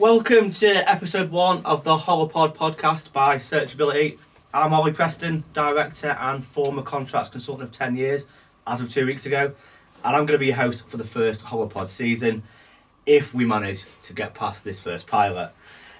Welcome 0.00 0.52
to 0.52 0.90
episode 0.90 1.30
one 1.30 1.62
of 1.66 1.84
the 1.84 1.94
Holler 1.94 2.26
Pod 2.26 2.56
podcast 2.56 3.12
by 3.12 3.36
Searchability. 3.36 4.16
I'm 4.54 4.72
Olly 4.72 4.92
Preston, 4.92 5.44
director 5.52 6.16
and 6.18 6.42
former 6.42 6.80
contracts 6.80 7.28
consultant 7.28 7.68
of 7.68 7.72
10 7.74 7.98
years 7.98 8.24
as 8.66 8.80
of 8.80 8.88
two 8.88 9.04
weeks 9.04 9.26
ago, 9.26 9.52
and 10.02 10.16
I'm 10.16 10.24
going 10.24 10.28
to 10.28 10.38
be 10.38 10.46
your 10.46 10.56
host 10.56 10.88
for 10.88 10.96
the 10.96 11.04
first 11.04 11.42
Holler 11.42 11.66
Pod 11.66 11.90
season 11.90 12.42
if 13.04 13.34
we 13.34 13.44
manage 13.44 13.84
to 14.04 14.14
get 14.14 14.32
past 14.32 14.64
this 14.64 14.80
first 14.80 15.06
pilot. 15.06 15.52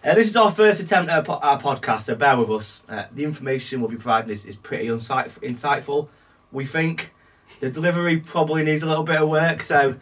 Uh, 0.02 0.14
this 0.14 0.28
is 0.28 0.34
our 0.34 0.50
first 0.50 0.80
attempt 0.80 1.10
at 1.10 1.28
our 1.28 1.60
podcast, 1.60 2.00
so 2.00 2.14
bear 2.14 2.38
with 2.38 2.48
us. 2.48 2.80
Uh, 2.88 3.04
the 3.12 3.22
information 3.22 3.82
we'll 3.82 3.90
be 3.90 3.96
providing 3.96 4.30
is, 4.30 4.46
is 4.46 4.56
pretty 4.56 4.86
insight- 4.86 5.28
insightful, 5.42 6.08
we 6.52 6.64
think. 6.64 7.12
The 7.60 7.70
delivery 7.70 8.16
probably 8.16 8.64
needs 8.64 8.82
a 8.82 8.86
little 8.86 9.04
bit 9.04 9.16
of 9.16 9.28
work, 9.28 9.60
so 9.60 9.96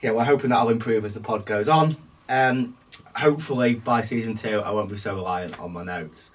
yeah, 0.00 0.12
we're 0.12 0.24
hoping 0.24 0.48
that'll 0.48 0.70
improve 0.70 1.04
as 1.04 1.12
the 1.12 1.20
pod 1.20 1.44
goes 1.44 1.68
on. 1.68 1.96
Um, 2.30 2.76
hopefully, 3.16 3.74
by 3.74 4.02
season 4.02 4.34
two, 4.34 4.60
I 4.60 4.70
won't 4.70 4.90
be 4.90 4.96
so 4.96 5.14
reliant 5.14 5.58
on 5.58 5.72
my 5.72 5.82
notes. 5.84 6.30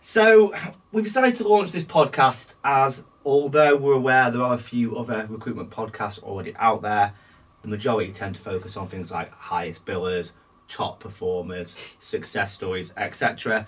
So, 0.00 0.54
we've 0.92 1.04
decided 1.04 1.34
to 1.36 1.48
launch 1.48 1.72
this 1.72 1.84
podcast 1.84 2.54
as, 2.64 3.04
although 3.24 3.76
we're 3.76 3.94
aware 3.94 4.30
there 4.30 4.42
are 4.42 4.54
a 4.54 4.58
few 4.58 4.96
other 4.96 5.26
recruitment 5.28 5.70
podcasts 5.70 6.22
already 6.22 6.54
out 6.56 6.82
there, 6.82 7.12
the 7.62 7.68
majority 7.68 8.10
tend 8.12 8.34
to 8.36 8.40
focus 8.40 8.76
on 8.76 8.88
things 8.88 9.10
like 9.10 9.30
highest 9.32 9.84
billers, 9.84 10.32
top 10.68 11.00
performers, 11.00 11.76
success 12.00 12.52
stories, 12.52 12.92
etc. 12.96 13.66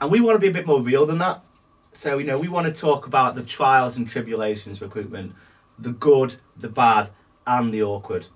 And 0.00 0.10
we 0.10 0.20
want 0.20 0.36
to 0.36 0.40
be 0.40 0.48
a 0.48 0.52
bit 0.52 0.66
more 0.66 0.82
real 0.82 1.06
than 1.06 1.18
that. 1.18 1.44
So, 1.92 2.18
you 2.18 2.26
know, 2.26 2.38
we 2.38 2.48
want 2.48 2.66
to 2.66 2.72
talk 2.72 3.06
about 3.06 3.34
the 3.34 3.42
trials 3.42 3.96
and 3.96 4.08
tribulations 4.08 4.78
of 4.78 4.88
recruitment, 4.88 5.34
the 5.78 5.92
good, 5.92 6.36
the 6.56 6.68
bad, 6.68 7.10
and 7.46 7.72
the 7.72 7.82
awkward. 7.82 8.26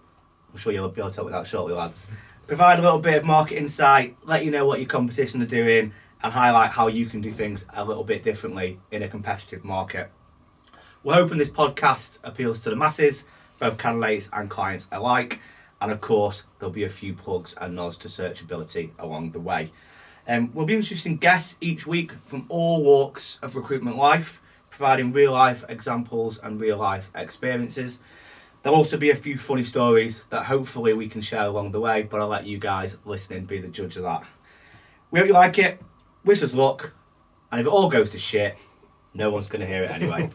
I'm 0.52 0.58
sure 0.58 0.72
you'll 0.72 0.88
be 0.88 1.00
able 1.00 1.10
to 1.10 1.16
tell 1.16 1.24
me 1.24 1.32
that 1.32 1.46
shortly, 1.46 1.74
lads. 1.74 2.06
Provide 2.46 2.78
a 2.78 2.82
little 2.82 2.98
bit 2.98 3.14
of 3.14 3.24
market 3.24 3.56
insight, 3.56 4.18
let 4.22 4.44
you 4.44 4.50
know 4.50 4.66
what 4.66 4.78
your 4.78 4.88
competition 4.88 5.40
are 5.40 5.46
doing, 5.46 5.94
and 6.22 6.30
highlight 6.30 6.70
how 6.70 6.88
you 6.88 7.06
can 7.06 7.22
do 7.22 7.32
things 7.32 7.64
a 7.72 7.82
little 7.82 8.04
bit 8.04 8.22
differently 8.22 8.78
in 8.90 9.02
a 9.02 9.08
competitive 9.08 9.64
market. 9.64 10.10
We're 11.02 11.14
hoping 11.14 11.38
this 11.38 11.48
podcast 11.48 12.18
appeals 12.22 12.60
to 12.60 12.70
the 12.70 12.76
masses, 12.76 13.24
both 13.58 13.78
candidates 13.78 14.28
and 14.30 14.50
clients 14.50 14.86
alike, 14.92 15.40
and 15.80 15.90
of 15.90 16.02
course, 16.02 16.42
there'll 16.58 16.72
be 16.72 16.84
a 16.84 16.90
few 16.90 17.14
plugs 17.14 17.54
and 17.58 17.74
nods 17.74 17.96
to 17.98 18.08
searchability 18.08 18.90
along 18.98 19.30
the 19.30 19.40
way. 19.40 19.72
Um, 20.28 20.50
we'll 20.52 20.66
be 20.66 20.74
introducing 20.74 21.16
guests 21.16 21.56
each 21.62 21.86
week 21.86 22.12
from 22.26 22.44
all 22.50 22.82
walks 22.82 23.38
of 23.40 23.56
recruitment 23.56 23.96
life, 23.96 24.42
providing 24.68 25.12
real 25.12 25.32
life 25.32 25.64
examples 25.70 26.38
and 26.42 26.60
real 26.60 26.76
life 26.76 27.10
experiences. 27.14 28.00
There'll 28.64 28.78
also 28.78 28.96
be 28.96 29.10
a 29.10 29.14
few 29.14 29.36
funny 29.36 29.62
stories 29.62 30.24
that 30.30 30.46
hopefully 30.46 30.94
we 30.94 31.06
can 31.06 31.20
share 31.20 31.44
along 31.44 31.72
the 31.72 31.80
way, 31.80 32.00
but 32.00 32.22
I'll 32.22 32.28
let 32.28 32.46
you 32.46 32.56
guys 32.56 32.96
listening 33.04 33.44
be 33.44 33.58
the 33.58 33.68
judge 33.68 33.98
of 33.98 34.04
that. 34.04 34.24
We 35.10 35.18
hope 35.18 35.28
you 35.28 35.34
like 35.34 35.58
it, 35.58 35.82
wish 36.24 36.42
us 36.42 36.54
luck, 36.54 36.94
and 37.52 37.60
if 37.60 37.66
it 37.66 37.70
all 37.70 37.90
goes 37.90 38.12
to 38.12 38.18
shit, 38.18 38.56
no 39.12 39.30
one's 39.30 39.48
going 39.48 39.60
to 39.60 39.66
hear 39.66 39.82
it 39.82 39.90
anyway. 39.90 40.30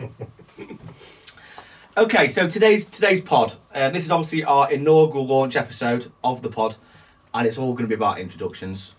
okay, 1.98 2.30
so 2.30 2.48
today's 2.48 2.86
today's 2.86 3.20
pod. 3.20 3.56
Uh, 3.74 3.90
this 3.90 4.06
is 4.06 4.12
obviously 4.12 4.44
our 4.44 4.72
inaugural 4.72 5.26
launch 5.26 5.56
episode 5.56 6.12
of 6.24 6.44
the 6.44 6.50
pod, 6.50 6.76
and 7.34 7.48
it's 7.48 7.58
all 7.58 7.72
going 7.72 7.86
to 7.86 7.90
be 7.90 7.96
about 7.96 8.20
introductions. 8.20 8.94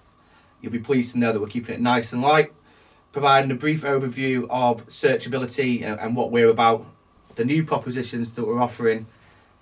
You'll 0.60 0.72
be 0.72 0.80
pleased 0.80 1.12
to 1.12 1.20
know 1.20 1.32
that 1.32 1.38
we're 1.38 1.46
keeping 1.46 1.76
it 1.76 1.80
nice 1.80 2.12
and 2.12 2.20
light, 2.20 2.52
providing 3.12 3.52
a 3.52 3.54
brief 3.54 3.82
overview 3.82 4.48
of 4.50 4.88
searchability 4.88 5.84
and, 5.84 6.00
and 6.00 6.16
what 6.16 6.32
we're 6.32 6.50
about, 6.50 6.84
the 7.36 7.44
new 7.44 7.62
propositions 7.62 8.32
that 8.32 8.44
we're 8.44 8.60
offering 8.60 9.06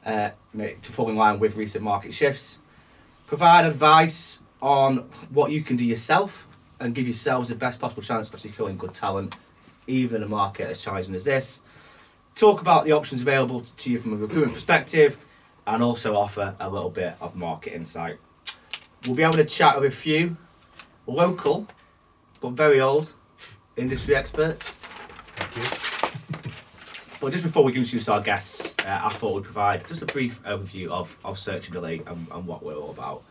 uh, 0.08 0.30
to 0.56 0.92
fall 0.92 1.08
in 1.10 1.16
line 1.16 1.38
with 1.38 1.56
recent 1.56 1.84
market 1.84 2.12
shifts, 2.12 2.58
provide 3.26 3.64
advice 3.64 4.40
on 4.60 5.08
what 5.30 5.52
you 5.52 5.62
can 5.62 5.76
do 5.76 5.84
yourself 5.84 6.48
and 6.80 6.94
give 6.94 7.06
yourselves 7.06 7.48
the 7.48 7.54
best 7.54 7.78
possible 7.78 8.02
chance 8.02 8.32
of 8.32 8.40
securing 8.40 8.76
good 8.76 8.94
talent, 8.94 9.36
even 9.86 10.16
in 10.16 10.22
a 10.24 10.28
market 10.28 10.68
as 10.68 10.82
challenging 10.82 11.14
as 11.14 11.24
this. 11.24 11.60
Talk 12.34 12.60
about 12.60 12.84
the 12.84 12.92
options 12.92 13.20
available 13.20 13.60
to 13.60 13.90
you 13.90 13.98
from 13.98 14.14
a 14.14 14.16
recruitment 14.16 14.54
perspective, 14.54 15.18
and 15.66 15.82
also 15.82 16.16
offer 16.16 16.56
a 16.58 16.70
little 16.70 16.88
bit 16.88 17.14
of 17.20 17.36
market 17.36 17.74
insight. 17.74 18.16
We'll 19.06 19.16
be 19.16 19.22
able 19.22 19.34
to 19.34 19.44
chat 19.44 19.78
with 19.78 19.92
a 19.92 19.96
few 19.96 20.36
local, 21.06 21.66
but 22.40 22.52
very 22.52 22.80
old, 22.80 23.12
industry 23.76 24.16
experts. 24.16 24.78
Thank 25.36 25.56
you. 25.92 25.97
But 27.20 27.32
just 27.32 27.42
before 27.42 27.64
we 27.64 27.74
introduce 27.74 28.08
our 28.08 28.20
guests, 28.20 28.76
uh, 28.84 29.00
I 29.02 29.08
thought 29.08 29.34
we'd 29.34 29.44
provide 29.44 29.88
just 29.88 30.02
a 30.02 30.06
brief 30.06 30.40
overview 30.44 30.86
of, 30.88 31.18
of 31.24 31.36
searchability 31.36 32.06
and, 32.08 32.28
and 32.30 32.46
what 32.46 32.62
we're 32.62 32.76
all 32.76 32.90
about. 32.90 33.24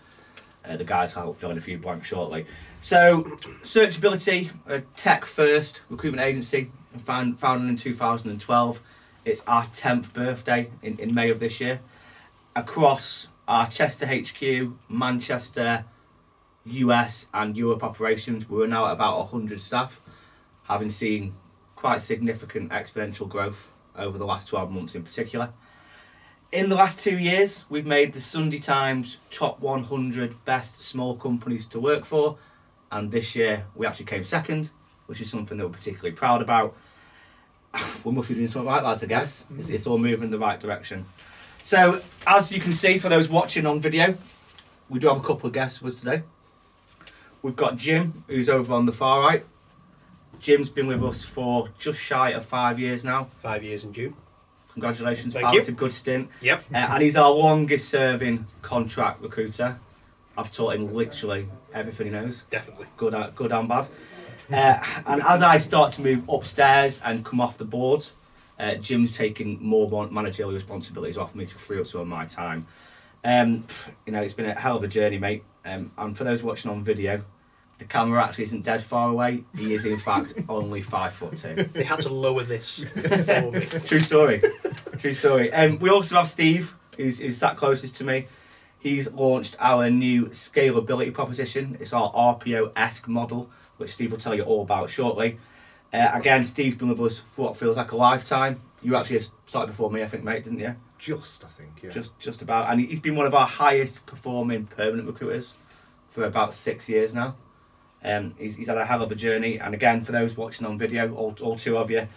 Uh, 0.66 0.76
the 0.76 0.84
guys 0.84 1.16
will 1.16 1.34
fill 1.34 1.52
in 1.52 1.58
a 1.58 1.62
few 1.62 1.78
blanks 1.78 2.08
shortly. 2.08 2.46
So, 2.82 3.24
Searchability, 3.64 4.50
a 4.66 4.82
tech 4.98 5.24
first 5.24 5.84
recruitment 5.90 6.28
agency, 6.28 6.70
found, 7.00 7.40
founded 7.40 7.70
in 7.70 7.78
2012. 7.78 8.82
It's 9.24 9.42
our 9.48 9.64
10th 9.68 10.12
birthday 10.12 10.70
in, 10.84 11.00
in 11.00 11.16
May 11.16 11.30
of 11.30 11.40
this 11.40 11.62
year. 11.62 11.80
Across 12.58 13.30
our 13.48 13.68
Chester 13.68 14.06
HQ, 14.06 14.74
Manchester, 14.90 15.86
US, 16.66 17.28
and 17.34 17.56
Europe 17.56 17.86
operations, 17.86 18.50
we're 18.50 18.68
now 18.68 18.88
at 18.88 18.92
about 18.92 19.18
100 19.20 19.62
staff, 19.62 20.02
having 20.64 20.90
seen 20.90 21.36
quite 21.78 22.02
significant 22.02 22.72
exponential 22.72 23.30
growth 23.30 23.70
over 23.98 24.18
the 24.18 24.26
last 24.26 24.48
12 24.48 24.72
months 24.72 24.96
in 24.96 25.04
particular. 25.04 25.52
In 26.52 26.70
the 26.70 26.76
last 26.76 27.00
two 27.00 27.18
years, 27.18 27.66
we've 27.68 27.86
made 27.86 28.14
the 28.14 28.22
Sunday 28.22 28.60
Times 28.60 29.18
top 29.30 29.60
100 29.60 30.46
best 30.46 30.82
small 30.82 31.16
companies 31.16 31.68
to 31.68 31.80
work 31.80 32.06
for, 32.06 32.38
and 32.92 33.12
this 33.12 33.36
year 33.36 33.66
we 33.76 33.86
actually 33.86 34.06
came 34.06 34.24
second, 34.24 34.72
which 35.08 35.20
is 35.20 35.30
something 35.30 35.58
that 35.58 35.66
we're 35.68 35.74
particularly 35.74 36.16
proud 36.16 36.42
about. 36.42 36.76
we 38.04 38.12
must 38.12 38.30
be 38.30 38.36
doing 38.36 38.48
something 38.48 38.72
right, 38.72 38.84
lads, 38.84 39.04
I 39.04 39.08
guess. 39.08 39.46
It's, 39.58 39.70
mm. 39.70 39.74
it's 39.74 39.88
all 39.88 39.98
moving 39.98 40.26
in 40.26 40.32
the 40.32 40.40
right 40.40 40.60
direction. 40.60 41.06
So, 41.64 42.02
as 42.26 42.52
you 42.52 42.62
can 42.62 42.72
see, 42.72 42.98
for 42.98 43.10
those 43.10 43.28
watching 43.28 43.66
on 43.66 43.82
video, 43.82 44.16
we 44.90 45.00
do 45.00 45.08
have 45.10 45.18
a 45.18 45.28
couple 45.28 45.48
of 45.48 45.54
guests 45.54 45.82
with 45.82 45.96
us 45.96 46.00
today. 46.00 46.24
We've 47.42 47.58
got 47.58 47.76
Jim, 47.76 48.24
who's 48.28 48.48
over 48.48 48.74
on 48.74 48.86
the 48.86 48.94
far 48.94 49.22
right. 49.22 49.46
Jim's 50.40 50.70
been 50.70 50.88
with 50.88 51.04
us 51.04 51.24
for 51.24 51.70
just 51.80 52.00
shy 52.00 52.32
of 52.32 52.46
five 52.46 52.80
years 52.80 53.04
now. 53.04 53.30
Five 53.42 53.64
years 53.64 53.84
in 53.84 53.94
June. 53.94 54.16
Congratulations, 54.74 55.34
Thank 55.34 55.46
pal. 55.46 55.54
you. 55.54 55.60
It's 55.60 55.70
a 55.70 55.74
good 55.74 55.92
stint. 55.92 56.30
Yep. 56.42 56.64
Uh, 56.74 56.78
and 56.78 57.04
he's 57.04 57.18
our 57.18 57.32
longest 57.32 57.90
serving 57.90 58.46
contract 58.62 59.22
recruiter. 59.22 59.80
I've 60.38 60.52
taught 60.52 60.76
him 60.76 60.94
literally 60.94 61.48
everything 61.74 62.08
he 62.08 62.12
knows, 62.14 62.44
Definitely. 62.52 62.86
good, 62.96 63.16
uh, 63.16 63.32
good 63.32 63.52
and 63.52 63.68
bad. 63.68 63.88
Uh, 64.52 64.80
and 65.08 65.24
as 65.24 65.42
I 65.42 65.58
start 65.58 65.94
to 65.94 66.02
move 66.02 66.30
upstairs 66.30 67.02
and 67.04 67.26
come 67.26 67.42
off 67.42 67.58
the 67.58 67.66
board, 67.66 68.06
uh, 68.60 68.76
Jim's 68.76 69.18
taking 69.18 69.58
more 69.64 70.08
managerial 70.12 70.54
responsibilities 70.54 71.18
off 71.18 71.34
me 71.34 71.46
to 71.48 71.58
free 71.58 71.80
up 71.80 71.88
some 71.88 72.02
of 72.02 72.08
my 72.08 72.26
time. 72.26 72.68
Um, 73.24 73.66
you 74.06 74.14
know, 74.14 74.22
it's 74.22 74.34
been 74.34 74.46
a 74.46 74.54
hell 74.58 74.78
of 74.78 74.84
a 74.84 74.88
journey, 74.88 75.18
mate. 75.18 75.44
Um, 75.66 75.92
and 75.98 76.16
for 76.16 76.24
those 76.24 76.44
watching 76.44 76.70
on 76.72 76.84
video, 76.84 77.24
the 77.78 77.86
camera 77.86 78.24
actually 78.24 78.46
isn't 78.46 78.64
dead 78.64 78.82
far 78.82 79.10
away. 79.10 79.44
He 79.56 79.74
is, 79.74 79.86
in 79.86 79.98
fact, 80.00 80.34
only 80.50 80.82
five 80.82 81.14
foot 81.14 81.38
two. 81.38 81.56
They 81.56 81.84
had 81.84 82.02
to 82.02 82.10
lower 82.10 82.44
this 82.44 82.84
for 82.84 83.52
me. 83.52 83.60
True 83.86 84.00
story. 84.00 84.42
True 84.98 85.14
story. 85.14 85.54
Um, 85.54 85.78
we 85.80 85.90
also 85.90 86.16
have 86.16 86.28
Steve, 86.28 86.76
who's, 86.96 87.20
who's 87.20 87.38
sat 87.38 87.56
closest 87.56 87.96
to 87.98 88.04
me. 88.04 88.28
He's 88.80 89.12
launched 89.12 89.58
our 89.60 89.90
new 89.90 90.28
scalability 90.28 91.14
proposition. 91.14 91.78
It's 91.80 91.94
our 91.94 92.12
RPO 92.14 92.74
esque 92.76 93.08
model, 93.08 93.50
which 93.78 93.92
Steve 93.92 94.12
will 94.12 94.20
tell 94.20 94.36
you 94.36 94.44
all 94.44 94.64
about 94.64 94.90
shortly. 94.90 95.38
Uh, 95.94 96.10
again, 96.14 96.44
Steve's 96.44 96.76
been 96.76 96.90
with 96.90 97.02
us 97.02 97.20
for 97.20 97.46
what 97.46 97.58
feels 97.58 97.78
like 97.78 97.92
a 97.92 97.98
lifetime. 97.98 98.62
You 98.82 98.96
actually 98.96 99.22
started 99.46 99.68
before 99.68 99.90
me, 99.90 100.04
I 100.04 100.08
think, 100.08 100.24
mate, 100.24 100.44
didn't 100.44 100.60
you? 100.60 100.76
Just, 101.00 101.44
I 101.44 101.48
think, 101.48 101.80
yeah. 101.82 101.90
Just, 101.90 102.18
just 102.20 102.42
about. 102.42 102.72
And 102.72 102.82
he's 102.82 103.00
been 103.00 103.16
one 103.16 103.26
of 103.26 103.34
our 103.34 103.48
highest 103.48 104.06
performing 104.06 104.66
permanent 104.66 105.08
recruiters 105.08 105.54
for 106.10 106.24
about 106.24 106.54
six 106.54 106.88
years 106.90 107.14
now. 107.14 107.36
Um, 108.04 108.34
he's, 108.38 108.56
he's 108.56 108.68
had 108.68 108.78
a 108.78 108.86
hell 108.86 109.02
of 109.02 109.12
a 109.12 109.16
journey. 109.16 109.60
And 109.60 109.74
again, 109.74 110.04
for 110.04 110.12
those 110.12 110.38
watching 110.38 110.66
on 110.66 110.78
video, 110.78 111.14
all, 111.14 111.36
all 111.42 111.56
two 111.56 111.78
of 111.78 111.92
you, 111.92 112.08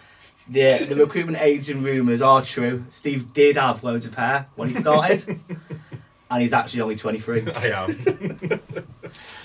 the, 0.48 0.86
the 0.88 0.96
recruitment 0.96 1.38
agent 1.40 1.82
rumours 1.84 2.22
are 2.22 2.42
true. 2.42 2.84
Steve 2.90 3.32
did 3.32 3.56
have 3.56 3.84
loads 3.84 4.06
of 4.06 4.14
hair 4.14 4.48
when 4.56 4.68
he 4.68 4.74
started, 4.74 5.40
and 6.30 6.42
he's 6.42 6.52
actually 6.52 6.80
only 6.80 6.96
23. 6.96 7.46
I 7.50 7.66
am. 7.66 8.60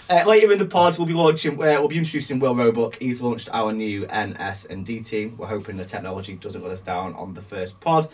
Uh, 0.08 0.24
later 0.24 0.52
in 0.52 0.60
the 0.60 0.66
pod, 0.66 0.96
we'll 1.00 1.08
be 1.08 1.14
launching. 1.14 1.54
Uh, 1.54 1.78
we'll 1.80 1.88
be 1.88 1.98
introducing 1.98 2.38
Will 2.40 2.54
Roebuck. 2.54 2.98
He's 2.98 3.24
launched 3.24 3.50
our 3.52 3.74
new 3.74 4.06
NS 4.06 4.66
and 4.66 4.86
D 4.86 5.02
team. 5.02 5.36
We're 5.36 5.48
hoping 5.48 5.78
the 5.78 5.86
technology 5.86 6.36
doesn't 6.36 6.62
let 6.62 6.72
us 6.72 6.82
down 6.82 7.16
on 7.16 7.34
the 7.34 7.42
first 7.42 7.80
pod. 7.80 8.08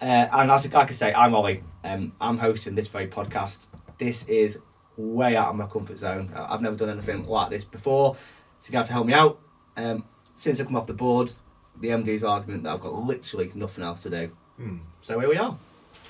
Uh, 0.00 0.28
and 0.32 0.50
as 0.50 0.72
like 0.72 0.88
I 0.88 0.92
say, 0.92 1.12
I'm 1.12 1.34
Olly. 1.34 1.62
Um, 1.84 2.12
I'm 2.22 2.38
hosting 2.38 2.74
this 2.74 2.88
very 2.88 3.06
podcast. 3.06 3.66
This 3.98 4.24
is 4.24 4.60
way 4.96 5.36
out 5.36 5.48
of 5.48 5.56
my 5.56 5.66
comfort 5.66 5.98
zone. 5.98 6.32
I've 6.34 6.62
never 6.62 6.76
done 6.76 6.90
anything 6.90 7.26
like 7.26 7.50
this 7.50 7.64
before, 7.64 8.16
so 8.60 8.72
you 8.72 8.76
have 8.78 8.86
to 8.86 8.92
help 8.92 9.06
me 9.06 9.12
out. 9.12 9.38
Um, 9.76 10.04
since 10.36 10.60
I've 10.60 10.66
come 10.66 10.76
off 10.76 10.86
the 10.86 10.94
board, 10.94 11.32
the 11.80 11.88
MD's 11.88 12.24
argument 12.24 12.62
that 12.64 12.74
I've 12.74 12.80
got 12.80 12.94
literally 12.94 13.50
nothing 13.54 13.84
else 13.84 14.02
to 14.04 14.10
do. 14.10 14.30
Hmm. 14.56 14.78
So 15.02 15.18
here 15.20 15.28
we 15.28 15.36
are. 15.36 15.56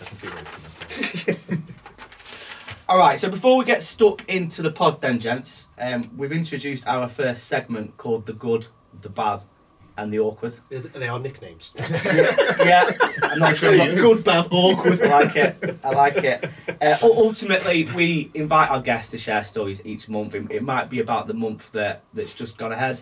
I 0.00 0.04
can 0.04 0.16
see 0.16 0.28
where 0.28 0.44
it's 0.88 1.24
coming. 1.24 1.62
All 2.88 2.98
right, 2.98 3.18
so 3.18 3.28
before 3.28 3.58
we 3.58 3.64
get 3.64 3.82
stuck 3.82 4.28
into 4.28 4.62
the 4.62 4.70
pod, 4.70 5.00
then, 5.00 5.18
gents, 5.18 5.66
um, 5.76 6.08
we've 6.16 6.30
introduced 6.30 6.86
our 6.86 7.08
first 7.08 7.48
segment 7.48 7.96
called 7.96 8.26
the 8.26 8.32
good, 8.32 8.68
the 9.00 9.08
bad, 9.08 9.42
and 9.96 10.12
the 10.12 10.18
awkward. 10.18 10.54
They 10.70 11.08
are 11.08 11.18
nicknames. 11.18 11.70
yeah, 11.76 12.90
I'm 13.22 13.38
not 13.38 13.56
sure. 13.56 13.76
But 13.76 13.94
good, 13.96 14.24
bad, 14.24 14.48
awkward. 14.50 15.00
I 15.00 15.08
like 15.08 15.36
it. 15.36 15.78
I 15.82 15.90
like 15.90 16.16
it. 16.16 16.50
Uh, 16.80 16.96
ultimately, 17.02 17.88
we 17.94 18.30
invite 18.34 18.70
our 18.70 18.80
guests 18.80 19.10
to 19.12 19.18
share 19.18 19.44
stories 19.44 19.80
each 19.84 20.08
month. 20.08 20.34
It, 20.34 20.50
it 20.50 20.62
might 20.62 20.90
be 20.90 21.00
about 21.00 21.28
the 21.28 21.34
month 21.34 21.72
that 21.72 22.02
that's 22.12 22.34
just 22.34 22.58
gone 22.58 22.72
ahead. 22.72 23.00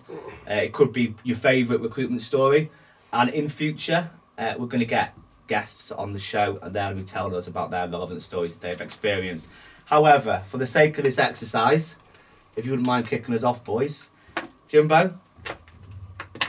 Uh, 0.49 0.55
it 0.55 0.73
could 0.73 0.93
be 0.93 1.14
your 1.25 1.37
favourite 1.37 1.82
recruitment 1.82 2.23
story, 2.23 2.70
and 3.12 3.31
in 3.31 3.49
future, 3.49 4.11
uh, 4.38 4.55
we're 4.58 4.67
going 4.67 4.81
to 4.81 4.87
get 4.87 5.17
guests 5.47 5.93
on 5.93 6.12
the 6.12 6.19
show, 6.19 6.58
and 6.62 6.75
they'll 6.75 6.94
be 6.94 7.02
telling 7.02 7.35
us 7.35 7.47
about 7.47 7.70
their 7.70 7.88
relevant 7.88 8.23
stories 8.23 8.56
that 8.56 8.62
they've 8.62 8.81
experienced. 8.81 9.49
However, 9.87 10.43
for 10.47 10.58
the 10.58 10.67
sake 10.67 10.97
of 10.99 11.05
this 11.05 11.19
exercise, 11.19 11.97
if 12.56 12.64
you 12.64 12.73
wouldn't 12.73 12.87
mind 12.87 13.08
kicking 13.08 13.35
us 13.35 13.44
off, 13.44 13.64
boys, 13.64 14.11
Jimbo. 14.69 15.19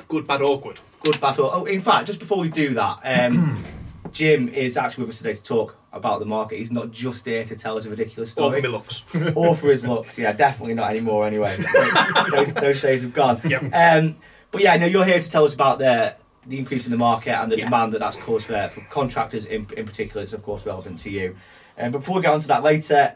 Good, 0.07 0.27
bad, 0.27 0.41
awkward. 0.41 0.79
Good 1.03 1.19
battle. 1.19 1.49
Oh, 1.51 1.65
in 1.65 1.81
fact, 1.81 2.07
just 2.07 2.19
before 2.19 2.39
we 2.39 2.49
do 2.49 2.73
that, 2.75 2.99
um, 3.03 3.63
Jim 4.11 4.49
is 4.49 4.77
actually 4.77 5.03
with 5.05 5.11
us 5.11 5.17
today 5.17 5.33
to 5.33 5.43
talk 5.43 5.77
about 5.91 6.19
the 6.19 6.25
market. 6.25 6.57
He's 6.59 6.71
not 6.71 6.91
just 6.91 7.25
here 7.25 7.43
to 7.45 7.55
tell 7.55 7.77
us 7.77 7.85
a 7.85 7.89
ridiculous 7.89 8.31
story. 8.31 8.61
for 8.61 8.67
me 8.67 8.71
looks. 8.71 9.03
or 9.35 9.55
for 9.55 9.67
his 9.69 9.85
looks. 9.85 10.17
Yeah, 10.17 10.31
definitely 10.33 10.73
not 10.75 10.89
anymore. 10.91 11.25
Anyway, 11.25 11.55
those, 12.31 12.53
those 12.53 12.81
days 12.81 13.01
have 13.01 13.13
gone. 13.13 13.39
Yep. 13.45 13.63
Um, 13.73 14.15
but 14.51 14.61
yeah, 14.61 14.77
no, 14.77 14.85
you're 14.85 15.05
here 15.05 15.21
to 15.21 15.29
tell 15.29 15.45
us 15.45 15.53
about 15.53 15.79
the 15.79 16.15
the 16.47 16.59
increase 16.59 16.85
in 16.85 16.91
the 16.91 16.97
market 16.97 17.31
and 17.33 17.51
the 17.51 17.57
Yeah. 17.57 17.65
demand 17.65 17.91
that 17.93 17.99
that's 17.99 18.17
caused 18.17 18.45
for, 18.45 18.69
for 18.69 18.81
contractors 18.81 19.45
in, 19.47 19.65
in 19.75 19.83
particular. 19.87 20.21
It's 20.21 20.31
of 20.33 20.43
course 20.43 20.63
relevant 20.67 20.99
to 20.99 21.09
you. 21.09 21.35
Um, 21.75 21.91
but 21.91 21.99
before 21.99 22.17
we 22.17 22.21
get 22.21 22.31
on 22.33 22.39
to 22.41 22.47
that 22.49 22.61
later, 22.61 23.15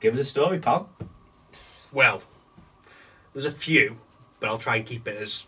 give 0.00 0.14
us 0.14 0.20
a 0.20 0.24
story, 0.24 0.58
pal. 0.58 0.88
Well, 1.92 2.22
there's 3.32 3.44
a 3.44 3.52
few, 3.52 3.98
but 4.40 4.48
I'll 4.48 4.58
try 4.58 4.76
and 4.76 4.84
keep 4.84 5.06
it 5.06 5.16
as 5.22 5.46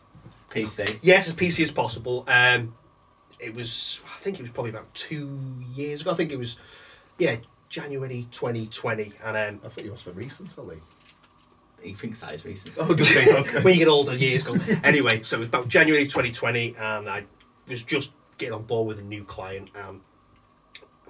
PC. 0.52 0.98
yes 1.02 1.28
as 1.28 1.34
PC 1.34 1.64
as 1.64 1.70
possible. 1.70 2.24
Um, 2.28 2.74
it 3.38 3.54
was, 3.54 4.00
I 4.06 4.18
think 4.18 4.38
it 4.38 4.42
was 4.42 4.50
probably 4.50 4.70
about 4.70 4.92
two 4.94 5.38
years 5.74 6.02
ago. 6.02 6.12
I 6.12 6.14
think 6.14 6.30
it 6.30 6.38
was, 6.38 6.58
yeah, 7.18 7.36
January 7.68 8.28
2020, 8.30 9.14
and 9.24 9.36
um, 9.36 9.60
I 9.64 9.68
thought 9.68 9.84
you 9.84 9.92
asked 9.92 10.04
for 10.04 10.12
recent, 10.12 10.54
Olly. 10.56 10.80
He 11.82 11.94
thinks 11.94 12.20
that 12.20 12.34
is 12.34 12.44
recent. 12.44 12.78
Oh, 12.80 12.94
just 12.94 13.10
saying, 13.14 13.36
okay. 13.36 13.62
when 13.62 13.74
you 13.74 13.80
get 13.80 13.88
older, 13.88 14.14
years 14.14 14.44
go. 14.44 14.54
Anyway, 14.84 15.22
so 15.22 15.36
it 15.36 15.40
was 15.40 15.48
about 15.48 15.68
January 15.68 16.04
2020, 16.04 16.76
and 16.78 17.08
I 17.08 17.24
was 17.66 17.82
just 17.82 18.12
getting 18.38 18.54
on 18.54 18.62
board 18.62 18.86
with 18.86 19.00
a 19.00 19.02
new 19.02 19.24
client, 19.24 19.70
and 19.74 20.00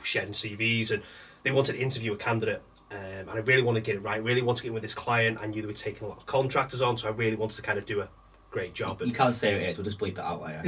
sharing 0.02 0.32
CVs, 0.32 0.90
and 0.90 1.02
they 1.42 1.50
wanted 1.50 1.74
to 1.74 1.78
interview 1.78 2.12
a 2.12 2.16
candidate. 2.16 2.62
Um, 2.90 2.98
and 2.98 3.30
I 3.30 3.38
really 3.38 3.62
wanted 3.62 3.84
to 3.84 3.90
get 3.90 3.96
it 3.96 4.02
right. 4.02 4.22
Really 4.22 4.42
wanted 4.42 4.58
to 4.58 4.62
get 4.64 4.68
in 4.68 4.74
with 4.74 4.82
this 4.82 4.94
client. 4.94 5.38
I 5.40 5.46
knew 5.46 5.62
they 5.62 5.66
were 5.66 5.72
taking 5.72 6.06
a 6.06 6.10
lot 6.10 6.18
of 6.18 6.26
contractors 6.26 6.82
on, 6.82 6.96
so 6.96 7.08
I 7.08 7.12
really 7.12 7.36
wanted 7.36 7.56
to 7.56 7.62
kind 7.62 7.78
of 7.78 7.86
do 7.86 8.00
a 8.00 8.08
great 8.52 8.74
job. 8.74 9.02
You 9.02 9.12
can't 9.12 9.34
say 9.34 9.54
it 9.54 9.68
is. 9.68 9.78
We'll 9.78 9.84
just 9.84 9.98
bleep 9.98 10.12
it 10.12 10.18
out 10.18 10.42
later. 10.42 10.62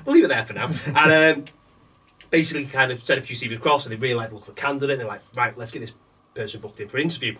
we'll 0.06 0.14
leave 0.14 0.24
it 0.24 0.28
there 0.28 0.44
for 0.44 0.54
now. 0.54 0.70
And 0.86 1.38
um, 1.38 1.44
basically, 2.30 2.64
kind 2.66 2.90
of 2.90 3.04
sent 3.04 3.20
a 3.20 3.22
few 3.22 3.36
CVs 3.36 3.56
across, 3.56 3.84
and 3.84 3.92
they 3.92 3.96
really 3.96 4.14
liked 4.14 4.30
the 4.30 4.36
look 4.36 4.44
of 4.44 4.52
a 4.52 4.54
candidate. 4.54 4.98
They're 4.98 5.06
like, 5.06 5.20
right, 5.34 5.56
let's 5.58 5.70
get 5.70 5.80
this 5.80 5.92
person 6.34 6.60
booked 6.60 6.80
in 6.80 6.88
for 6.88 6.96
an 6.96 7.02
interview. 7.02 7.36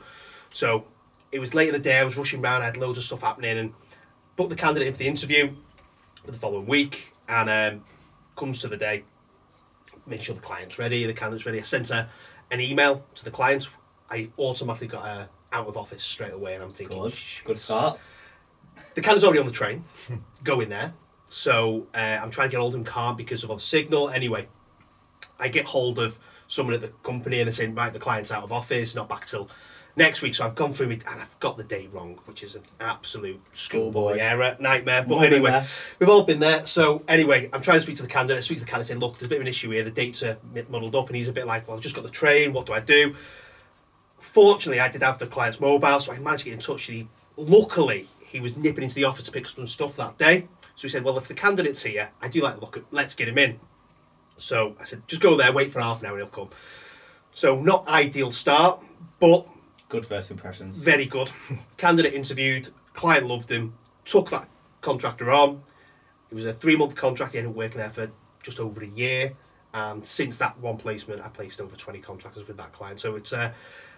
So 0.50 0.84
it 1.30 1.38
was 1.38 1.54
late 1.54 1.68
in 1.68 1.72
the 1.72 1.80
day. 1.80 1.98
I 1.98 2.04
was 2.04 2.18
rushing 2.18 2.44
around. 2.44 2.62
I 2.62 2.66
had 2.66 2.76
loads 2.76 2.98
of 2.98 3.04
stuff 3.04 3.22
happening, 3.22 3.56
and 3.56 3.72
booked 4.36 4.50
the 4.50 4.56
candidate 4.56 4.88
in 4.88 4.94
for 4.94 4.98
the 4.98 5.08
interview 5.08 5.52
for 6.24 6.30
the 6.30 6.38
following 6.38 6.66
week. 6.66 7.14
And 7.28 7.48
um, 7.48 7.84
comes 8.36 8.60
to 8.60 8.68
the 8.68 8.76
day, 8.76 9.04
make 10.06 10.22
sure 10.22 10.34
the 10.34 10.40
client's 10.40 10.78
ready, 10.78 11.06
the 11.06 11.14
candidate's 11.14 11.46
ready. 11.46 11.58
I 11.58 11.62
sent 11.62 11.88
her 11.88 12.08
an 12.50 12.60
email 12.60 13.04
to 13.14 13.24
the 13.24 13.30
client. 13.30 13.70
I 14.10 14.28
automatically 14.38 14.88
got 14.88 15.04
her 15.04 15.28
out 15.52 15.68
of 15.68 15.76
office 15.76 16.02
straight 16.02 16.32
away, 16.32 16.54
and 16.54 16.62
I'm 16.62 16.68
thinking, 16.70 16.98
Good. 16.98 17.16
Good 17.44 17.58
start. 17.58 17.98
The 18.94 19.00
candidate's 19.00 19.24
already 19.24 19.40
on 19.40 19.46
the 19.46 19.52
train, 19.52 19.84
going 20.44 20.68
there. 20.68 20.92
So 21.26 21.86
uh, 21.94 22.18
I'm 22.22 22.30
trying 22.30 22.48
to 22.48 22.52
get 22.52 22.60
hold 22.60 22.74
of 22.74 22.80
him, 22.80 22.84
can't 22.84 23.16
because 23.16 23.42
of 23.44 23.50
a 23.50 23.58
signal. 23.58 24.10
Anyway, 24.10 24.48
I 25.38 25.48
get 25.48 25.64
hold 25.66 25.98
of 25.98 26.18
someone 26.46 26.74
at 26.74 26.82
the 26.82 26.88
company 27.02 27.40
and 27.40 27.46
they're 27.46 27.52
saying, 27.52 27.74
right, 27.74 27.92
the 27.92 27.98
client's 27.98 28.30
out 28.30 28.42
of 28.44 28.52
office, 28.52 28.94
not 28.94 29.08
back 29.08 29.24
till 29.24 29.48
next 29.96 30.20
week. 30.20 30.34
So 30.34 30.44
I've 30.44 30.54
gone 30.54 30.74
through 30.74 30.90
it 30.90 31.04
and 31.10 31.20
I've 31.20 31.38
got 31.40 31.56
the 31.56 31.64
date 31.64 31.88
wrong, 31.92 32.20
which 32.26 32.42
is 32.42 32.54
an 32.54 32.62
absolute 32.80 33.40
schoolboy 33.54 34.18
error, 34.18 34.56
nightmare. 34.60 35.06
But 35.08 35.08
We've 35.08 35.16
all 35.16 35.20
been 35.22 35.32
anyway, 35.32 35.50
there. 35.52 35.66
we've 35.98 36.08
all 36.10 36.22
been 36.24 36.38
there. 36.40 36.66
So 36.66 37.02
anyway, 37.08 37.48
I'm 37.54 37.62
trying 37.62 37.78
to 37.78 37.82
speak 37.82 37.96
to 37.96 38.02
the 38.02 38.08
candidate. 38.08 38.36
I 38.36 38.40
speak 38.40 38.58
to 38.58 38.64
the 38.64 38.70
candidate 38.70 38.88
saying, 38.88 39.00
look, 39.00 39.14
there's 39.14 39.24
a 39.26 39.28
bit 39.28 39.36
of 39.36 39.42
an 39.42 39.48
issue 39.48 39.70
here. 39.70 39.84
The 39.84 39.90
dates 39.90 40.22
are 40.22 40.36
muddled 40.68 40.94
up. 40.94 41.06
And 41.08 41.16
he's 41.16 41.28
a 41.28 41.32
bit 41.32 41.46
like, 41.46 41.66
well, 41.66 41.76
I've 41.78 41.82
just 41.82 41.94
got 41.94 42.04
the 42.04 42.10
train. 42.10 42.52
What 42.52 42.66
do 42.66 42.74
I 42.74 42.80
do? 42.80 43.14
Fortunately, 44.18 44.80
I 44.80 44.88
did 44.88 45.02
have 45.02 45.18
the 45.18 45.26
client's 45.26 45.58
mobile, 45.60 45.98
so 45.98 46.12
I 46.12 46.18
managed 46.18 46.44
to 46.44 46.50
get 46.50 46.54
in 46.54 46.60
touch. 46.60 46.88
And 46.88 46.98
he, 46.98 47.08
luckily, 47.36 48.08
he 48.32 48.40
was 48.40 48.56
nipping 48.56 48.82
into 48.82 48.94
the 48.94 49.04
office 49.04 49.24
to 49.24 49.30
pick 49.30 49.44
up 49.44 49.52
some 49.54 49.66
stuff 49.66 49.94
that 49.96 50.16
day. 50.16 50.48
So 50.74 50.82
he 50.82 50.88
said, 50.88 51.04
"Well, 51.04 51.18
if 51.18 51.28
the 51.28 51.34
candidate's 51.34 51.82
here, 51.82 52.10
I 52.20 52.28
do 52.28 52.40
like 52.40 52.54
the 52.54 52.60
look 52.62 52.76
at. 52.78 52.84
Let's 52.90 53.14
get 53.14 53.28
him 53.28 53.36
in." 53.36 53.60
So 54.38 54.74
I 54.80 54.84
said, 54.84 55.06
"Just 55.06 55.20
go 55.20 55.36
there, 55.36 55.52
wait 55.52 55.70
for 55.70 55.80
half 55.80 56.00
an 56.00 56.06
hour, 56.06 56.14
and 56.14 56.22
he'll 56.22 56.28
come." 56.30 56.50
So 57.30 57.60
not 57.60 57.86
ideal 57.86 58.32
start, 58.32 58.82
but 59.20 59.46
Good 59.88 60.06
first 60.06 60.30
impressions. 60.30 60.78
very 60.78 61.04
good. 61.04 61.30
Candidate 61.76 62.14
interviewed, 62.14 62.70
client 62.94 63.26
loved 63.26 63.50
him, 63.50 63.74
took 64.04 64.30
that 64.30 64.48
contractor 64.80 65.30
on. 65.30 65.62
It 66.30 66.34
was 66.34 66.46
a 66.46 66.54
three 66.54 66.76
month 66.76 66.96
contract. 66.96 67.32
He 67.32 67.38
ended 67.38 67.50
up 67.50 67.56
working 67.56 67.78
there 67.78 67.90
for 67.90 68.10
just 68.42 68.58
over 68.58 68.82
a 68.82 68.86
year. 68.86 69.34
And 69.74 70.04
since 70.04 70.38
that 70.38 70.58
one 70.58 70.76
placement, 70.76 71.22
I 71.22 71.28
placed 71.28 71.60
over 71.60 71.76
20 71.76 72.00
contractors 72.00 72.46
with 72.46 72.56
that 72.58 72.72
client. 72.72 73.00
So 73.00 73.14
it's 73.16 73.32
uh, 73.32 73.52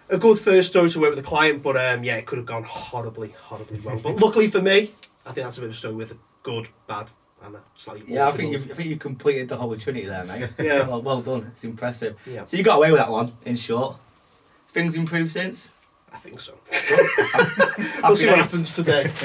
a 0.09 0.17
good 0.17 0.39
first 0.39 0.69
story 0.69 0.89
to 0.89 0.99
work 0.99 1.15
with 1.15 1.23
the 1.23 1.27
client, 1.27 1.63
but 1.63 1.75
um, 1.77 2.03
yeah, 2.03 2.15
it 2.15 2.25
could 2.25 2.37
have 2.37 2.45
gone 2.45 2.63
horribly, 2.63 3.29
horribly 3.29 3.79
wrong. 3.79 3.99
But 3.99 4.19
luckily 4.21 4.47
for 4.49 4.61
me, 4.61 4.91
I 5.25 5.31
think 5.31 5.45
that's 5.45 5.57
a 5.57 5.61
bit 5.61 5.67
of 5.67 5.73
a 5.73 5.77
story 5.77 5.95
with 5.95 6.11
a 6.11 6.17
good, 6.43 6.69
bad, 6.87 7.11
and 7.43 7.55
a 7.55 7.59
slightly. 7.75 8.03
Yeah, 8.13 8.27
I 8.27 8.31
think 8.31 8.51
you've, 8.51 8.69
I 8.71 8.73
think 8.73 8.89
you 8.89 8.97
completed 8.97 9.49
the 9.49 9.57
whole 9.57 9.75
trinity 9.77 10.05
there, 10.05 10.25
mate. 10.25 10.49
Yeah. 10.59 10.87
well, 10.87 11.01
well 11.01 11.21
done. 11.21 11.47
It's 11.49 11.63
impressive. 11.63 12.17
Yeah. 12.25 12.45
So 12.45 12.57
you 12.57 12.63
got 12.63 12.77
away 12.77 12.91
with 12.91 12.99
that 12.99 13.09
one. 13.11 13.33
In 13.45 13.55
short, 13.55 13.97
things 14.69 14.95
improved 14.95 15.31
since. 15.31 15.71
I 16.13 16.17
think 16.17 16.39
so. 16.39 16.53
We'll 18.03 18.15
see 18.15 18.27
what 18.27 18.37
happens 18.37 18.73
today. 18.73 19.11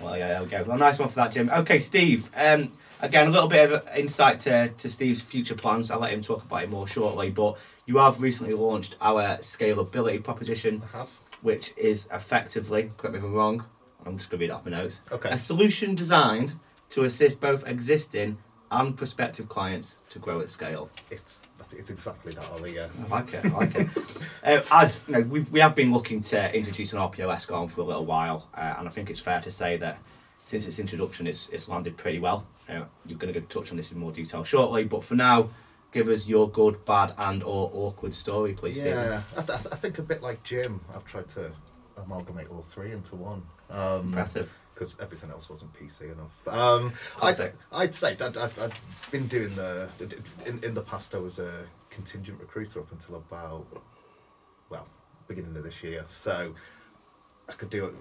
Well, 0.00 0.16
yeah, 0.16 0.28
there 0.28 0.42
we 0.42 0.48
go. 0.48 0.62
Well, 0.62 0.78
nice 0.78 0.98
one 0.98 1.10
for 1.10 1.16
that, 1.16 1.32
Jim. 1.32 1.50
Okay, 1.50 1.78
Steve. 1.78 2.30
Um, 2.34 2.72
again, 3.02 3.26
a 3.26 3.30
little 3.30 3.48
bit 3.48 3.70
of 3.70 3.86
insight 3.94 4.40
to, 4.40 4.70
to 4.70 4.88
Steve's 4.88 5.20
future 5.20 5.54
plans. 5.54 5.90
I'll 5.90 5.98
let 5.98 6.12
him 6.12 6.22
talk 6.22 6.42
about 6.44 6.62
it 6.62 6.70
more 6.70 6.86
shortly. 6.86 7.28
But 7.28 7.58
you 7.90 7.98
have 7.98 8.22
recently 8.22 8.54
launched 8.54 8.94
our 9.00 9.38
scalability 9.38 10.22
proposition, 10.22 10.80
have. 10.92 11.08
which 11.42 11.74
is 11.76 12.06
effectively, 12.12 12.92
correct 12.96 13.14
me 13.14 13.18
if 13.18 13.24
I'm 13.24 13.34
wrong, 13.34 13.64
I'm 14.06 14.16
just 14.16 14.30
going 14.30 14.38
to 14.38 14.44
read 14.44 14.50
it 14.50 14.54
off 14.54 14.64
my 14.64 14.70
notes. 14.70 15.00
Okay. 15.10 15.28
A 15.28 15.36
solution 15.36 15.96
designed 15.96 16.54
to 16.90 17.02
assist 17.02 17.40
both 17.40 17.66
existing 17.66 18.38
and 18.70 18.96
prospective 18.96 19.48
clients 19.48 19.96
to 20.10 20.20
grow 20.20 20.40
at 20.40 20.50
scale. 20.50 20.88
It's 21.10 21.40
it's 21.76 21.90
exactly 21.90 22.32
that, 22.32 22.48
Olly. 22.52 22.76
Yeah. 22.76 22.86
I 23.04 23.08
like 23.08 23.34
it. 23.34 23.44
I 23.44 23.48
like 23.48 23.74
it. 23.74 23.88
Uh, 24.42 24.62
as 24.72 25.04
you 25.06 25.12
know, 25.14 25.20
we, 25.20 25.40
we 25.40 25.60
have 25.60 25.74
been 25.74 25.92
looking 25.92 26.22
to 26.22 26.56
introduce 26.56 26.94
an 26.94 26.98
RPOS 26.98 27.46
going 27.46 27.68
for 27.68 27.82
a 27.82 27.84
little 27.84 28.06
while, 28.06 28.48
uh, 28.54 28.76
and 28.78 28.88
I 28.88 28.90
think 28.90 29.10
it's 29.10 29.20
fair 29.20 29.38
to 29.42 29.50
say 29.50 29.76
that 29.76 29.98
since 30.44 30.64
its 30.64 30.78
introduction, 30.78 31.26
it's, 31.26 31.50
it's 31.50 31.68
landed 31.68 31.94
pretty 31.98 32.20
well. 32.20 32.46
Uh, 32.66 32.84
you're 33.04 33.18
going 33.18 33.34
to 33.34 33.40
touch 33.42 33.70
on 33.70 33.76
this 33.76 33.92
in 33.92 33.98
more 33.98 34.12
detail 34.12 34.42
shortly, 34.42 34.84
but 34.84 35.04
for 35.04 35.14
now, 35.14 35.50
give 35.92 36.08
us 36.08 36.26
your 36.26 36.48
good, 36.50 36.84
bad, 36.84 37.14
and 37.18 37.42
or 37.42 37.70
awkward 37.74 38.14
story, 38.14 38.52
please, 38.52 38.80
Yeah, 38.82 39.22
I, 39.36 39.42
th- 39.42 39.66
I 39.72 39.76
think 39.76 39.98
a 39.98 40.02
bit 40.02 40.22
like 40.22 40.42
Jim, 40.42 40.80
I've 40.94 41.04
tried 41.04 41.28
to 41.30 41.50
amalgamate 41.96 42.48
all 42.48 42.62
three 42.62 42.92
into 42.92 43.16
one. 43.16 43.42
Um, 43.70 44.06
Impressive. 44.08 44.50
Because 44.74 44.96
everything 45.00 45.30
else 45.30 45.50
wasn't 45.50 45.72
PC 45.74 46.12
enough. 46.12 46.48
Um, 46.48 46.92
I, 47.16 47.32
Classic. 47.32 47.54
I'd 47.70 47.94
say 47.94 48.16
I've, 48.18 48.58
I've 48.58 49.10
been 49.10 49.26
doing 49.26 49.54
the 49.54 49.90
in, 50.46 50.64
in 50.64 50.72
the 50.72 50.80
past. 50.80 51.14
I 51.14 51.18
was 51.18 51.38
a 51.38 51.66
contingent 51.90 52.40
recruiter 52.40 52.80
up 52.80 52.90
until 52.90 53.16
about 53.16 53.66
well 54.70 54.88
beginning 55.28 55.54
of 55.56 55.64
this 55.64 55.82
year. 55.84 56.02
So 56.06 56.54
I 57.48 57.52
could 57.52 57.68
do 57.68 57.94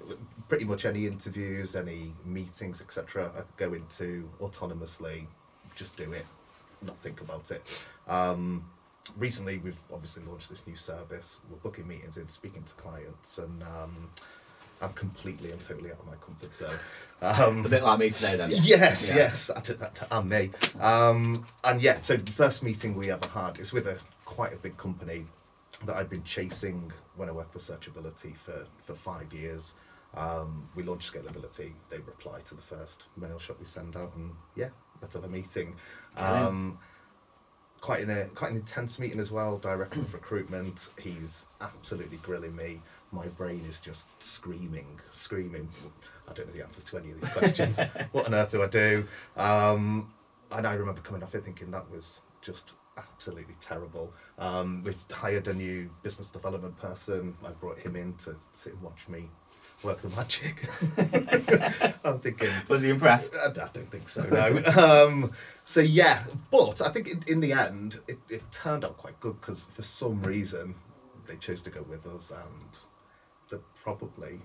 pretty 0.48 0.63
much 0.63 0.86
any 0.86 1.05
interviews, 1.05 1.75
any 1.75 2.13
meetings, 2.24 2.81
etc. 2.81 3.31
I 3.36 3.41
could 3.41 3.58
go 3.58 3.74
into 3.74 4.29
autonomously, 4.39 5.25
just 5.75 5.98
do 5.98 6.13
it, 6.13 6.25
not 6.81 6.98
think 7.00 7.21
about 7.21 7.51
it. 7.51 7.63
Um, 8.07 8.65
recently, 9.17 9.57
we've 9.59 9.79
obviously 9.93 10.24
launched 10.24 10.50
this 10.50 10.65
new 10.67 10.75
service. 10.75 11.39
We're 11.50 11.57
booking 11.57 11.88
meetings 11.88 12.17
and 12.17 12.29
speaking 12.29 12.63
to 12.63 12.74
clients, 12.75 13.38
and 13.38 13.63
um, 13.63 14.09
I'm 14.81 14.93
completely 14.93 15.51
and 15.51 15.62
totally 15.62 15.91
out 15.91 16.00
of 16.00 16.07
my 16.07 16.15
comfort 16.15 16.53
zone. 16.53 16.75
Um, 17.21 17.65
A 17.65 17.69
bit 17.69 17.83
like 17.83 18.00
me 18.00 18.09
today, 18.12 18.36
then. 18.36 18.50
Yes, 18.51 19.09
Yeah. 19.09 19.15
yes, 19.15 19.50
I 19.50 19.62
and 20.17 20.29
me. 20.29 20.51
Um, 20.79 21.45
and 21.63 21.81
yeah, 21.81 22.00
so 22.01 22.15
the 22.15 22.31
first 22.31 22.63
meeting 22.63 22.95
we 22.95 23.12
ever 23.12 23.27
had 23.27 23.59
is 23.59 23.74
with 23.74 23.88
a 23.88 23.98
quite 24.25 24.53
a 24.53 24.57
big 24.57 24.77
company 24.77 25.25
that 25.86 25.95
I'd 25.95 26.09
been 26.09 26.24
chasing 26.24 26.91
when 27.15 27.29
I 27.29 27.31
worked 27.31 27.53
for 27.53 27.59
Searchability 27.59 28.36
for, 28.38 28.65
for 28.83 28.93
five 28.95 29.31
years. 29.33 29.74
Um, 30.15 30.67
we 30.75 30.83
launched 30.83 31.13
Scalability. 31.13 31.74
They 31.89 31.98
reply 31.98 32.39
to 32.45 32.55
the 32.55 32.62
first 32.62 33.05
mail 33.17 33.38
shot 33.38 33.59
we 33.59 33.65
send 33.65 33.95
out, 33.95 34.15
and 34.15 34.31
yeah, 34.55 34.69
let's 35.01 35.15
have 35.15 35.24
a 35.24 35.29
meeting. 35.29 35.75
Um, 36.18 36.79
quite 37.82 38.01
in 38.01 38.10
a 38.10 38.25
quite 38.29 38.51
an 38.51 38.58
intense 38.58 39.00
meeting 39.00 39.20
as 39.20 39.32
well. 39.32 39.58
Director 39.58 40.00
of 40.00 40.13
recruitment. 40.13 40.89
He's 41.00 41.48
absolutely 41.62 42.18
grilling 42.18 42.56
me. 42.56 42.82
My 43.12 43.27
brain 43.27 43.65
is 43.68 43.79
just 43.79 44.08
screaming, 44.22 45.00
screaming. 45.12 45.68
I 46.27 46.34
don't 46.34 46.48
know 46.48 46.53
the 46.53 46.63
answers 46.63 46.84
to 46.86 46.98
any 46.98 47.12
of 47.12 47.22
these 47.22 47.32
questions. 47.32 47.79
what 48.12 48.27
on 48.27 48.34
earth 48.36 48.51
do 48.51 48.62
I 48.62 48.68
do? 48.68 49.06
Um, 49.36 50.13
and 50.51 50.68
I 50.68 50.74
remember 50.74 51.01
coming 51.01 51.24
off 51.24 51.34
it 51.34 51.44
thinking 51.44 51.72
that 51.72 51.89
was 51.89 52.22
just 52.41 52.74
absolutely 52.98 53.56
terrible. 53.60 54.13
Um, 54.38 54.84
we've 54.84 55.03
hired 55.12 55.48
a 55.48 55.53
new 55.53 55.89
business 56.03 56.29
development 56.29 56.77
person. 56.77 57.36
I 57.46 57.50
brought 57.51 57.79
him 57.79 57.96
in 57.96 58.13
to 58.15 58.36
sit 58.51 58.74
and 58.74 58.82
watch 58.82 59.08
me 59.08 59.29
work 59.83 60.01
the 60.01 60.09
magic. 60.09 60.67
I'm 62.03 62.19
thinking, 62.19 62.50
Was 62.67 62.81
he 62.81 62.89
impressed? 62.89 63.36
I, 63.36 63.50
I 63.50 63.67
don't 63.74 63.89
think 63.89 64.09
so. 64.09 64.24
No. 64.24 65.07
um, 65.07 65.31
so 65.63 65.81
yeah, 65.81 66.24
but 66.51 66.81
I 66.81 66.89
think 66.89 67.09
in, 67.09 67.24
in 67.27 67.39
the 67.39 67.53
end 67.53 68.00
it, 68.07 68.17
it 68.29 68.51
turned 68.51 68.83
out 68.83 68.98
quite 68.98 69.19
good 69.19 69.39
because 69.39 69.65
for 69.65 69.81
some 69.81 70.21
reason 70.21 70.75
they 71.27 71.36
chose 71.36 71.62
to 71.63 71.69
go 71.69 71.83
with 71.83 72.05
us, 72.07 72.31
and 72.31 72.79
they're 73.50 73.59
probably 73.81 74.41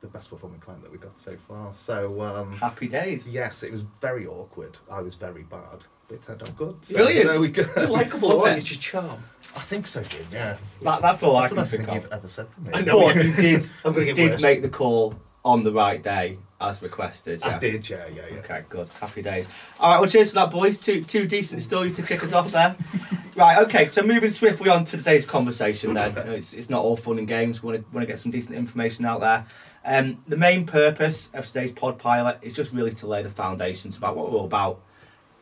the 0.00 0.06
best 0.08 0.30
performing 0.30 0.60
client 0.60 0.82
that 0.82 0.92
we 0.92 0.98
got 0.98 1.18
so 1.18 1.36
far. 1.48 1.72
So 1.72 2.20
um, 2.22 2.52
Happy 2.52 2.86
days. 2.88 3.32
yes, 3.32 3.62
it 3.62 3.72
was 3.72 3.82
very 4.00 4.26
awkward. 4.26 4.78
I 4.90 5.00
was 5.00 5.14
very 5.16 5.42
bad, 5.42 5.84
it 6.10 6.22
turned 6.22 6.42
out 6.42 6.56
good. 6.56 6.76
So 6.84 6.94
Brilliant. 6.96 7.28
There 7.28 7.40
we 7.40 7.48
go. 7.48 7.64
You're 7.76 7.86
likeable, 7.88 8.28
Love 8.28 8.38
isn't 8.46 8.58
it. 8.58 8.60
It's 8.60 8.70
it? 8.70 8.74
your 8.74 9.02
charm. 9.02 9.22
I 9.56 9.60
think 9.60 9.86
so, 9.86 10.02
Jim. 10.02 10.24
Yeah. 10.30 10.56
That, 10.82 11.02
that's 11.02 11.22
all 11.22 11.40
That's 11.40 11.52
I 11.52 11.56
can 11.56 11.64
thing 11.64 11.78
think 11.86 11.88
of. 11.88 12.02
you've 12.04 12.12
ever 12.12 12.28
said 12.28 12.52
to 12.52 12.60
me. 12.60 12.70
I 12.74 12.80
know. 12.82 13.00
But 13.12 13.16
you 13.16 13.32
did, 13.36 13.70
I'm 13.84 13.94
you 13.94 14.14
did 14.14 14.30
worse. 14.32 14.42
make 14.42 14.62
the 14.62 14.68
call 14.68 15.14
on 15.44 15.64
the 15.64 15.72
right 15.72 16.02
day 16.02 16.38
as 16.60 16.82
requested. 16.82 17.42
I 17.42 17.48
Yeah. 17.50 17.58
did. 17.58 17.88
Yeah. 17.88 18.06
Yeah. 18.08 18.22
Yeah. 18.30 18.38
Okay, 18.40 18.62
good. 18.68 18.88
Happy 19.00 19.22
days. 19.22 19.46
All 19.80 19.90
right, 19.92 19.98
well, 20.00 20.08
cheers 20.08 20.28
for 20.30 20.34
that, 20.36 20.50
boys. 20.50 20.78
Two 20.78 21.02
two 21.02 21.26
decent 21.26 21.60
stories 21.62 21.96
to 21.96 22.02
kick 22.02 22.22
us 22.22 22.32
off 22.32 22.50
there. 22.52 22.76
right, 23.36 23.58
okay. 23.58 23.88
So 23.88 24.02
moving 24.02 24.30
swiftly 24.30 24.68
on 24.70 24.84
to 24.84 24.96
today's 24.96 25.24
conversation. 25.24 25.94
Then 25.94 26.14
You 26.16 26.24
know, 26.24 26.32
it's, 26.32 26.52
it's 26.52 26.68
not 26.70 26.82
all 26.84 26.96
fun 26.96 27.18
and 27.18 27.26
games. 27.28 27.62
We 27.62 27.72
want 27.72 27.80
to 27.86 27.94
want 27.94 28.02
to 28.02 28.06
get 28.06 28.18
some 28.18 28.30
decent 28.30 28.56
information 28.56 29.04
out 29.04 29.20
there. 29.20 29.46
Um, 29.84 30.22
the 30.26 30.36
main 30.36 30.66
purpose 30.66 31.30
of 31.32 31.46
today's 31.46 31.72
pod 31.72 31.98
pilot 31.98 32.38
is 32.42 32.52
just 32.52 32.72
really 32.72 32.92
to 32.94 33.06
lay 33.06 33.22
the 33.22 33.30
foundations 33.30 33.96
about 33.96 34.16
what 34.16 34.30
we're 34.30 34.38
all 34.38 34.44
about. 34.44 34.80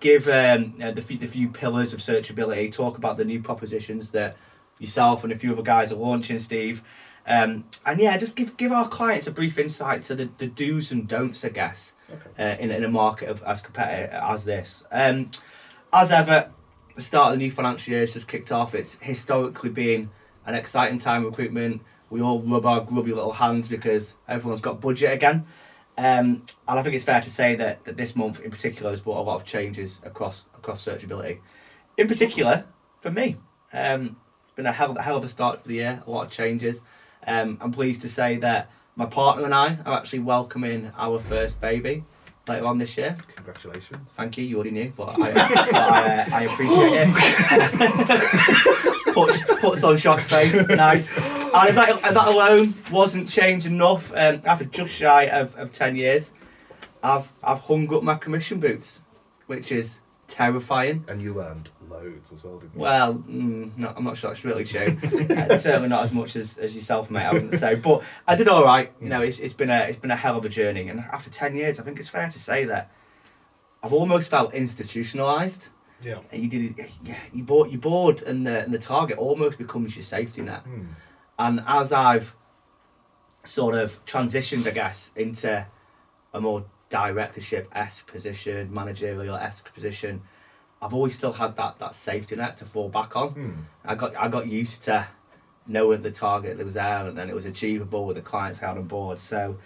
Give 0.01 0.29
um, 0.29 0.75
the 0.79 1.03
few, 1.03 1.19
the 1.19 1.27
few 1.27 1.49
pillars 1.49 1.93
of 1.93 2.01
searchability. 2.01 2.71
Talk 2.71 2.99
about 2.99 3.17
the 3.17 3.25
new 3.25 3.43
propositions 3.43 4.11
that 4.11 4.37
yourself 4.79 5.25
and 5.25 5.33
a 5.33 5.37
few 5.37 5.53
other 5.53 5.63
guys 5.63 5.91
are 5.91 5.97
launching, 5.97 6.39
Steve. 6.39 6.83
Um, 7.27 7.65
and 7.85 7.99
yeah, 7.99 8.17
just 8.19 8.37
give 8.37 8.57
give 8.57 8.71
our 8.71 8.87
clients 8.87 9.27
a 9.27 9.33
brief 9.33 9.59
insight 9.59 10.05
to 10.05 10.15
the, 10.15 10.29
the 10.39 10.47
do's 10.47 10.93
and 10.93 11.09
don'ts, 11.09 11.45
I 11.45 11.49
guess, 11.49 11.95
Okay. 12.13 12.31
uh, 12.39 12.57
in, 12.63 12.71
in 12.71 12.85
a 12.85 12.89
market 12.89 13.29
of 13.29 13.43
as 13.43 13.61
competitive 13.61 14.11
as 14.13 14.45
this. 14.45 14.85
Um, 14.93 15.31
as 15.93 16.13
ever, 16.13 16.53
the 16.95 17.03
start 17.03 17.33
of 17.33 17.33
the 17.33 17.39
new 17.45 17.51
financial 17.51 17.91
year 17.93 18.03
has 18.03 18.13
just 18.13 18.29
kicked 18.29 18.53
off. 18.53 18.75
It's 18.77 18.97
historically 19.01 19.71
been 19.71 20.11
an 20.47 20.55
exciting 20.55 20.99
time 20.99 21.25
of 21.25 21.31
recruitment. 21.33 21.83
We 22.11 22.21
all 22.21 22.41
rub 22.41 22.67
our 22.67 22.81
grubby 22.81 23.13
little 23.13 23.33
hands 23.33 23.69
because 23.69 24.17
everyone's 24.29 24.61
got 24.61 24.81
budget 24.81 25.13
again. 25.13 25.47
Um, 25.99 26.43
and 26.69 26.79
I 26.79 26.83
think 26.83 26.95
it's 26.95 27.05
fair 27.05 27.21
to 27.21 27.31
say 27.31 27.55
that, 27.57 27.85
that 27.85 27.97
this 27.97 28.15
month 28.15 28.41
in 28.41 28.51
particular 28.51 28.91
has 28.91 29.01
brought 29.01 29.21
a 29.21 29.23
lot 29.23 29.37
of 29.37 29.45
changes 29.45 30.01
across 30.05 30.45
across 30.55 30.85
searchability. 30.85 31.39
In 31.97 32.07
particular, 32.07 32.67
for 33.01 33.11
me, 33.11 33.37
um, 33.73 34.17
it's 34.43 34.51
been 34.53 34.67
a 34.67 34.73
hell, 34.73 34.97
a 34.97 35.03
hell 35.03 35.17
of 35.17 35.25
a 35.25 35.29
start 35.29 35.61
to 35.61 35.69
the 35.69 35.75
year. 35.75 36.03
A 36.07 36.11
lot 36.11 36.27
of 36.27 36.31
changes. 36.31 36.83
Um, 37.27 37.59
I'm 37.61 37.73
pleased 37.73 38.03
to 38.03 38.09
say 38.09 38.37
that 38.37 38.71
my 38.95 39.07
partner 39.07 39.45
and 39.45 39.55
I 39.55 39.79
are 39.87 39.97
actually 39.99 40.21
welcoming 40.21 40.93
our 40.97 41.19
first 41.19 41.61
baby 41.61 42.05
later 42.47 42.67
on 42.67 42.79
this 42.79 42.97
year. 42.97 43.17
Congratulations. 43.35 44.09
Thank 44.15 44.39
you. 44.39 44.45
You 44.45 44.57
already 44.57 44.71
knew, 44.71 44.93
but 44.97 45.11
I, 45.11 45.17
but 45.17 45.37
I, 45.37 46.19
uh, 46.19 46.27
I 46.33 46.43
appreciate 46.43 47.09
it. 47.09 49.05
puts, 49.15 49.61
puts 49.61 49.85
on 49.85 49.97
Shock's 49.97 50.29
face. 50.29 50.55
Nice. 50.69 51.09
And 51.61 51.69
if 51.71 51.75
that, 51.75 51.89
if 51.91 52.15
that 52.15 52.29
alone 52.29 52.75
wasn't 52.91 53.29
change 53.29 53.67
enough, 53.67 54.13
um, 54.13 54.43
after 54.45 54.65
just 54.65 54.93
shy 54.93 55.25
of, 55.25 55.55
of 55.57 55.73
10 55.73 55.97
years, 55.97 56.33
I've, 57.03 57.33
I've 57.43 57.61
hung 57.61 57.93
up 57.95 58.03
my 58.03 58.17
commission 58.17 58.61
boots, 58.61 59.03
which 59.47 59.73
is 59.73 60.01
terrifying. 60.29 61.05
And 61.09 61.21
you 61.21 61.41
earned 61.41 61.71
loads 61.89 62.33
as 62.33 62.45
well, 62.45 62.59
didn't 62.59 62.75
you? 62.75 62.81
Well, 62.81 63.15
mm, 63.15 63.77
no, 63.77 63.93
I'm 63.97 64.05
not 64.05 64.17
sure 64.17 64.31
that's 64.31 64.45
really 64.45 64.65
true. 64.65 64.99
uh, 65.31 65.57
certainly 65.59 65.89
not 65.89 66.03
as 66.03 66.13
much 66.13 66.37
as, 66.37 66.59
as 66.59 66.75
yourself, 66.75 67.11
mate. 67.11 67.25
I 67.25 67.33
wouldn't 67.33 67.53
say, 67.53 67.75
but 67.75 68.03
I 68.27 68.35
did 68.35 68.49
all 68.49 68.65
right. 68.65 68.93
You 69.01 69.09
know, 69.09 69.23
it's, 69.23 69.39
it's 69.39 69.55
been 69.55 69.71
a 69.71 69.87
it's 69.89 69.99
been 69.99 70.11
a 70.11 70.17
hell 70.17 70.37
of 70.37 70.45
a 70.45 70.49
journey, 70.49 70.89
and 70.89 71.01
after 71.01 71.31
ten 71.31 71.57
years, 71.57 71.79
I 71.79 71.83
think 71.83 71.99
it's 71.99 72.09
fair 72.09 72.29
to 72.29 72.39
say 72.39 72.65
that 72.67 72.91
I've 73.83 73.93
almost 73.93 74.31
felt 74.31 74.55
institutionalized. 74.55 75.71
Yeah. 76.03 76.19
And 76.31 76.43
you 76.43 76.49
did, 76.49 76.87
yeah, 77.05 77.17
you 77.33 77.43
board, 77.43 77.71
you 77.71 77.79
board, 77.79 78.23
and 78.23 78.47
the 78.47 78.65
and 78.65 78.73
the 78.73 78.79
target 78.79 79.19
almost 79.19 79.59
becomes 79.59 79.97
your 79.97 80.05
safety 80.05 80.43
net. 80.43 80.61
Hmm. 80.61 80.87
And 81.39 81.63
as 81.67 81.93
I've 81.93 82.35
sort 83.45 83.75
of 83.75 84.05
transitioned, 84.07 84.67
I 84.67 84.71
guess, 84.71 85.11
into 85.17 85.67
a 86.33 86.41
more 86.41 86.65
directorship 86.89 87.69
esque 87.73 88.07
position, 88.07 88.73
managerial 88.73 89.37
esque 89.37 89.73
position, 89.75 90.23
I've 90.81 90.95
always 90.95 91.15
still 91.15 91.33
had 91.33 91.57
that 91.57 91.79
that 91.79 91.95
safety 91.95 92.37
net 92.37 92.57
to 92.59 92.67
fall 92.67 92.89
back 92.89 93.17
on. 93.17 93.31
Hmm. 93.31 93.53
I 93.85 93.95
got 93.95 94.17
I 94.17 94.29
got 94.29 94.47
used 94.47 94.83
to 94.85 95.07
knowing 95.67 96.03
the 96.03 96.13
target 96.13 96.57
that 96.57 96.65
was 96.65 96.75
there 96.75 97.07
and 97.07 97.17
then 97.19 97.29
it 97.29 97.35
was 97.35 97.45
achievable 97.45 98.07
with 98.07 98.17
the 98.17 98.23
clients 98.23 98.63
I 98.63 98.69
had 98.69 98.79
on 98.79 98.85
board. 98.85 99.19
So 99.19 99.59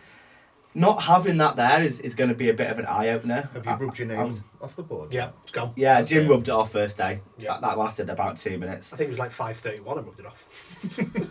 not 0.75 1.03
having 1.03 1.39
that 1.39 1.57
there 1.57 1.83
is, 1.83 2.01
is 2.01 2.15
going 2.15 2.31
to 2.31 2.37
be 2.37 2.49
a 2.49 2.55
bit 2.55 2.71
of 2.71 2.79
an 2.79 2.87
eye 2.87 3.09
opener. 3.09 3.49
Have 3.55 3.65
you 3.67 3.73
rubbed 3.87 3.99
your 3.99 4.11
I 4.13 4.17
name 4.17 4.29
was- 4.29 4.43
off 4.61 4.77
the 4.77 4.83
board? 4.83 5.13
Yeah, 5.13 5.31
it's 5.43 5.53
gone. 5.53 5.73
yeah, 5.77 5.95
That's 5.99 6.11
Jim 6.11 6.27
it. 6.27 6.29
rubbed 6.31 6.49
it 6.49 6.53
off 6.53 6.71
first 6.73 6.97
day. 6.97 7.21
Yeah. 7.39 7.53
That, 7.55 7.61
that 7.63 7.79
lasted 7.79 8.09
about 8.11 8.37
two 8.37 8.57
minutes. 8.59 8.93
I 8.93 8.97
think 8.97 9.09
it 9.09 9.11
was 9.11 9.19
like 9.19 9.33
5.31 9.33 9.89
I 9.89 10.01
rubbed 10.01 10.21
it 10.21 10.27
off. 10.27 11.29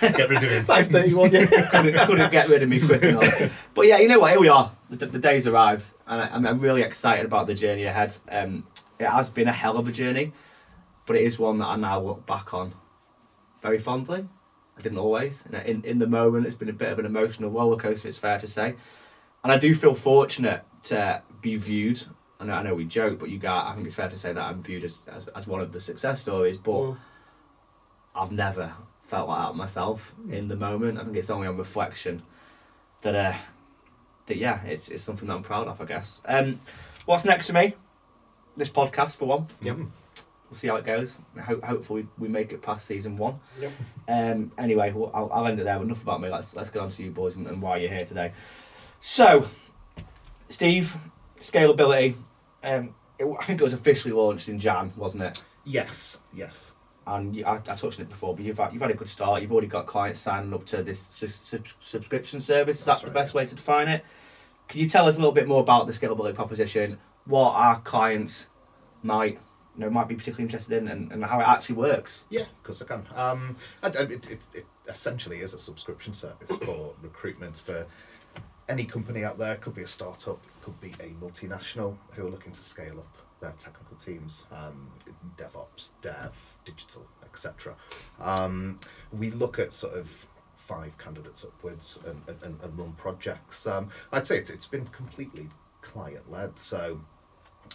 Get 0.00 0.28
rid 0.28 0.44
of 0.44 0.50
him. 0.50 0.64
5.31, 0.64 1.32
yeah. 1.32 1.70
couldn't, 1.70 2.06
couldn't 2.06 2.30
get 2.30 2.48
rid 2.48 2.62
of 2.62 2.68
me 2.68 2.78
quick 2.80 3.02
enough. 3.02 3.52
But 3.74 3.86
yeah, 3.88 3.98
you 3.98 4.06
know 4.06 4.20
what? 4.20 4.30
Here 4.30 4.40
we 4.40 4.48
are. 4.48 4.70
The, 4.90 5.06
the 5.06 5.18
day's 5.18 5.46
arrived, 5.48 5.86
and 6.06 6.20
I, 6.22 6.28
I'm, 6.28 6.46
I'm 6.46 6.60
really 6.60 6.82
excited 6.82 7.24
about 7.24 7.48
the 7.48 7.54
journey 7.54 7.82
ahead. 7.84 8.16
Um, 8.28 8.64
it 9.00 9.06
has 9.08 9.28
been 9.28 9.48
a 9.48 9.52
hell 9.52 9.76
of 9.76 9.88
a 9.88 9.92
journey, 9.92 10.32
but 11.04 11.16
it 11.16 11.22
is 11.22 11.36
one 11.36 11.58
that 11.58 11.66
I 11.66 11.74
now 11.76 11.98
look 12.00 12.24
back 12.26 12.54
on 12.54 12.74
very 13.60 13.78
fondly. 13.80 14.28
I 14.78 14.80
didn't 14.82 14.98
always. 14.98 15.44
In, 15.46 15.54
in, 15.54 15.84
in 15.84 15.98
the 15.98 16.06
moment, 16.06 16.46
it's 16.46 16.56
been 16.56 16.68
a 16.68 16.72
bit 16.72 16.90
of 16.92 16.98
an 16.98 17.06
emotional 17.06 17.50
roller 17.50 17.76
coaster. 17.76 18.08
It's 18.08 18.18
fair 18.18 18.38
to 18.38 18.46
say, 18.46 18.74
and 19.44 19.52
I 19.52 19.58
do 19.58 19.74
feel 19.74 19.94
fortunate 19.94 20.64
to 20.84 21.22
be 21.40 21.56
viewed. 21.56 22.02
I 22.40 22.44
know, 22.44 22.54
I 22.54 22.62
know 22.62 22.74
we 22.74 22.84
joke, 22.86 23.18
but 23.18 23.28
you 23.28 23.38
got. 23.38 23.66
I 23.66 23.74
think 23.74 23.86
it's 23.86 23.94
fair 23.96 24.08
to 24.08 24.18
say 24.18 24.32
that 24.32 24.42
I'm 24.42 24.62
viewed 24.62 24.84
as, 24.84 24.98
as, 25.06 25.26
as 25.28 25.46
one 25.46 25.60
of 25.60 25.72
the 25.72 25.80
success 25.80 26.22
stories. 26.22 26.58
But 26.58 26.72
Mm. 26.72 26.96
I've 28.14 28.32
never 28.32 28.72
felt 29.04 29.28
like 29.28 29.46
that 29.48 29.54
myself 29.56 30.14
in 30.30 30.48
the 30.48 30.56
moment. 30.56 30.98
I 30.98 31.04
think 31.04 31.16
it's 31.16 31.30
only 31.30 31.46
on 31.46 31.56
reflection 31.56 32.22
that 33.02 33.14
uh 33.14 33.34
that 34.26 34.36
yeah, 34.36 34.62
it's 34.64 34.88
it's 34.88 35.02
something 35.02 35.28
that 35.28 35.34
I'm 35.34 35.42
proud 35.42 35.66
of, 35.68 35.80
I 35.80 35.84
guess. 35.84 36.20
Um 36.24 36.60
what's 37.06 37.24
next 37.24 37.46
for 37.46 37.52
me? 37.54 37.74
This 38.56 38.68
podcast 38.68 39.16
for 39.16 39.26
one. 39.26 39.46
Yep. 39.62 39.78
We'll 40.52 40.58
see 40.58 40.68
how 40.68 40.76
it 40.76 40.84
goes. 40.84 41.18
Ho- 41.42 41.62
hopefully 41.64 42.06
we 42.18 42.28
make 42.28 42.52
it 42.52 42.60
past 42.60 42.86
season 42.86 43.16
one. 43.16 43.40
Yep. 43.58 43.72
Um 44.06 44.52
anyway, 44.58 44.92
well, 44.92 45.10
I'll, 45.14 45.30
I'll 45.32 45.46
end 45.46 45.58
it 45.58 45.64
there. 45.64 45.80
Enough 45.80 46.02
about 46.02 46.20
me. 46.20 46.28
Let's 46.28 46.54
let's 46.54 46.68
get 46.68 46.82
on 46.82 46.90
to 46.90 47.02
you 47.02 47.10
boys 47.10 47.36
and, 47.36 47.46
and 47.46 47.62
why 47.62 47.78
you're 47.78 47.88
here 47.90 48.04
today. 48.04 48.32
So, 49.00 49.46
Steve, 50.50 50.94
scalability. 51.40 52.16
Um, 52.62 52.94
it, 53.18 53.24
I 53.40 53.44
think 53.46 53.62
it 53.62 53.64
was 53.64 53.72
officially 53.72 54.12
launched 54.12 54.50
in 54.50 54.58
Jan, 54.58 54.92
wasn't 54.94 55.22
it? 55.22 55.42
Yes, 55.64 56.18
yes. 56.34 56.72
and 57.06 57.34
you, 57.34 57.46
I, 57.46 57.54
I 57.54 57.58
touched 57.60 57.84
on 57.98 58.02
it 58.02 58.10
before, 58.10 58.36
but 58.36 58.44
you've 58.44 58.58
had, 58.58 58.74
you've 58.74 58.82
had 58.82 58.90
a 58.90 58.94
good 58.94 59.08
start. 59.08 59.40
You've 59.40 59.52
already 59.52 59.68
got 59.68 59.86
clients 59.86 60.20
signing 60.20 60.52
up 60.52 60.66
to 60.66 60.82
this 60.82 61.00
su- 61.00 61.28
sub- 61.28 61.66
subscription 61.80 62.40
service. 62.40 62.78
Is 62.80 62.84
that 62.84 62.92
That's 62.92 63.00
the 63.00 63.06
right, 63.08 63.14
best 63.14 63.32
yeah. 63.32 63.38
way 63.38 63.46
to 63.46 63.54
define 63.54 63.88
it? 63.88 64.04
Can 64.68 64.80
you 64.80 64.88
tell 64.88 65.06
us 65.06 65.14
a 65.16 65.18
little 65.18 65.32
bit 65.32 65.48
more 65.48 65.60
about 65.62 65.86
the 65.86 65.94
scalability 65.94 66.34
proposition? 66.34 66.98
What 67.24 67.52
our 67.54 67.80
clients 67.80 68.48
might 69.02 69.40
you 69.76 69.84
know 69.84 69.90
might 69.90 70.08
be 70.08 70.14
particularly 70.14 70.44
interested 70.44 70.76
in, 70.76 70.88
and, 70.88 71.12
and 71.12 71.24
how 71.24 71.40
it 71.40 71.48
actually 71.48 71.76
works? 71.76 72.24
Yeah, 72.30 72.42
of 72.42 72.62
course 72.62 72.82
I 72.82 72.84
can. 72.86 73.06
Um, 73.14 73.56
and, 73.82 73.94
and 73.96 74.12
it, 74.12 74.30
it, 74.30 74.48
it 74.54 74.66
essentially 74.88 75.40
is 75.40 75.54
a 75.54 75.58
subscription 75.58 76.12
service 76.12 76.50
for 76.58 76.94
recruitment 77.02 77.56
for 77.56 77.86
any 78.68 78.84
company 78.84 79.24
out 79.24 79.38
there. 79.38 79.56
Could 79.56 79.74
be 79.74 79.82
a 79.82 79.86
startup, 79.86 80.40
could 80.62 80.80
be 80.80 80.92
a 81.00 81.10
multinational 81.24 81.96
who 82.12 82.26
are 82.26 82.30
looking 82.30 82.52
to 82.52 82.62
scale 82.62 82.98
up 82.98 83.16
their 83.40 83.52
technical 83.58 83.96
teams, 83.96 84.44
um, 84.52 84.90
DevOps, 85.36 85.90
Dev, 86.00 86.32
digital, 86.64 87.04
etc. 87.24 87.74
Um, 88.20 88.78
we 89.12 89.30
look 89.30 89.58
at 89.58 89.72
sort 89.72 89.94
of 89.94 90.26
five 90.56 90.96
candidates 90.96 91.44
upwards 91.44 91.98
and, 92.06 92.22
and, 92.42 92.58
and 92.62 92.78
run 92.78 92.92
projects. 92.92 93.66
Um, 93.66 93.90
I'd 94.12 94.26
say 94.26 94.38
it's, 94.38 94.50
it's 94.50 94.66
been 94.66 94.86
completely 94.86 95.48
client 95.82 96.30
led. 96.30 96.58
So 96.58 97.00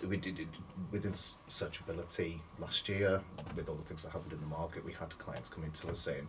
we 0.04 0.18
did 0.18 0.40
it 0.40 0.48
within 0.92 1.12
searchability 1.14 2.40
last 2.60 2.88
year 2.90 3.22
with 3.56 3.68
all 3.70 3.76
the 3.76 3.84
things 3.84 4.04
that 4.04 4.12
happened 4.12 4.34
in 4.34 4.40
the 4.40 4.46
market 4.46 4.84
we 4.86 4.92
had 4.94 5.18
clients 5.18 5.50
coming 5.50 5.72
to 5.72 5.90
us 5.90 6.00
saying 6.00 6.28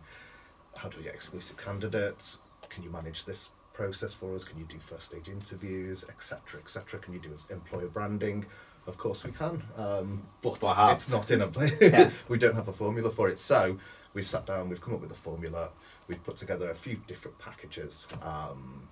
how 0.75 0.89
do 0.89 0.97
we 0.97 1.03
get 1.03 1.13
exclusive 1.13 1.57
candidates 1.57 2.39
can 2.69 2.83
you 2.83 2.89
manage 2.89 3.25
this 3.25 3.49
process 3.73 4.13
for 4.13 4.33
us 4.35 4.43
can 4.43 4.57
you 4.57 4.65
do 4.65 4.77
first 4.79 5.05
stage 5.05 5.29
interviews 5.29 6.03
etc 6.09 6.59
etc 6.59 6.99
can 6.99 7.13
you 7.13 7.19
do 7.19 7.31
employer 7.49 7.87
branding 7.87 8.45
Of 8.87 8.97
course 8.97 9.23
we 9.23 9.31
can, 9.31 9.61
um, 9.77 10.25
but 10.41 10.63
how? 10.63 10.91
it's 10.91 11.09
not 11.09 11.29
in 11.29 11.41
a. 11.41 11.47
Yeah. 11.81 12.09
we 12.27 12.37
don't 12.39 12.55
have 12.55 12.69
a 12.69 12.73
formula 12.73 13.11
for 13.11 13.29
it. 13.29 13.39
So 13.39 13.77
we've 14.15 14.25
sat 14.25 14.47
down, 14.47 14.67
we've 14.69 14.81
come 14.81 14.95
up 14.95 15.01
with 15.01 15.11
a 15.11 15.21
formula. 15.29 15.69
We've 16.07 16.23
put 16.23 16.37
together 16.37 16.71
a 16.71 16.75
few 16.75 16.95
different 17.05 17.37
packages. 17.37 18.07
Um, 18.23 18.87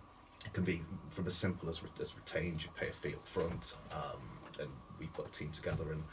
it 0.45 0.53
can 0.53 0.63
be 0.63 0.81
from 1.09 1.25
as 1.25 1.35
simple 1.35 1.67
as, 1.67 1.81
re- 1.81 1.89
as 1.99 2.13
retained. 2.15 2.61
You 2.63 2.69
pay 2.79 2.89
a 2.89 2.91
fee 2.91 3.13
up 3.15 3.27
front, 3.27 3.73
um, 3.91 4.21
we 4.99 5.07
put 5.07 5.27
a 5.27 5.31
team 5.31 5.51
together 5.51 5.83
and 5.91 6.03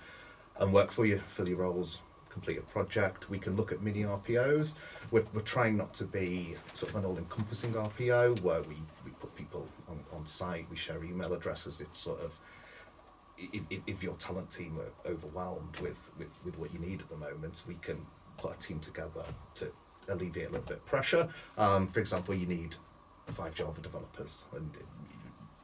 and 0.60 0.72
work 0.72 0.92
for 0.92 1.04
you, 1.04 1.18
fill 1.28 1.48
your 1.48 1.58
roles, 1.58 2.00
complete 2.30 2.58
a 2.58 2.62
project. 2.62 3.28
We 3.28 3.40
can 3.40 3.56
look 3.56 3.72
at 3.72 3.82
mini 3.82 4.02
RPOs. 4.02 4.74
We're, 5.10 5.24
we're 5.32 5.40
trying 5.40 5.76
not 5.76 5.92
to 5.94 6.04
be 6.04 6.54
sort 6.74 6.92
of 6.92 6.98
an 6.98 7.04
all-encompassing 7.04 7.72
RPO 7.72 8.40
where 8.40 8.62
we, 8.62 8.76
we 9.04 9.10
put 9.20 9.34
people 9.34 9.66
on, 9.88 9.98
on 10.12 10.24
site, 10.26 10.66
we 10.70 10.76
share 10.76 11.02
email 11.02 11.32
addresses. 11.32 11.80
It's 11.80 11.98
sort 11.98 12.20
of 12.20 12.38
if, 13.36 13.62
if- 13.68 13.80
if 13.88 14.02
your 14.02 14.14
talent 14.14 14.48
team 14.52 14.78
are 14.78 15.10
overwhelmed 15.10 15.76
with, 15.80 16.10
with, 16.18 16.28
with 16.44 16.56
what 16.56 16.72
you 16.72 16.78
need 16.78 17.00
at 17.00 17.08
the 17.08 17.16
moment, 17.16 17.64
we 17.66 17.74
can 17.82 17.98
put 18.36 18.54
a 18.54 18.58
team 18.60 18.78
together 18.78 19.24
to 19.56 19.72
alleviate 20.08 20.48
a 20.48 20.52
little 20.52 20.66
bit 20.66 20.76
of 20.76 20.86
pressure. 20.86 21.28
Um, 21.58 21.88
for 21.88 21.98
example, 21.98 22.32
you 22.34 22.46
need 22.46 22.76
five 23.28 23.56
Java 23.56 23.80
developers, 23.80 24.44
and 24.54 24.70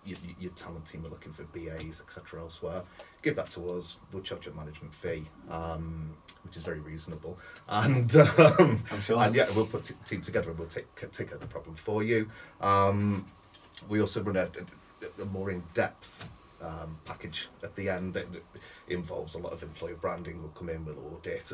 you, 0.05 0.17
you, 0.27 0.35
your 0.41 0.51
talent 0.53 0.87
team 0.87 1.05
are 1.05 1.09
looking 1.09 1.33
for 1.33 1.45
BAs, 1.45 2.01
etc. 2.01 2.41
Elsewhere, 2.41 2.83
give 3.23 3.37
that 3.37 3.51
to 3.51 3.71
us. 3.71 3.97
We'll 4.13 4.23
charge 4.23 4.47
a 4.47 4.53
management 4.53 4.95
fee, 4.95 5.25
um, 5.51 6.17
which 6.45 6.57
is 6.57 6.63
very 6.63 6.81
reasonable, 6.81 7.39
and 7.69 8.15
um, 8.39 8.83
I'm 8.91 9.01
sure. 9.03 9.23
and 9.23 9.35
yeah, 9.35 9.49
we'll 9.55 9.67
put 9.67 9.91
a 9.91 9.95
team 10.05 10.21
together 10.21 10.51
and 10.51 10.59
we'll 10.59 10.69
take 10.69 10.87
take 11.13 11.29
care 11.29 11.35
of 11.35 11.41
the 11.41 11.47
problem 11.47 11.77
for 11.77 12.03
you. 12.03 12.31
Um, 12.61 13.27
we 13.89 14.01
also 14.01 14.23
run 14.23 14.37
a, 14.37 14.51
a, 15.21 15.23
a 15.23 15.25
more 15.27 15.51
in 15.51 15.63
depth 15.75 16.29
um, 16.63 16.99
package 17.05 17.49
at 17.63 17.75
the 17.77 17.89
end 17.89 18.15
that 18.15 18.27
involves 18.89 19.35
a 19.35 19.39
lot 19.39 19.53
of 19.53 19.63
employer 19.63 19.95
branding. 19.95 20.41
We'll 20.41 20.51
come 20.53 20.69
in, 20.69 20.85
we'll 20.85 20.99
audit. 21.15 21.53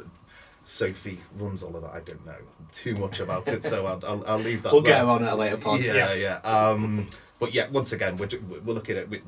Sophie 0.65 1.21
runs 1.39 1.63
all 1.63 1.77
of 1.77 1.83
that. 1.83 1.93
I 1.93 2.01
don't 2.01 2.25
know 2.27 2.35
too 2.73 2.97
much 2.97 3.21
about 3.21 3.47
it, 3.49 3.63
so 3.63 3.87
I'll, 3.87 4.03
I'll, 4.05 4.25
I'll 4.27 4.39
leave 4.39 4.65
that. 4.65 4.73
We'll 4.73 4.83
get 4.83 4.99
her 4.99 5.07
on 5.07 5.23
at 5.25 5.33
a 5.33 5.37
later 5.37 5.57
pod. 5.57 5.81
Yeah, 5.81 6.13
yeah. 6.15 6.39
Um, 6.39 7.09
but 7.39 7.55
yeah, 7.55 7.69
once 7.69 7.93
again, 7.93 8.17
we're, 8.17 8.29
we're 8.65 8.75
looking 8.75 8.97
at. 8.97 9.09
We, 9.09 9.23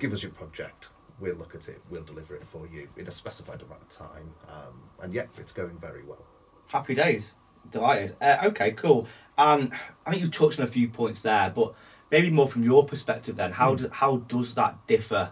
give 0.00 0.12
us 0.12 0.22
your 0.22 0.32
project. 0.32 0.88
We'll 1.20 1.36
look 1.36 1.54
at 1.54 1.68
it. 1.68 1.80
We'll 1.90 2.02
deliver 2.02 2.34
it 2.34 2.46
for 2.46 2.66
you 2.66 2.88
in 2.96 3.06
a 3.06 3.10
specified 3.10 3.62
amount 3.62 3.82
of 3.82 3.88
time. 3.88 4.34
Um, 4.48 4.82
and 5.00 5.14
yeah, 5.14 5.26
it's 5.38 5.52
going 5.52 5.78
very 5.78 6.02
well. 6.02 6.24
Happy 6.68 6.94
days. 6.94 7.34
Delighted. 7.70 8.16
Uh, 8.20 8.38
okay, 8.44 8.72
cool. 8.72 9.06
And 9.38 9.72
I 10.04 10.10
think 10.10 10.22
you 10.22 10.28
touched 10.28 10.58
on 10.58 10.64
a 10.64 10.68
few 10.68 10.88
points 10.88 11.22
there, 11.22 11.50
but 11.54 11.74
maybe 12.10 12.30
more 12.30 12.48
from 12.48 12.64
your 12.64 12.84
perspective 12.84 13.36
then. 13.36 13.52
How, 13.52 13.74
do, 13.76 13.88
how 13.90 14.18
does 14.18 14.54
that 14.56 14.86
differ 14.86 15.30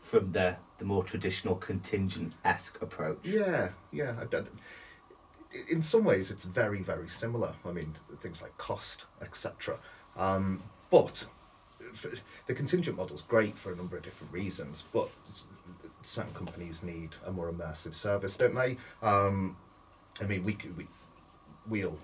from 0.00 0.32
the, 0.32 0.56
the 0.78 0.84
more 0.84 1.04
traditional 1.04 1.54
contingent 1.54 2.32
esque 2.44 2.82
approach? 2.82 3.20
Yeah, 3.24 3.70
yeah. 3.92 4.16
I 4.20 4.24
don't- 4.24 4.48
in 5.68 5.82
some 5.82 6.04
ways, 6.04 6.30
it's 6.30 6.44
very, 6.44 6.82
very 6.82 7.08
similar. 7.10 7.54
I 7.64 7.72
mean, 7.72 7.94
things 8.20 8.40
like 8.40 8.56
cost, 8.56 9.04
etc. 9.20 9.78
Um, 10.16 10.62
but 10.92 11.24
the 12.46 12.54
contingent 12.54 12.98
model 12.98 13.16
is 13.16 13.22
great 13.22 13.58
for 13.58 13.72
a 13.72 13.76
number 13.76 13.96
of 13.96 14.04
different 14.04 14.32
reasons. 14.32 14.84
But 14.92 15.08
certain 16.02 16.34
companies 16.34 16.82
need 16.82 17.16
a 17.26 17.32
more 17.32 17.50
immersive 17.50 17.94
service, 17.94 18.36
don't 18.36 18.54
they? 18.54 18.76
Um, 19.02 19.56
I 20.20 20.26
mean, 20.26 20.44
we 20.44 20.56
we 20.76 20.86
we'll 21.66 21.98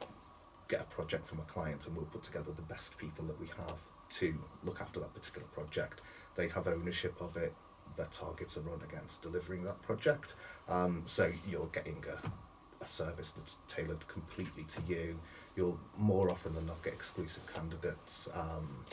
get 0.68 0.80
a 0.80 0.84
project 0.84 1.28
from 1.28 1.38
a 1.38 1.42
client 1.42 1.86
and 1.86 1.94
we'll 1.94 2.06
put 2.06 2.22
together 2.22 2.50
the 2.54 2.62
best 2.62 2.96
people 2.98 3.24
that 3.26 3.38
we 3.40 3.46
have 3.48 3.76
to 4.08 4.34
look 4.64 4.80
after 4.80 5.00
that 5.00 5.12
particular 5.14 5.46
project. 5.48 6.00
They 6.34 6.48
have 6.48 6.66
ownership 6.66 7.14
of 7.20 7.36
it. 7.36 7.54
Their 7.96 8.06
targets 8.06 8.56
are 8.56 8.60
run 8.60 8.80
against 8.88 9.22
delivering 9.22 9.64
that 9.64 9.80
project. 9.82 10.34
Um, 10.68 11.02
so 11.04 11.30
you're 11.48 11.68
getting 11.72 12.02
a, 12.08 12.84
a 12.84 12.86
service 12.86 13.32
that's 13.32 13.58
tailored 13.66 14.06
completely 14.08 14.64
to 14.64 14.80
you. 14.88 15.18
You'll 15.58 15.80
more 15.96 16.30
often 16.30 16.54
than 16.54 16.66
not 16.66 16.80
get 16.84 16.92
exclusive 16.92 17.42
candidates. 17.52 18.28
Um, 18.32 18.84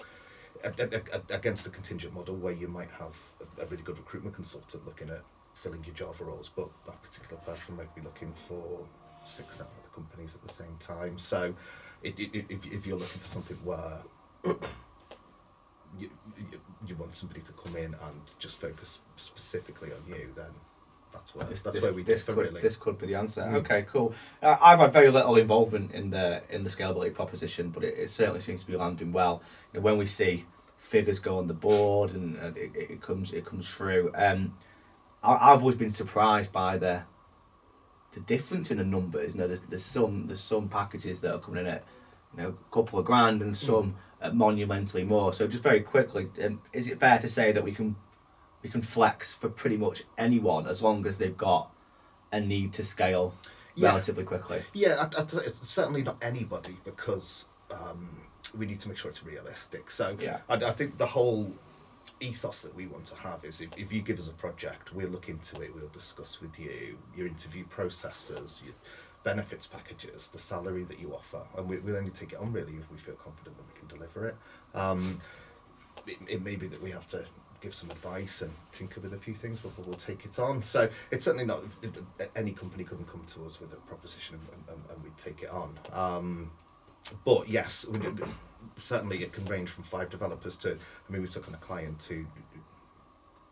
against 1.29 1.63
the 1.63 1.69
contingent 1.69 2.11
model 2.15 2.35
where 2.37 2.53
you 2.53 2.67
might 2.67 2.89
have 2.89 3.15
a, 3.61 3.67
really 3.67 3.83
good 3.83 3.99
recruitment 3.99 4.33
consultant 4.33 4.83
looking 4.83 5.11
at 5.11 5.21
filling 5.53 5.83
your 5.83 5.93
Java 5.93 6.23
roles, 6.23 6.49
but 6.49 6.67
that 6.87 6.99
particular 7.03 7.39
person 7.43 7.77
might 7.77 7.93
be 7.93 8.01
looking 8.01 8.33
for 8.47 8.83
six, 9.25 9.57
seven 9.57 9.71
other 9.79 9.93
companies 9.93 10.33
at 10.33 10.41
the 10.41 10.51
same 10.51 10.75
time. 10.79 11.19
So, 11.19 11.53
it, 12.01 12.19
it, 12.19 12.45
if, 12.49 12.65
if 12.65 12.87
you're 12.87 12.97
looking 12.97 13.21
for 13.21 13.27
something 13.27 13.57
where 13.63 13.99
you, 15.99 16.09
you, 16.35 16.59
you 16.87 16.95
want 16.95 17.13
somebody 17.13 17.41
to 17.41 17.51
come 17.51 17.75
in 17.75 17.93
and 17.93 18.21
just 18.39 18.59
focus 18.59 19.01
specifically 19.17 19.91
on 19.91 20.01
you, 20.07 20.31
then 20.35 20.49
that's 21.15 21.33
where 21.35 21.45
This- 21.47 21.61
that's 21.63 21.75
this- 21.75 21.83
where 21.83 21.93
we 21.93 22.03
this 22.03 22.23
could, 22.23 22.37
really. 22.37 22.61
This 22.61 22.75
could 22.75 22.97
be 22.97 23.07
the 23.07 23.15
answer. 23.15 23.41
Mm. 23.41 23.55
Okay, 23.55 23.83
cool. 23.83 24.13
Uh, 24.43 24.57
I've 24.61 24.79
had 24.79 24.91
very 24.93 25.09
little 25.09 25.35
involvement 25.37 25.91
in 25.91 26.09
the 26.09 26.43
in 26.49 26.63
the 26.63 26.69
scalability 26.69 27.13
proposition, 27.13 27.69
but 27.69 27.83
it, 27.83 27.95
it 27.97 28.09
certainly 28.09 28.39
seems 28.41 28.61
to 28.61 28.67
be 28.67 28.75
landing 28.77 29.11
well. 29.11 29.41
You 29.73 29.79
know, 29.79 29.83
when 29.83 29.97
we 29.97 30.05
see 30.05 30.45
figures 30.77 31.19
go 31.19 31.37
on 31.37 31.47
the 31.47 31.53
board 31.53 32.11
and 32.11 32.37
uh, 32.37 32.51
it, 32.55 32.71
it 32.75 33.01
comes 33.01 33.31
it 33.31 33.45
comes 33.45 33.67
through, 33.67 34.11
um, 34.15 34.53
I, 35.23 35.33
I've 35.53 35.61
always 35.61 35.77
been 35.77 35.89
surprised 35.89 36.51
by 36.51 36.77
the 36.77 37.03
the 38.13 38.19
difference 38.21 38.71
in 38.71 38.77
the 38.77 38.83
numbers. 38.85 39.33
You 39.35 39.41
know, 39.41 39.47
there's, 39.47 39.61
there's 39.61 39.83
some 39.85 40.27
there's 40.27 40.41
some 40.43 40.69
packages 40.69 41.19
that 41.21 41.33
are 41.33 41.39
coming 41.39 41.61
in 41.61 41.67
at 41.67 41.83
you 42.35 42.43
know 42.43 42.49
a 42.49 42.73
couple 42.73 42.99
of 42.99 43.05
grand 43.05 43.41
and 43.41 43.55
some 43.55 43.95
at 44.21 44.35
monumentally 44.35 45.03
more. 45.03 45.33
So 45.33 45.47
just 45.47 45.63
very 45.63 45.81
quickly, 45.81 46.29
um, 46.43 46.61
is 46.73 46.87
it 46.87 46.99
fair 46.99 47.17
to 47.19 47.27
say 47.27 47.51
that 47.51 47.63
we 47.63 47.71
can 47.71 47.95
we 48.65 48.71
can 48.71 48.81
flex 48.81 49.31
for 49.31 49.47
pretty 49.47 49.77
much 49.77 50.01
anyone 50.17 50.65
as 50.65 50.81
long 50.81 51.05
as 51.05 51.19
they've 51.19 51.37
got 51.37 51.69
a 52.31 52.41
need 52.41 52.73
to 52.73 52.83
scale 52.83 53.35
Yeah. 53.75 53.89
relatively 53.89 54.23
quickly? 54.23 54.63
Yeah, 54.73 55.07
I, 55.15 55.21
I, 55.21 55.25
it's 55.45 55.69
certainly 55.69 56.01
not 56.01 56.17
anybody 56.19 56.75
because 56.83 57.45
um, 57.69 58.17
we 58.57 58.65
need 58.65 58.79
to 58.79 58.89
make 58.89 58.97
sure 58.97 59.11
it's 59.11 59.23
realistic. 59.23 59.91
So 59.91 60.17
Yeah. 60.19 60.39
I, 60.49 60.55
I 60.55 60.71
think 60.71 60.97
the 60.97 61.05
whole 61.05 61.51
ethos 62.19 62.61
that 62.61 62.73
we 62.73 62.87
want 62.87 63.05
to 63.05 63.15
have 63.17 63.45
is 63.45 63.61
if, 63.61 63.69
if 63.77 63.93
you 63.93 64.01
give 64.01 64.17
us 64.17 64.29
a 64.29 64.33
project, 64.33 64.95
we'll 64.95 65.09
look 65.09 65.29
into 65.29 65.61
it, 65.61 65.75
we'll 65.75 65.87
discuss 65.89 66.41
with 66.41 66.57
you 66.57 66.97
your 67.15 67.27
interview 67.27 67.65
processes, 67.65 68.63
your 68.65 68.73
benefits 69.23 69.67
packages, 69.67 70.29
the 70.29 70.39
salary 70.39 70.85
that 70.85 70.99
you 70.99 71.13
offer, 71.13 71.43
and 71.55 71.69
we, 71.69 71.77
we'll 71.77 71.97
only 71.97 72.09
take 72.09 72.31
it 72.33 72.39
on 72.39 72.51
really 72.51 72.73
if 72.77 72.91
we 72.91 72.97
feel 72.97 73.13
confident 73.15 73.55
that 73.57 73.65
we 73.71 73.79
can 73.79 73.87
deliver 73.95 74.25
it. 74.29 74.35
Um, 74.73 75.19
it, 76.07 76.17
it 76.27 76.41
may 76.41 76.55
be 76.55 76.65
that 76.67 76.81
we 76.81 76.89
have 76.89 77.07
to 77.09 77.25
give 77.65 77.73
some 77.73 77.89
advice 77.89 78.43
and 78.43 78.53
tinker 78.71 79.01
with 79.01 79.13
a 79.13 79.17
few 79.17 79.33
things, 79.33 79.59
we'll 79.63 79.95
take 79.95 80.23
it 80.23 80.37
on. 80.39 80.61
So 80.61 80.87
it's 81.09 81.25
certainly 81.25 81.45
not 81.45 81.63
any 82.35 82.51
company 82.51 82.83
couldn't 82.83 83.07
come 83.07 83.23
to 83.33 83.45
us 83.45 83.59
with 83.59 83.73
a 83.73 83.77
proposition 83.87 84.37
and, 84.53 84.63
and, 84.77 84.91
and 84.91 85.03
we'd 85.03 85.17
take 85.17 85.41
it 85.41 85.49
on. 85.49 85.69
Um, 85.91 86.51
but 87.25 87.49
yes, 87.49 87.87
certainly 88.77 89.23
it 89.23 89.33
can 89.33 89.45
range 89.45 89.69
from 89.69 89.83
five 89.83 90.11
developers 90.11 90.55
to. 90.57 90.73
I 90.73 91.11
mean, 91.11 91.23
we 91.23 91.27
took 91.27 91.47
on 91.47 91.55
a 91.55 91.57
client 91.57 91.99
to 92.01 92.25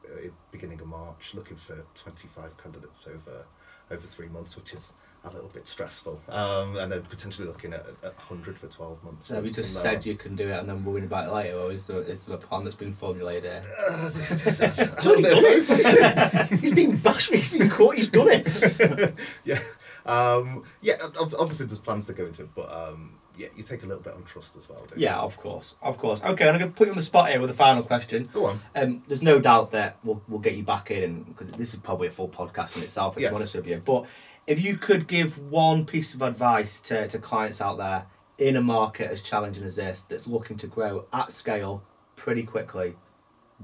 uh, 0.05 0.29
beginning 0.51 0.79
of 0.79 0.87
March, 0.87 1.33
looking 1.33 1.57
for 1.57 1.83
twenty-five 1.95 2.55
candidates 2.57 3.07
over 3.07 3.45
over 3.89 4.05
three 4.07 4.27
months, 4.27 4.55
which 4.55 4.73
is 4.73 4.93
a 5.25 5.29
little 5.29 5.49
bit 5.49 5.67
stressful. 5.67 6.21
Um, 6.29 6.75
and 6.77 6.91
then 6.91 7.01
potentially 7.03 7.47
looking 7.47 7.73
at 7.73 7.85
at 8.03 8.13
hundred 8.15 8.57
for 8.57 8.67
twelve 8.67 9.03
months. 9.03 9.27
So 9.27 9.35
have 9.35 9.45
you 9.45 9.51
just 9.51 9.81
said 9.81 9.97
on. 9.97 10.03
you 10.03 10.15
can 10.15 10.35
do 10.35 10.49
it 10.49 10.59
and 10.59 10.67
then 10.67 10.83
worrying 10.83 11.05
about 11.05 11.29
it 11.29 11.33
later, 11.33 11.57
or 11.57 11.71
is 11.71 11.87
there, 11.87 11.99
is 11.99 12.25
there 12.25 12.35
a 12.35 12.39
plan 12.39 12.63
that's 12.63 12.75
been 12.75 12.93
formulated 12.93 13.43
there? 13.43 13.63
He's 14.03 15.05
already 15.05 15.23
done 15.23 15.43
it. 15.45 16.59
he's 16.59 16.73
been 16.73 16.97
bashed. 16.97 17.33
He's 17.33 17.49
been 17.51 17.69
caught. 17.69 17.95
He's 17.95 18.09
done 18.09 18.27
it. 18.29 19.13
yeah, 19.45 19.59
um, 20.05 20.63
yeah. 20.81 20.95
Obviously, 21.19 21.65
there's 21.67 21.79
plans 21.79 22.05
to 22.07 22.13
go 22.13 22.25
into 22.25 22.43
it, 22.43 22.49
but 22.55 22.71
um, 22.71 23.15
yeah, 23.37 23.47
you 23.55 23.63
take 23.63 23.83
a 23.83 23.85
little 23.85 24.03
bit 24.03 24.13
on 24.13 24.23
trust 24.23 24.55
as 24.57 24.69
well. 24.69 24.85
Don't 24.87 24.99
Yeah, 24.99 25.17
of 25.17 25.37
course, 25.37 25.75
of 25.81 25.97
course. 25.97 26.19
Okay, 26.21 26.45
and 26.47 26.55
I'm 26.55 26.59
going 26.59 26.71
to 26.71 26.77
put 26.77 26.87
you 26.87 26.91
on 26.91 26.97
the 26.97 27.03
spot 27.03 27.29
here 27.29 27.39
with 27.39 27.49
a 27.49 27.53
final 27.55 27.83
question. 27.83 28.29
Go 28.33 28.45
on. 28.47 28.59
Um, 28.75 29.03
there's 29.07 29.21
no 29.21 29.39
doubt 29.39 29.71
that 29.71 29.97
we'll, 30.03 30.21
we'll 30.27 30.39
get 30.39 30.55
you 30.55 30.63
back 30.63 30.91
in 30.91 31.23
because 31.23 31.51
this 31.51 31.73
is 31.73 31.79
probably 31.79 32.07
a 32.07 32.11
full 32.11 32.29
podcast 32.29 32.77
in 32.77 32.83
itself, 32.83 33.17
if 33.17 33.21
Yes. 33.21 33.29
I'm 33.31 33.37
honest 33.37 33.55
with 33.55 33.67
you. 33.67 33.81
But 33.83 34.05
if 34.47 34.61
you 34.61 34.77
could 34.77 35.07
give 35.07 35.37
one 35.37 35.85
piece 35.85 36.13
of 36.13 36.21
advice 36.21 36.79
to, 36.81 37.07
to 37.07 37.19
clients 37.19 37.61
out 37.61 37.77
there 37.77 38.05
in 38.37 38.55
a 38.55 38.61
market 38.61 39.09
as 39.09 39.21
challenging 39.21 39.63
as 39.63 39.75
this 39.75 40.01
that's 40.07 40.27
looking 40.27 40.57
to 40.57 40.67
grow 40.67 41.05
at 41.13 41.31
scale 41.31 41.81
pretty 42.15 42.43
quickly, 42.43 42.95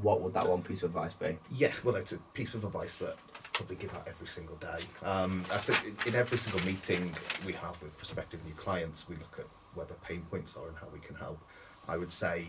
what 0.02 0.22
would 0.22 0.34
that 0.34 0.48
one 0.48 0.62
piece 0.62 0.84
of 0.84 0.92
advice 0.92 1.13
be? 1.13 1.38
Yeah, 1.52 1.72
well, 1.84 1.96
it's 1.96 2.13
a 2.13 2.18
piece 2.34 2.54
of 2.54 2.63
advice 2.63 2.98
that 2.98 3.15
I 3.34 3.39
probably 3.54 3.76
give 3.76 3.94
out 3.94 4.08
every 4.08 4.28
single 4.28 4.56
day. 4.58 4.80
Um, 5.04 5.44
I 5.52 5.58
think 5.58 5.84
in- 6.06 6.10
in 6.10 6.15
every 6.15 6.38
single 6.38 6.63
meeting 6.65 7.13
we 7.46 7.54
have 7.54 7.82
with 7.82 7.96
prospective 7.98 8.44
new 8.46 8.54
clients, 8.54 9.10
we 9.10 9.15
look 9.18 9.36
at 9.39 9.46
where 9.74 9.86
the 9.86 9.96
pain 9.96 10.26
points 10.30 10.56
are 10.56 10.68
and 10.68 10.78
how 10.78 10.88
we 10.94 11.00
can 11.00 11.15
help. 11.15 11.39
I 11.88 11.98
would 11.98 12.12
say 12.12 12.46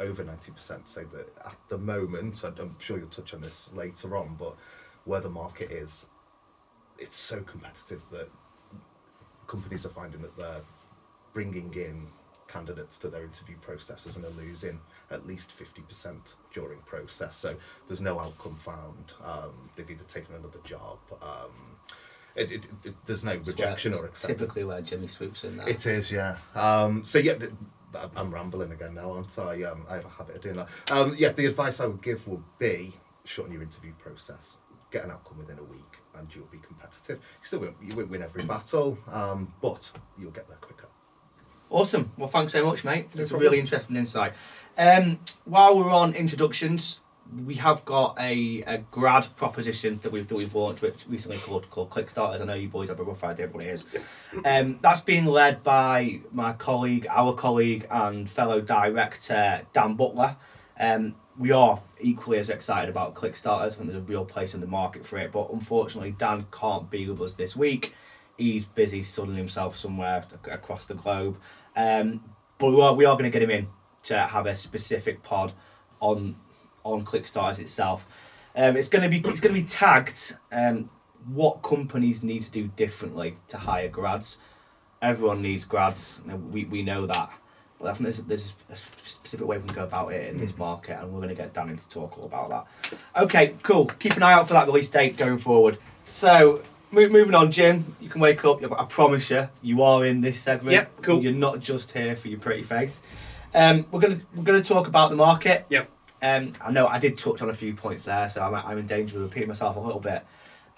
over 0.00 0.24
90% 0.24 0.88
say 0.88 1.04
that 1.12 1.28
at 1.46 1.56
the 1.68 1.78
moment, 1.78 2.42
I'm 2.44 2.76
sure 2.78 2.98
you'll 2.98 3.08
touch 3.08 3.34
on 3.34 3.40
this 3.40 3.70
later 3.72 4.16
on, 4.16 4.36
but 4.38 4.56
where 5.04 5.20
the 5.20 5.30
market 5.30 5.70
is, 5.70 6.06
it's 6.98 7.16
so 7.16 7.40
competitive 7.42 8.02
that 8.10 8.28
companies 9.46 9.86
are 9.86 9.90
finding 9.90 10.22
that 10.22 10.36
they're 10.36 10.62
bringing 11.32 11.72
in 11.74 12.06
candidates 12.48 12.98
to 12.98 13.08
their 13.08 13.22
interview 13.22 13.56
processes 13.60 14.16
and 14.16 14.24
are 14.24 14.30
losing 14.30 14.80
at 15.10 15.26
least 15.26 15.54
50% 15.58 16.34
during 16.52 16.78
process. 16.80 17.36
So 17.36 17.54
there's 17.86 18.00
no 18.00 18.18
outcome 18.18 18.56
found. 18.56 19.12
Um, 19.22 19.70
they've 19.76 19.90
either 19.90 20.04
taken 20.04 20.34
another 20.34 20.58
job. 20.64 20.98
Um, 21.22 21.76
it, 22.34 22.52
it, 22.52 22.66
it, 22.84 22.94
there's 23.04 23.24
no 23.24 23.36
rejection 23.36 23.94
or 23.94 24.06
acceptance. 24.06 24.38
Typically 24.40 24.64
where 24.64 24.80
Jimmy 24.80 25.08
swoops 25.08 25.44
in. 25.44 25.60
It 25.66 25.86
is, 25.86 26.10
yeah. 26.10 26.36
Um, 26.54 27.04
so 27.04 27.18
yeah, 27.18 27.34
I'm 28.16 28.32
rambling 28.32 28.72
again 28.72 28.94
now, 28.94 29.12
aren't 29.12 29.38
I? 29.38 29.62
Um, 29.64 29.84
I 29.88 29.96
have 29.96 30.04
a 30.04 30.08
habit 30.08 30.36
of 30.36 30.42
doing 30.42 30.56
that. 30.56 30.68
Um, 30.90 31.14
yeah, 31.18 31.32
the 31.32 31.46
advice 31.46 31.80
I 31.80 31.86
would 31.86 32.02
give 32.02 32.26
would 32.28 32.44
be 32.58 32.94
shorten 33.24 33.52
your 33.52 33.62
interview 33.62 33.92
process, 33.98 34.56
get 34.90 35.04
an 35.04 35.10
outcome 35.10 35.38
within 35.38 35.58
a 35.58 35.64
week, 35.64 35.97
and 36.18 36.34
you'll 36.34 36.46
be 36.46 36.58
competitive. 36.58 37.18
You 37.18 37.46
still 37.46 37.60
won't, 37.60 37.76
you 37.82 37.96
won't 37.96 38.10
win 38.10 38.22
every 38.22 38.44
battle, 38.44 38.98
um, 39.10 39.52
but 39.62 39.90
you'll 40.18 40.30
get 40.30 40.48
there 40.48 40.58
quicker. 40.58 40.88
Awesome. 41.70 42.12
Well, 42.16 42.28
thanks 42.28 42.52
so 42.52 42.64
much, 42.64 42.84
mate. 42.84 43.08
No 43.14 43.18
That's 43.18 43.30
a 43.30 43.36
really 43.36 43.60
interesting 43.60 43.96
insight. 43.96 44.32
Um, 44.76 45.20
while 45.44 45.76
we're 45.76 45.90
on 45.90 46.14
introductions, 46.14 47.00
we 47.44 47.56
have 47.56 47.84
got 47.84 48.16
a, 48.18 48.62
a 48.62 48.78
grad 48.90 49.26
proposition 49.36 49.98
that 50.02 50.10
we've 50.10 50.26
that 50.28 50.34
we've 50.34 50.54
launched 50.54 50.80
which 50.80 51.04
recently 51.08 51.36
called 51.36 51.68
called 51.68 51.90
Clickstarters. 51.90 52.40
I 52.40 52.44
know 52.44 52.54
you 52.54 52.68
boys 52.68 52.88
have 52.88 53.00
a 53.00 53.04
rough 53.04 53.22
idea 53.22 53.46
of 53.46 53.54
what 53.54 53.64
it 53.64 53.68
is. 53.68 53.84
Um, 54.46 54.78
that's 54.80 55.00
being 55.00 55.26
led 55.26 55.62
by 55.62 56.20
my 56.32 56.54
colleague, 56.54 57.06
our 57.10 57.34
colleague, 57.34 57.86
and 57.90 58.28
fellow 58.30 58.60
director 58.60 59.62
Dan 59.74 59.94
Butler. 59.94 60.36
Um, 60.80 61.16
we 61.38 61.52
are 61.52 61.80
equally 62.00 62.38
as 62.38 62.50
excited 62.50 62.88
about 62.90 63.14
Clickstarters. 63.14 63.74
Think 63.74 63.90
there's 63.90 64.02
a 64.02 64.06
real 64.06 64.24
place 64.24 64.54
in 64.54 64.60
the 64.60 64.66
market 64.66 65.06
for 65.06 65.18
it, 65.18 65.30
but 65.30 65.50
unfortunately, 65.52 66.12
Dan 66.12 66.46
can't 66.52 66.90
be 66.90 67.08
with 67.08 67.20
us 67.20 67.34
this 67.34 67.54
week. 67.54 67.94
He's 68.36 68.64
busy 68.64 69.02
sunning 69.02 69.36
himself 69.36 69.76
somewhere 69.76 70.24
across 70.50 70.84
the 70.84 70.94
globe. 70.94 71.38
Um, 71.76 72.22
but 72.58 72.72
we 72.72 72.80
are, 72.80 72.94
we 72.94 73.04
are 73.04 73.14
going 73.14 73.24
to 73.24 73.30
get 73.30 73.42
him 73.42 73.50
in 73.50 73.68
to 74.04 74.18
have 74.18 74.46
a 74.46 74.56
specific 74.56 75.22
pod 75.22 75.52
on 76.00 76.36
on 76.84 77.04
Clickstarters 77.04 77.58
itself. 77.58 78.06
Um, 78.56 78.76
it's 78.76 78.88
going 78.88 79.02
to 79.02 79.08
be 79.08 79.18
it's 79.28 79.40
going 79.40 79.54
to 79.54 79.60
be 79.60 79.66
tagged 79.66 80.36
um, 80.50 80.90
what 81.26 81.62
companies 81.62 82.22
need 82.22 82.42
to 82.42 82.50
do 82.50 82.68
differently 82.68 83.36
to 83.48 83.56
hire 83.56 83.88
grads. 83.88 84.38
Everyone 85.00 85.42
needs 85.42 85.64
grads. 85.64 86.20
We, 86.50 86.64
we 86.64 86.82
know 86.82 87.06
that. 87.06 87.30
I 87.80 87.92
think 87.92 88.02
there's, 88.02 88.18
there's 88.22 88.54
a 88.70 88.76
specific 88.76 89.46
way 89.46 89.58
we 89.58 89.66
can 89.66 89.76
go 89.76 89.84
about 89.84 90.12
it 90.12 90.28
in 90.28 90.36
this 90.36 90.56
market, 90.56 90.98
and 91.00 91.12
we're 91.12 91.20
going 91.20 91.28
to 91.28 91.34
get 91.34 91.52
Dan 91.52 91.70
in 91.70 91.76
to 91.76 91.88
talk 91.88 92.18
all 92.18 92.24
about 92.24 92.50
that. 92.50 92.98
Okay, 93.22 93.54
cool. 93.62 93.86
Keep 93.86 94.16
an 94.16 94.22
eye 94.24 94.32
out 94.32 94.48
for 94.48 94.54
that 94.54 94.66
release 94.66 94.88
date 94.88 95.16
going 95.16 95.38
forward. 95.38 95.78
So, 96.04 96.62
mo- 96.90 97.08
moving 97.08 97.34
on, 97.34 97.52
Jim, 97.52 97.94
you 98.00 98.08
can 98.08 98.20
wake 98.20 98.44
up. 98.44 98.60
I 98.64 98.84
promise 98.86 99.30
you, 99.30 99.48
you 99.62 99.82
are 99.82 100.04
in 100.04 100.20
this 100.20 100.40
segment. 100.40 100.72
Yep, 100.72 101.02
cool. 101.02 101.22
You're 101.22 101.32
not 101.32 101.60
just 101.60 101.92
here 101.92 102.16
for 102.16 102.28
your 102.28 102.40
pretty 102.40 102.64
face. 102.64 103.02
Um, 103.54 103.86
we're 103.90 104.00
gonna 104.00 104.20
we're 104.34 104.42
gonna 104.42 104.62
talk 104.62 104.88
about 104.88 105.10
the 105.10 105.16
market. 105.16 105.64
Yep. 105.70 105.88
Um, 106.20 106.52
I 106.60 106.72
know 106.72 106.86
I 106.88 106.98
did 106.98 107.16
touch 107.16 107.42
on 107.42 107.48
a 107.48 107.54
few 107.54 107.74
points 107.74 108.04
there, 108.04 108.28
so 108.28 108.42
I'm, 108.42 108.54
I'm 108.54 108.78
in 108.78 108.86
danger 108.86 109.16
of 109.18 109.22
repeating 109.22 109.48
myself 109.48 109.76
a 109.76 109.80
little 109.80 110.00
bit. 110.00 110.26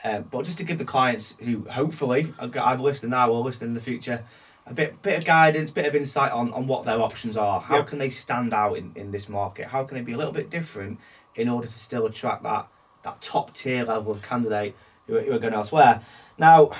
Um, 0.04 0.24
but 0.30 0.44
just 0.44 0.58
to 0.58 0.64
give 0.64 0.78
the 0.78 0.84
clients 0.84 1.34
who 1.40 1.64
hopefully 1.68 2.32
I've 2.38 2.80
listening 2.80 3.10
now 3.10 3.30
or 3.30 3.42
listening 3.42 3.70
in 3.70 3.74
the 3.74 3.80
future 3.80 4.24
a 4.66 4.74
bit 4.74 5.00
bit 5.02 5.18
of 5.18 5.24
guidance, 5.24 5.70
bit 5.70 5.86
of 5.86 5.94
insight 5.94 6.32
on, 6.32 6.52
on 6.52 6.66
what 6.66 6.84
their 6.84 7.00
options 7.00 7.36
are. 7.36 7.60
How 7.60 7.76
Yep. 7.78 7.86
can 7.88 7.98
they 7.98 8.10
stand 8.10 8.52
out 8.54 8.74
in, 8.76 8.92
in 8.94 9.10
this 9.10 9.28
market? 9.28 9.66
How 9.68 9.84
can 9.84 9.96
they 9.96 10.02
be 10.02 10.12
a 10.12 10.16
little 10.16 10.32
bit 10.32 10.50
different 10.50 10.98
in 11.34 11.48
order 11.48 11.66
to 11.66 11.78
still 11.78 12.06
attract 12.06 12.42
that 12.44 12.68
that 13.02 13.20
top 13.22 13.54
tier 13.54 13.84
level 13.84 14.12
of 14.12 14.22
candidate 14.22 14.76
who 15.06 15.16
are, 15.16 15.20
who 15.22 15.32
are 15.32 15.38
going 15.38 15.54
elsewhere? 15.54 16.02
Now, 16.38 16.70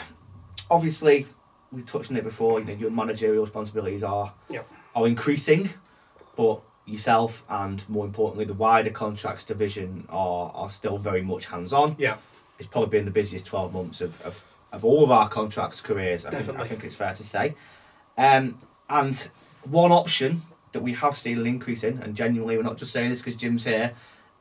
obviously, 0.70 1.26
we 1.72 1.82
touched 1.82 2.10
on 2.10 2.16
it 2.16 2.24
before. 2.24 2.60
You 2.60 2.66
know, 2.66 2.72
your 2.74 2.90
managerial 2.90 3.42
responsibilities 3.42 4.02
are 4.04 4.32
Yep. 4.50 4.68
are 4.94 5.06
increasing, 5.06 5.70
but 6.36 6.60
yourself 6.86 7.44
and 7.48 7.88
more 7.88 8.04
importantly 8.04 8.44
the 8.44 8.54
wider 8.54 8.90
contracts 8.90 9.44
division 9.44 10.06
are 10.08 10.50
are 10.54 10.70
still 10.70 10.98
very 10.98 11.22
much 11.22 11.46
hands 11.46 11.72
on. 11.72 11.94
Yeah. 11.98 12.16
It's 12.58 12.66
probably 12.68 12.90
been 12.98 13.04
the 13.04 13.10
busiest 13.10 13.46
twelve 13.46 13.72
months 13.72 14.00
of, 14.00 14.20
of, 14.22 14.44
of 14.72 14.84
all 14.84 15.04
of 15.04 15.10
our 15.10 15.28
contracts 15.28 15.80
careers. 15.80 16.26
I 16.26 16.30
think 16.30 16.58
I 16.58 16.64
think 16.64 16.84
it's 16.84 16.94
fair 16.94 17.14
to 17.14 17.24
say. 17.24 17.54
Um, 18.16 18.58
and 18.88 19.28
one 19.64 19.92
option 19.92 20.42
that 20.72 20.82
we 20.82 20.94
have 20.94 21.16
seen 21.16 21.38
an 21.38 21.46
increase 21.46 21.84
in, 21.84 21.98
and 22.02 22.14
genuinely 22.14 22.56
we're 22.56 22.62
not 22.62 22.76
just 22.76 22.92
saying 22.92 23.10
this 23.10 23.20
because 23.20 23.36
Jim's 23.36 23.64
here, 23.64 23.92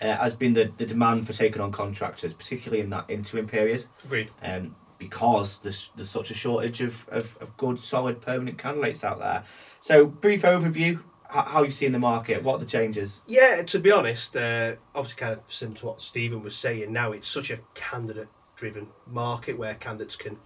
uh, 0.02 0.16
has 0.18 0.36
been 0.36 0.54
the, 0.54 0.72
the 0.78 0.86
demand 0.86 1.28
for 1.28 1.34
taking 1.34 1.62
on 1.62 1.72
contractors, 1.72 2.34
particularly 2.34 2.82
in 2.82 2.90
that 2.92 3.06
interim 3.10 3.48
period 3.48 3.86
Agreed. 4.06 4.30
um, 4.44 4.76
because 4.98 5.60
there's, 5.60 5.90
there's 5.96 6.10
such 6.10 6.30
a 6.30 6.34
shortage 6.34 6.82
of, 6.82 7.08
of, 7.10 7.36
of 7.42 7.56
good, 7.58 7.80
solid, 7.80 8.22
permanent 8.22 8.58
candidates 8.58 9.04
out 9.04 9.20
there. 9.20 9.44
So, 9.82 10.06
brief 10.06 10.44
overview 10.44 11.00
how, 11.30 11.64
you 11.64 11.70
see 11.72 11.86
in 11.86 11.92
the 11.92 12.00
market, 12.00 12.44
what 12.44 12.56
are 12.56 12.60
the 12.60 12.66
changes? 12.66 13.22
Yeah, 13.28 13.62
to 13.68 13.80
be 13.80 13.92
honest, 13.92 14.36
uh, 14.36 14.76
obviously, 14.96 15.20
kind 15.20 15.34
of 15.34 15.42
similar 15.48 15.78
to 15.78 15.86
what 15.86 16.02
Stephen 16.02 16.42
was 16.42 16.56
saying. 16.56 16.92
Now 16.92 17.12
it's 17.12 17.28
such 17.28 17.52
a 17.52 17.60
candidate-driven 18.60 18.88
market 19.08 19.58
where 19.58 19.76
candidates 19.76 20.16
can 20.16 20.38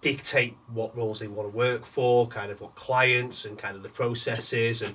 dictate 0.00 0.56
what 0.72 0.96
roles 0.96 1.20
they 1.20 1.28
want 1.28 1.50
to 1.50 1.56
work 1.56 1.84
for, 1.84 2.26
kind 2.28 2.50
of 2.52 2.60
what 2.60 2.74
clients 2.74 3.44
and 3.44 3.58
kind 3.58 3.76
of 3.76 3.82
the 3.82 3.88
processes. 3.88 4.82
And 4.82 4.94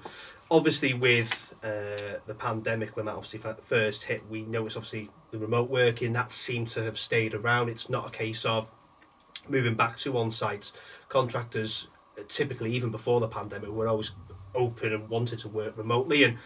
obviously, 0.50 0.94
with 0.94 1.54
uh, 1.64 2.20
the 2.26 2.36
pandemic, 2.38 2.96
when 2.96 3.06
that 3.08 3.16
obviously 3.16 3.40
first 3.62 4.04
hit, 4.06 4.26
we 4.30 4.44
noticed 4.44 4.78
obviously 4.78 5.10
the 5.32 5.40
remote 5.40 5.70
working 5.70 6.14
that 6.14 6.32
seemed 6.32 6.70
to 6.70 6.84
have 6.84 6.98
stayed 6.98 7.34
around. 7.34 7.70
It's 7.70 7.90
not 7.90 8.08
a 8.08 8.12
case 8.12 8.46
of 8.46 8.72
moving 9.50 9.76
back 9.76 9.98
to 9.98 10.18
on-site. 10.18 10.72
Contractors 11.10 11.88
uh, 12.18 12.24
typically, 12.30 12.72
even 12.72 12.92
before 12.92 13.20
the 13.20 13.28
pandemic, 13.28 13.70
were 13.70 13.88
always 13.88 14.12
open 14.56 14.94
and 14.94 15.10
wanted 15.10 15.40
to 15.40 15.50
work 15.50 15.76
remotely, 15.78 16.24
and 16.24 16.38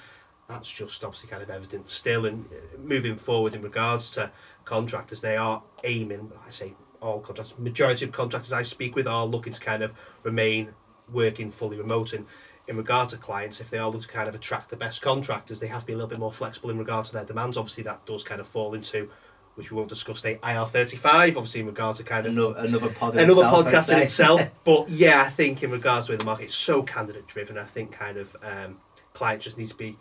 that's 0.47 0.71
just 0.71 1.03
obviously 1.03 1.29
kind 1.29 1.43
of 1.43 1.49
evident 1.49 1.89
still. 1.89 2.25
And 2.25 2.45
moving 2.81 3.17
forward 3.17 3.53
in 3.53 3.61
regards 3.61 4.11
to 4.11 4.31
contractors, 4.65 5.21
they 5.21 5.37
are 5.37 5.61
aiming. 5.83 6.31
I 6.45 6.49
say 6.49 6.73
all 7.01 7.19
contractors. 7.19 7.57
Majority 7.59 8.05
of 8.05 8.11
contractors 8.11 8.53
I 8.53 8.63
speak 8.63 8.95
with 8.95 9.07
are 9.07 9.25
looking 9.25 9.53
to 9.53 9.59
kind 9.59 9.83
of 9.83 9.93
remain 10.23 10.69
working 11.11 11.51
fully 11.51 11.77
remote. 11.77 12.13
And 12.13 12.25
in 12.67 12.77
regard 12.77 13.09
to 13.09 13.17
clients, 13.17 13.59
if 13.59 13.69
they 13.69 13.77
are 13.77 13.87
looking 13.87 14.01
to 14.01 14.07
kind 14.07 14.27
of 14.29 14.35
attract 14.35 14.69
the 14.69 14.75
best 14.77 15.01
contractors, 15.01 15.59
they 15.59 15.67
have 15.67 15.81
to 15.81 15.87
be 15.87 15.93
a 15.93 15.95
little 15.95 16.09
bit 16.09 16.19
more 16.19 16.31
flexible 16.31 16.69
in 16.69 16.77
regard 16.77 17.05
to 17.07 17.13
their 17.13 17.25
demands. 17.25 17.57
Obviously, 17.57 17.83
that 17.83 18.05
does 18.05 18.23
kind 18.23 18.41
of 18.41 18.47
fall 18.47 18.73
into. 18.73 19.09
Which 19.55 19.71
we 19.71 19.77
won't 19.77 19.89
discuss 19.89 20.21
today. 20.21 20.37
IR 20.43 20.67
thirty 20.67 20.97
five, 20.97 21.35
obviously 21.35 21.61
in 21.61 21.65
regards 21.65 21.97
to 21.97 22.03
kind 22.03 22.27
of 22.27 22.31
Another, 22.31 22.59
another 22.59 22.89
pod 22.91 23.15
another 23.15 23.41
itself, 23.41 23.65
podcast 23.65 23.91
in 23.91 23.97
itself. 23.97 24.51
But 24.63 24.87
yeah, 24.87 25.23
I 25.23 25.31
think 25.31 25.63
in 25.63 25.71
regards 25.71 26.05
to 26.07 26.15
the 26.15 26.23
market, 26.23 26.43
it's 26.43 26.53
so 26.53 26.83
candidate 26.83 27.25
driven. 27.25 27.57
I 27.57 27.63
think 27.63 27.91
kind 27.91 28.17
of 28.17 28.35
um, 28.43 28.77
clients 29.15 29.45
just 29.45 29.57
need 29.57 29.69
to 29.69 29.75
be 29.75 29.97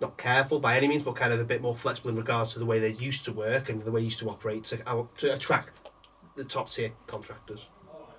not 0.00 0.16
careful 0.16 0.60
by 0.60 0.76
any 0.76 0.88
means, 0.88 1.02
but 1.02 1.14
kind 1.16 1.32
of 1.32 1.40
a 1.40 1.44
bit 1.44 1.60
more 1.60 1.74
flexible 1.74 2.10
in 2.10 2.16
regards 2.16 2.52
to 2.54 2.58
the 2.58 2.66
way 2.66 2.78
they 2.78 2.92
used 2.92 3.24
to 3.26 3.32
work 3.32 3.68
and 3.68 3.82
the 3.82 3.90
way 3.90 4.00
they 4.00 4.06
used 4.06 4.18
to 4.20 4.30
operate 4.30 4.64
to, 4.64 4.78
to 5.18 5.34
attract 5.34 5.90
the 6.36 6.44
top 6.44 6.70
tier 6.70 6.92
contractors. 7.06 7.68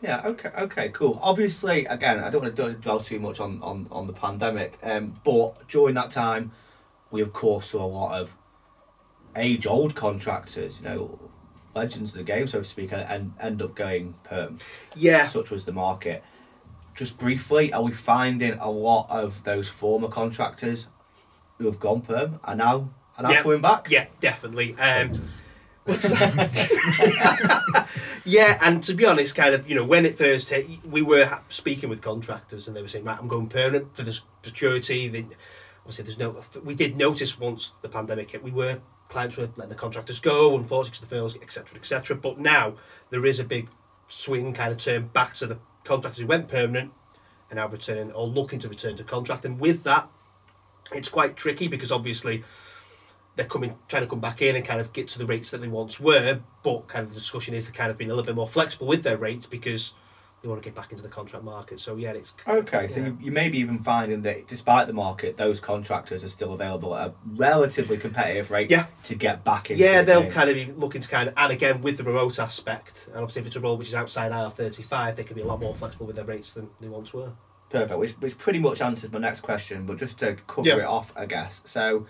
Yeah. 0.01 0.21
Okay. 0.25 0.49
Okay. 0.57 0.89
Cool. 0.89 1.19
Obviously, 1.21 1.85
again, 1.85 2.19
I 2.19 2.29
don't 2.29 2.43
want 2.43 2.55
to 2.55 2.73
dwell 2.73 2.99
too 2.99 3.19
much 3.19 3.39
on 3.39 3.61
on, 3.61 3.87
on 3.91 4.07
the 4.07 4.13
pandemic, 4.13 4.79
um, 4.83 5.13
but 5.23 5.67
during 5.67 5.95
that 5.95 6.11
time, 6.11 6.51
we 7.11 7.21
of 7.21 7.33
course 7.33 7.67
saw 7.67 7.85
a 7.85 7.87
lot 7.87 8.19
of 8.19 8.35
age 9.35 9.65
old 9.65 9.95
contractors, 9.95 10.79
you 10.79 10.89
know, 10.89 11.31
legends 11.75 12.11
of 12.11 12.17
the 12.17 12.23
game, 12.23 12.47
so 12.47 12.59
to 12.59 12.65
speak, 12.65 12.91
and 12.91 13.33
end 13.39 13.61
up 13.61 13.75
going 13.75 14.15
perm. 14.23 14.57
Yeah, 14.95 15.27
Such 15.27 15.51
was 15.51 15.65
the 15.65 15.71
market. 15.71 16.23
Just 16.95 17.17
briefly, 17.17 17.71
are 17.71 17.83
we 17.83 17.91
finding 17.91 18.53
a 18.53 18.69
lot 18.69 19.07
of 19.09 19.43
those 19.43 19.69
former 19.69 20.09
contractors 20.09 20.87
who 21.61 21.67
have 21.67 21.79
gone 21.79 22.01
perm 22.01 22.39
are 22.43 22.55
now 22.55 22.89
are 23.17 23.23
now 23.23 23.29
Yeah. 23.31 23.43
coming 23.43 23.61
back? 23.61 23.87
yeah, 23.89 24.07
definitely. 24.19 24.75
Um, 24.79 25.11
What's 25.85 26.09
that? 26.09 27.87
yeah, 28.25 28.59
and 28.61 28.83
to 28.83 28.93
be 28.93 29.03
honest, 29.05 29.35
kind 29.35 29.55
of, 29.55 29.67
you 29.67 29.73
know, 29.75 29.83
when 29.83 30.05
it 30.05 30.15
first 30.15 30.49
hit, 30.49 30.67
we 30.85 31.01
were 31.01 31.39
speaking 31.47 31.89
with 31.89 32.01
contractors 32.03 32.67
and 32.67 32.77
they 32.77 32.81
were 32.83 32.87
saying, 32.87 33.03
right, 33.05 33.17
I'm 33.17 33.27
going 33.27 33.47
permanent 33.47 33.95
for 33.95 34.03
the 34.03 34.19
security. 34.43 35.07
They, 35.07 35.25
obviously, 35.79 36.03
there's 36.05 36.19
no. 36.19 36.41
We 36.63 36.75
did 36.75 36.97
notice 36.97 37.39
once 37.39 37.73
the 37.81 37.89
pandemic 37.89 38.29
hit, 38.31 38.43
we 38.43 38.51
were 38.51 38.79
clients 39.09 39.37
were 39.37 39.49
letting 39.57 39.69
the 39.69 39.75
contractors 39.75 40.19
go, 40.19 40.55
unfortunately, 40.55 40.91
'cause 40.91 40.99
the 41.09 41.15
fails, 41.15 41.35
etc., 41.41 41.77
etc. 41.79 42.15
But 42.15 42.37
now 42.39 42.75
there 43.09 43.25
is 43.25 43.39
a 43.39 43.43
big 43.43 43.67
swing 44.07 44.53
kind 44.53 44.71
of 44.71 44.77
turn 44.77 45.07
back 45.07 45.33
to 45.35 45.47
the 45.47 45.57
contractors 45.83 46.21
who 46.21 46.27
went 46.27 46.47
permanent 46.47 46.91
and 47.49 47.57
now 47.57 47.67
returning 47.67 48.11
or 48.13 48.27
looking 48.27 48.59
to 48.59 48.69
return 48.69 48.95
to 48.97 49.03
contract. 49.03 49.43
And 49.45 49.59
with 49.59 49.83
that, 49.83 50.07
it's 50.93 51.09
quite 51.09 51.35
tricky 51.35 51.67
because 51.67 51.91
obviously 51.91 52.43
they're 53.35 53.45
coming 53.45 53.75
trying 53.87 54.03
to 54.03 54.09
come 54.09 54.19
back 54.19 54.41
in 54.41 54.55
and 54.55 54.65
kind 54.65 54.81
of 54.81 54.91
get 54.93 55.07
to 55.09 55.19
the 55.19 55.25
rates 55.25 55.51
that 55.51 55.61
they 55.61 55.67
once 55.67 55.99
were 55.99 56.39
but 56.63 56.87
kind 56.87 57.03
of 57.03 57.09
the 57.13 57.19
discussion 57.19 57.53
is 57.53 57.65
to 57.65 57.71
kind 57.71 57.89
of 57.91 57.97
being 57.97 58.11
a 58.11 58.13
little 58.13 58.25
bit 58.25 58.35
more 58.35 58.47
flexible 58.47 58.87
with 58.87 59.03
their 59.03 59.17
rates 59.17 59.45
because 59.45 59.93
they 60.41 60.47
want 60.49 60.61
to 60.61 60.67
get 60.67 60.75
back 60.75 60.89
into 60.91 61.03
the 61.03 61.07
contract 61.09 61.45
market 61.45 61.79
so 61.79 61.95
yeah 61.95 62.11
it's 62.11 62.33
Okay, 62.47 62.87
so 62.87 62.99
you, 62.99 63.17
you 63.21 63.31
may 63.31 63.47
be 63.47 63.59
even 63.59 63.77
finding 63.79 64.23
that 64.23 64.47
despite 64.47 64.87
the 64.87 64.93
market, 64.93 65.37
those 65.37 65.59
contractors 65.59 66.23
are 66.23 66.29
still 66.29 66.53
available 66.53 66.95
at 66.95 67.09
a 67.09 67.13
relatively 67.35 67.95
competitive 67.95 68.49
rate 68.49 68.69
Yeah. 68.71 68.87
to 69.03 69.15
get 69.15 69.43
back 69.43 69.69
in. 69.71 69.77
yeah 69.77 70.01
the 70.01 70.07
they'll 70.07 70.21
game. 70.23 70.31
kind 70.31 70.49
of 70.49 70.55
be 70.55 70.65
looking 70.73 70.99
to 71.01 71.07
kind 71.07 71.29
of 71.29 71.35
and 71.37 71.53
again 71.53 71.81
with 71.81 71.97
the 71.97 72.03
remote 72.03 72.37
aspect 72.39 73.05
and 73.07 73.17
obviously 73.17 73.41
if 73.41 73.47
it's 73.47 73.55
a 73.55 73.59
role 73.59 73.77
which 73.77 73.87
is 73.89 73.95
outside 73.95 74.31
IR35 74.31 75.15
they 75.15 75.23
can 75.23 75.35
be 75.35 75.41
a 75.41 75.45
lot 75.45 75.59
more 75.61 75.75
flexible 75.75 76.05
with 76.07 76.15
their 76.17 76.25
rates 76.25 76.51
than 76.53 76.69
they 76.81 76.89
once 76.89 77.13
were 77.13 77.29
Perfect. 77.71 77.99
Which, 77.99 78.11
which 78.13 78.37
pretty 78.37 78.59
much 78.59 78.81
answers 78.81 79.11
my 79.11 79.19
next 79.19 79.41
question, 79.41 79.85
but 79.85 79.97
just 79.97 80.19
to 80.19 80.35
cover 80.47 80.67
Yeah. 80.67 80.75
it 80.77 80.85
off, 80.85 81.13
I 81.15 81.25
guess. 81.25 81.61
So, 81.65 82.05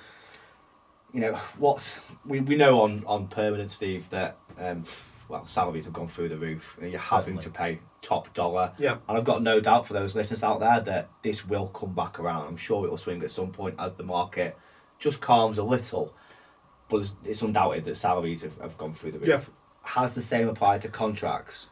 you 1.14 1.20
know, 1.22 1.36
what's 1.58 2.00
we, 2.26 2.40
we 2.40 2.56
know 2.56 2.82
on 2.82 3.04
on 3.06 3.28
permanent, 3.28 3.70
Steve, 3.72 4.10
that 4.10 4.38
um, 4.60 4.84
well, 5.30 5.46
salaries 5.46 5.86
have 5.86 5.94
gone 5.94 6.08
through 6.08 6.30
the 6.30 6.38
roof. 6.38 6.78
and 6.82 6.92
You're 6.92 7.00
having 7.00 7.38
to 7.40 7.50
pay 7.50 7.80
top 8.02 8.34
dollar. 8.34 8.74
Yeah. 8.78 8.98
And 9.08 9.18
I've 9.18 9.24
got 9.24 9.44
no 9.44 9.60
doubt 9.60 9.86
for 9.88 9.94
those 9.94 10.16
listeners 10.16 10.44
out 10.44 10.60
there 10.60 10.80
that 10.82 11.10
this 11.22 11.46
will 11.48 11.68
come 11.68 11.94
back 11.94 12.20
around. 12.20 12.48
I'm 12.48 12.58
sure 12.58 12.86
it 12.86 12.90
will 12.90 12.98
swing 12.98 13.22
at 13.24 13.32
some 13.32 13.52
point 13.52 13.76
as 13.80 13.96
the 13.96 14.04
market 14.04 14.58
just 15.00 15.22
calms 15.22 15.58
a 15.58 15.64
little. 15.64 16.14
But 16.90 16.98
it's, 17.02 17.12
it's 17.24 17.42
undoubted 17.42 17.86
that 17.86 17.96
salaries 17.96 18.42
have, 18.42 18.58
have 18.60 18.78
gone 18.78 18.94
through 18.94 19.12
the 19.14 19.20
roof. 19.20 19.28
Yeah. 19.28 19.42
Has 19.84 20.14
the 20.14 20.22
same 20.22 20.50
applied 20.50 20.82
to 20.82 20.90
contracts? 20.90 21.68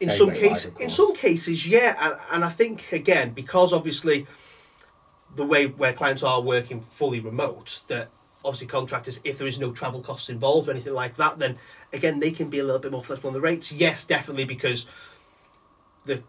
In 0.00 0.10
some 0.10 0.30
cases, 0.30 0.74
in 0.80 0.90
some 0.90 1.14
cases, 1.14 1.66
yeah, 1.66 1.96
and, 2.00 2.16
and 2.30 2.44
I 2.44 2.50
think 2.50 2.92
again 2.92 3.32
because 3.32 3.72
obviously 3.72 4.26
the 5.34 5.44
way 5.44 5.66
where 5.66 5.92
clients 5.92 6.22
are 6.22 6.40
working 6.40 6.80
fully 6.80 7.20
remote, 7.20 7.82
that 7.88 8.10
obviously 8.44 8.66
contractors, 8.66 9.20
if 9.24 9.38
there 9.38 9.46
is 9.46 9.58
no 9.58 9.72
travel 9.72 10.00
costs 10.00 10.28
involved 10.28 10.68
or 10.68 10.70
anything 10.72 10.94
like 10.94 11.16
that, 11.16 11.38
then 11.38 11.58
again 11.92 12.20
they 12.20 12.30
can 12.30 12.48
be 12.48 12.58
a 12.58 12.64
little 12.64 12.78
bit 12.78 12.92
more 12.92 13.02
flexible 13.02 13.28
on 13.28 13.34
the 13.34 13.40
rates. 13.40 13.72
Yes, 13.72 14.04
definitely 14.04 14.44
because 14.44 14.86
the 16.04 16.22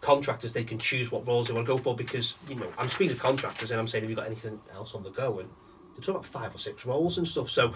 contractors 0.00 0.52
they 0.52 0.62
can 0.62 0.78
choose 0.78 1.10
what 1.10 1.26
roles 1.26 1.48
they 1.48 1.54
want 1.54 1.66
to 1.66 1.72
go 1.72 1.78
for 1.78 1.96
because 1.96 2.34
you 2.48 2.54
know 2.54 2.70
I'm 2.78 2.88
speaking 2.88 3.16
to 3.16 3.20
contractors 3.20 3.70
and 3.70 3.80
I'm 3.80 3.86
saying 3.86 4.04
have 4.04 4.10
you 4.10 4.16
got 4.16 4.26
anything 4.26 4.60
else 4.74 4.94
on 4.94 5.02
the 5.02 5.10
go? 5.10 5.38
And 5.40 5.48
they're 5.94 6.02
talking 6.02 6.16
about 6.16 6.26
five 6.26 6.54
or 6.54 6.58
six 6.58 6.84
roles 6.84 7.18
and 7.18 7.26
stuff. 7.26 7.50
So 7.50 7.74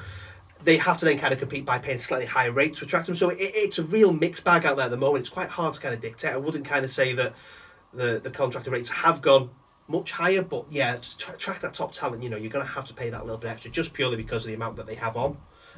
they 0.62 0.76
have 0.78 0.98
to 0.98 1.04
then 1.04 1.18
kind 1.18 1.32
of 1.32 1.38
compete 1.38 1.64
by 1.64 1.78
paying 1.78 1.98
slightly 1.98 2.26
higher 2.26 2.52
rates 2.52 2.78
to 2.78 2.84
attract 2.84 3.06
them. 3.06 3.14
So 3.14 3.28
it, 3.28 3.38
it's 3.40 3.78
a 3.78 3.82
real 3.82 4.12
mixed 4.12 4.44
bag 4.44 4.64
out 4.64 4.76
there 4.76 4.86
at 4.86 4.90
the 4.90 4.96
moment. 4.96 5.22
It's 5.22 5.30
quite 5.30 5.50
hard 5.50 5.74
to 5.74 5.80
kind 5.80 5.94
of 5.94 6.00
dictate. 6.00 6.32
I 6.32 6.36
wouldn't 6.36 6.64
kind 6.64 6.84
of 6.84 6.90
say 6.90 7.12
that 7.12 7.34
the 7.92 8.20
the 8.22 8.30
contractor 8.30 8.70
rates 8.70 8.90
have 8.90 9.20
gone 9.20 9.50
much 9.86 10.12
higher, 10.12 10.42
but 10.42 10.64
yeah, 10.70 10.96
to 10.96 11.18
tra- 11.18 11.34
attract 11.34 11.62
that 11.62 11.74
top 11.74 11.92
talent, 11.92 12.22
you 12.22 12.30
know, 12.30 12.38
you're 12.38 12.50
going 12.50 12.64
to 12.64 12.72
have 12.72 12.86
to 12.86 12.94
pay 12.94 13.10
that 13.10 13.24
little 13.24 13.36
bit 13.36 13.50
extra 13.50 13.70
just 13.70 13.92
purely 13.92 14.16
because 14.16 14.44
of 14.44 14.48
the 14.48 14.54
amount 14.54 14.76
that 14.76 14.86
they 14.86 14.94
have 14.94 15.16
on. 15.16 15.36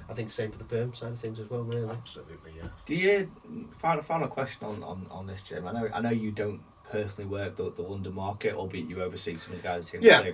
I 0.09 0.15
think 0.15 0.31
same 0.31 0.53
for 0.53 0.59
the 0.59 0.65
perm 0.65 0.95
side 0.95 1.11
of 1.11 1.19
things 1.19 1.41
as 1.41 1.51
well, 1.51 1.63
really. 1.63 1.91
Absolutely, 1.91 2.53
yes. 2.57 2.69
Do 2.87 2.95
you 2.95 3.31
final 3.79 4.03
final 4.03 4.29
question 4.29 4.69
on, 4.69 4.83
on, 4.85 5.07
on 5.11 5.27
this, 5.27 5.43
Jim? 5.43 5.67
I 5.67 5.73
know 5.73 5.89
I 5.93 6.01
know 6.01 6.11
you 6.11 6.31
don't 6.31 6.61
personally 6.89 7.29
work 7.29 7.57
the, 7.57 7.73
the 7.73 7.83
London 7.83 8.15
market, 8.15 8.55
albeit 8.55 8.89
you 8.89 9.03
oversee 9.03 9.35
some 9.35 9.55
of 9.55 9.63
the 9.63 9.67
guys 9.67 9.89
here. 9.89 10.01
Yeah. 10.01 10.31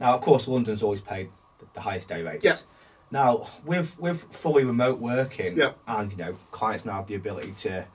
Now, 0.00 0.14
of 0.14 0.22
course, 0.22 0.48
London's 0.48 0.82
always 0.82 1.02
paid 1.02 1.28
the, 1.58 1.66
the 1.74 1.80
highest 1.80 2.08
day 2.08 2.22
rates. 2.22 2.44
Yeah. 2.44 2.56
Now, 3.12 3.46
with 3.64 3.98
with 4.00 4.22
fully 4.32 4.64
remote 4.64 4.98
working, 4.98 5.56
Yeah. 5.56 5.72
and 5.86 6.10
you 6.10 6.16
know, 6.16 6.36
clients 6.50 6.84
now 6.86 6.94
have 6.94 7.06
the 7.06 7.14
ability 7.14 7.52
to 7.58 7.86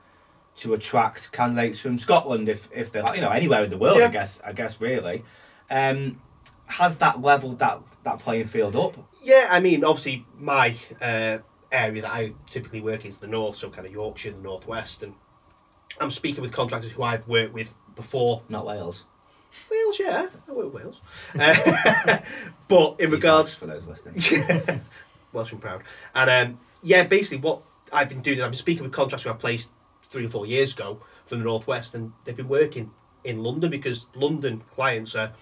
to 0.58 0.74
attract 0.74 1.32
candidates 1.32 1.80
from 1.80 1.98
Scotland 1.98 2.48
if 2.48 2.68
if 2.72 2.92
they're 2.92 3.14
you 3.14 3.20
know 3.20 3.30
anywhere 3.30 3.64
in 3.64 3.70
the 3.70 3.76
world. 3.76 3.98
Yeah. 3.98 4.06
I 4.06 4.10
guess 4.10 4.40
I 4.44 4.52
guess 4.52 4.80
really. 4.80 5.24
Um, 5.70 6.22
has 6.66 6.98
that 6.98 7.20
leveled 7.20 7.58
that 7.58 7.80
that 8.04 8.20
playing 8.20 8.46
field 8.46 8.76
up? 8.76 8.94
Yeah, 9.22 9.48
I 9.50 9.58
mean, 9.58 9.82
obviously, 9.84 10.24
my 10.38 10.76
uh, 11.02 11.38
area 11.72 12.02
that 12.02 12.12
I 12.12 12.34
typically 12.48 12.80
work 12.80 13.04
in 13.04 13.10
is 13.10 13.18
the 13.18 13.26
north, 13.26 13.56
so 13.56 13.70
kind 13.70 13.86
of 13.86 13.92
Yorkshire, 13.92 14.30
the 14.30 14.38
northwest, 14.38 15.02
and 15.02 15.14
I'm 16.00 16.12
speaking 16.12 16.42
with 16.42 16.52
contractors 16.52 16.92
who 16.92 17.02
I've 17.02 17.26
worked 17.26 17.52
with 17.52 17.74
before. 17.96 18.42
Not 18.48 18.64
Wales. 18.66 19.06
Wales, 19.70 19.98
yeah, 19.98 20.28
I 20.48 20.52
work 20.52 20.72
with 20.72 20.82
Wales. 20.84 21.00
Uh, 21.38 22.18
but 22.68 23.00
in 23.00 23.06
He's 23.06 23.16
regards 23.16 23.54
for 23.54 23.66
those 23.66 23.88
listening. 23.88 24.20
Welsh 25.32 25.52
and 25.52 25.60
proud. 25.60 25.82
And 26.14 26.30
um, 26.30 26.60
yeah, 26.82 27.04
basically 27.04 27.38
what 27.38 27.62
I've 27.92 28.08
been 28.08 28.22
doing 28.22 28.38
is 28.38 28.44
I've 28.44 28.50
been 28.50 28.58
speaking 28.58 28.82
with 28.82 28.92
contractors 28.92 29.24
who 29.24 29.30
I 29.30 29.34
placed 29.34 29.70
three 30.10 30.26
or 30.26 30.28
four 30.28 30.46
years 30.46 30.72
ago 30.72 31.00
from 31.26 31.38
the 31.38 31.44
northwest, 31.44 31.94
and 31.94 32.12
they've 32.24 32.36
been 32.36 32.48
working 32.48 32.90
in 33.24 33.42
London 33.42 33.70
because 33.70 34.06
London 34.14 34.62
clients 34.74 35.14
are 35.14 35.32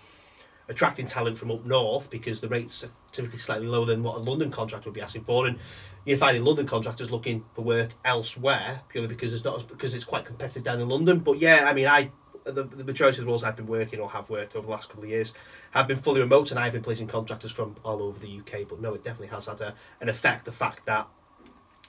attracting 0.68 1.06
talent 1.06 1.38
from 1.38 1.50
up 1.50 1.64
north 1.64 2.10
because 2.10 2.40
the 2.40 2.48
rates 2.48 2.82
are 2.82 2.90
typically 3.12 3.38
slightly 3.38 3.68
lower 3.68 3.86
than 3.86 4.02
what 4.02 4.16
a 4.16 4.18
London 4.18 4.50
contractor 4.50 4.88
would 4.88 4.94
be 4.94 5.00
asking 5.00 5.24
for, 5.24 5.46
and 5.46 5.58
you're 6.04 6.18
finding 6.18 6.44
London 6.44 6.66
contractors 6.66 7.10
looking 7.10 7.44
for 7.54 7.62
work 7.62 7.90
elsewhere 8.04 8.80
purely 8.88 9.08
because 9.08 9.32
it's 9.34 9.44
not 9.44 9.66
because 9.68 9.94
it's 9.94 10.04
quite 10.04 10.24
competitive 10.24 10.62
down 10.62 10.80
in 10.80 10.88
London. 10.88 11.20
But 11.20 11.38
yeah, 11.38 11.66
I 11.68 11.74
mean, 11.74 11.86
I 11.86 12.10
the, 12.46 12.62
the 12.64 12.84
majority 12.84 13.18
of 13.18 13.24
the 13.24 13.30
roles 13.30 13.42
I've 13.44 13.56
been 13.56 13.66
working 13.66 14.00
or 14.00 14.10
have 14.10 14.30
worked 14.30 14.54
over 14.56 14.66
the 14.66 14.70
last 14.72 14.88
couple 14.88 15.04
of 15.04 15.10
years 15.10 15.32
have 15.72 15.86
been 15.88 15.96
fully 15.96 16.20
remote, 16.20 16.50
and 16.50 16.60
I've 16.60 16.72
been 16.72 16.82
placing 16.82 17.08
contractors 17.08 17.52
from 17.52 17.76
all 17.84 18.02
over 18.02 18.18
the 18.18 18.38
UK. 18.38 18.68
But 18.68 18.80
no, 18.80 18.94
it 18.94 19.02
definitely 19.02 19.28
has 19.34 19.46
had 19.46 19.60
a, 19.60 19.74
an 20.00 20.08
effect. 20.08 20.44
The 20.44 20.52
fact 20.52 20.86
that 20.86 21.08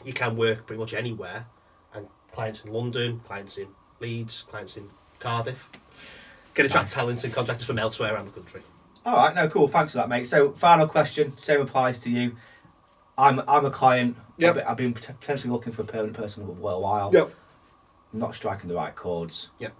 you 0.03 0.13
can 0.13 0.35
work 0.35 0.65
pretty 0.65 0.79
much 0.79 0.93
anywhere, 0.93 1.45
and 1.93 2.07
clients 2.31 2.61
in 2.63 2.71
London, 2.73 3.21
clients 3.25 3.57
in 3.57 3.67
Leeds, 3.99 4.43
clients 4.47 4.77
in 4.77 4.89
Cardiff 5.19 5.69
can 6.53 6.65
attract 6.65 6.85
Nice. 6.87 6.93
talents 6.93 7.23
and 7.23 7.33
contractors 7.33 7.65
from 7.65 7.77
elsewhere 7.79 8.13
around 8.13 8.25
the 8.25 8.31
country. 8.31 8.61
All 9.05 9.15
right, 9.15 9.33
no, 9.33 9.47
cool. 9.47 9.67
Thanks 9.67 9.93
for 9.93 9.99
that, 9.99 10.09
mate. 10.09 10.27
So, 10.27 10.51
final 10.51 10.87
question, 10.87 11.37
same 11.37 11.61
applies 11.61 11.97
to 11.99 12.09
you. 12.09 12.35
I'm 13.17 13.41
I'm 13.47 13.65
a 13.65 13.71
client. 13.71 14.17
Yep. 14.37 14.49
I've, 14.49 14.55
been, 14.55 14.67
I've 14.67 14.77
been 14.77 14.93
pot- 14.93 15.19
potentially 15.19 15.51
looking 15.51 15.71
for 15.73 15.81
a 15.81 15.85
permanent 15.85 16.15
person 16.15 16.45
for 16.45 16.51
a 16.51 16.79
while. 16.79 17.09
Yep. 17.13 17.33
Not 18.13 18.35
striking 18.35 18.69
the 18.69 18.75
right 18.75 18.95
chords. 18.95 19.49
Yep. 19.59 19.73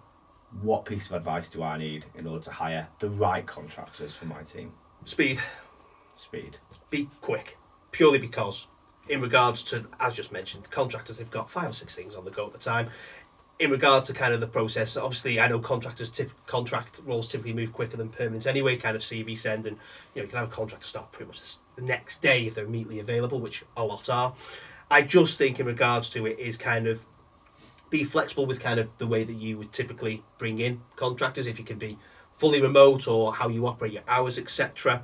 What 0.62 0.86
piece 0.86 1.08
of 1.08 1.14
advice 1.14 1.50
do 1.50 1.62
I 1.62 1.78
need 1.78 2.06
in 2.16 2.26
order 2.26 2.44
to 2.46 2.52
hire 2.52 2.88
the 3.00 3.10
right 3.10 3.46
contractors 3.46 4.16
for 4.16 4.26
my 4.26 4.44
team? 4.44 4.72
Speed. 5.06 5.40
Speed. 6.16 6.58
be 6.90 7.10
quick, 7.22 7.58
purely 7.92 8.18
because, 8.18 8.68
in 9.08 9.22
regards 9.22 9.62
to, 9.64 9.88
as 10.00 10.16
just 10.16 10.32
mentioned, 10.32 10.70
contractors, 10.72 11.18
they've 11.18 11.30
got 11.30 11.52
five 11.52 11.70
or 11.70 11.74
six 11.74 11.96
things 11.96 12.16
on 12.16 12.26
the 12.26 12.32
go 12.32 12.48
at 12.48 12.54
the 12.54 12.60
time. 12.60 12.90
In 13.60 13.72
regards 13.72 14.08
to 14.08 14.14
kind 14.14 14.34
of 14.34 14.40
the 14.40 14.48
process, 14.48 14.98
obviously, 14.98 15.40
I 15.40 15.48
know 15.48 15.60
contractors 15.60 16.10
tip, 16.10 16.32
contract 16.46 17.02
roles 17.06 17.28
typically 17.28 17.54
move 17.54 17.74
quicker 17.74 17.98
than 17.98 18.10
permanent 18.10 18.48
anyway. 18.48 18.78
Kind 18.78 18.96
of 18.96 19.02
CV 19.02 19.38
send, 19.38 19.66
and 19.66 19.78
you 20.14 20.22
know 20.22 20.24
you 20.24 20.30
can 20.30 20.40
have 20.40 20.50
a 20.50 20.52
contractor 20.52 20.88
start 20.88 21.12
pretty 21.12 21.28
much 21.28 21.56
the 21.76 21.82
next 21.82 22.22
day 22.22 22.48
if 22.48 22.56
they're 22.56 22.66
immediately 22.66 23.00
available, 23.00 23.40
which 23.40 23.64
a 23.76 23.84
lot 23.84 24.10
are. 24.10 24.34
I 24.90 25.02
just 25.02 25.38
think 25.38 25.60
in 25.60 25.66
regards 25.66 26.10
to 26.12 26.26
it 26.26 26.40
is 26.40 26.58
kind 26.58 26.88
of 26.88 27.04
be 27.90 28.04
flexible 28.04 28.46
with 28.46 28.60
kind 28.60 28.80
of 28.80 28.96
the 28.98 29.08
way 29.08 29.24
that 29.24 29.36
you 29.36 29.58
would 29.58 29.72
typically 29.72 30.24
bring 30.38 30.60
in 30.60 30.82
contractors 30.96 31.48
if 31.48 31.58
you 31.58 31.66
can 31.66 31.78
be 31.78 31.98
fully 32.38 32.62
remote 32.62 33.08
or 33.08 33.34
how 33.34 33.48
you 33.48 33.66
operate 33.66 33.94
your 33.94 34.04
hours 34.08 34.38
etc 34.38 35.02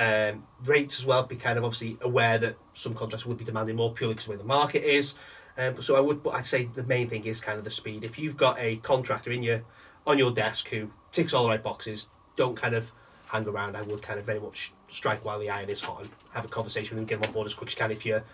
um, 0.00 0.44
rates 0.64 0.98
as 0.98 1.04
well 1.04 1.22
be 1.24 1.36
kind 1.36 1.58
of 1.58 1.64
obviously 1.64 1.98
aware 2.00 2.38
that 2.38 2.56
some 2.72 2.94
contractors 2.94 3.26
would 3.26 3.36
be 3.36 3.44
demanding 3.44 3.76
more 3.76 3.92
purely 3.92 4.14
because 4.14 4.24
of 4.24 4.30
where 4.30 4.38
the 4.38 4.44
market 4.44 4.82
is. 4.82 5.14
Um, 5.58 5.82
so 5.82 5.94
I 5.94 6.00
would 6.00 6.22
but 6.22 6.30
I'd 6.30 6.46
say 6.46 6.70
the 6.72 6.84
main 6.84 7.08
thing 7.08 7.24
is 7.26 7.40
kind 7.40 7.58
of 7.58 7.64
the 7.64 7.70
speed. 7.70 8.02
If 8.02 8.18
you've 8.18 8.36
got 8.36 8.58
a 8.58 8.76
contractor 8.76 9.30
in 9.30 9.42
your 9.42 9.62
on 10.06 10.18
your 10.18 10.30
desk 10.30 10.68
who 10.68 10.90
ticks 11.12 11.34
all 11.34 11.42
the 11.42 11.50
right 11.50 11.62
boxes 11.62 12.08
don't 12.36 12.56
kind 12.56 12.74
of 12.74 12.92
hang 13.26 13.46
around 13.46 13.76
I 13.76 13.82
would 13.82 14.00
kind 14.00 14.18
of 14.18 14.24
very 14.24 14.40
much 14.40 14.72
strike 14.88 15.22
while 15.24 15.38
the 15.38 15.50
iron 15.50 15.68
is 15.68 15.82
hot 15.82 16.00
and 16.00 16.10
have 16.32 16.46
a 16.46 16.48
conversation 16.48 16.96
with 16.96 17.06
them 17.06 17.18
get 17.18 17.22
them 17.22 17.28
on 17.28 17.34
board 17.34 17.46
as 17.46 17.54
quick 17.54 17.68
as 17.68 17.74
you 17.74 17.78
can 17.78 17.90
if 17.90 18.06
you're 18.06 18.24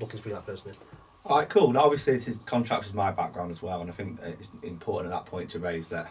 looking 0.00 0.16
to 0.16 0.22
bring 0.22 0.34
that 0.34 0.44
person. 0.44 0.70
in 0.70 0.76
All 1.24 1.38
right, 1.38 1.48
cool. 1.48 1.72
Now, 1.72 1.80
obviously, 1.80 2.14
this 2.14 2.26
is 2.26 2.38
contracts 2.38 2.88
is 2.88 2.94
my 2.94 3.12
background 3.12 3.50
as 3.50 3.62
well, 3.62 3.80
and 3.80 3.88
I 3.88 3.92
think 3.92 4.18
it's 4.22 4.50
important 4.62 5.12
at 5.12 5.16
that 5.16 5.26
point 5.30 5.50
to 5.50 5.58
raise 5.60 5.88
that 5.90 6.10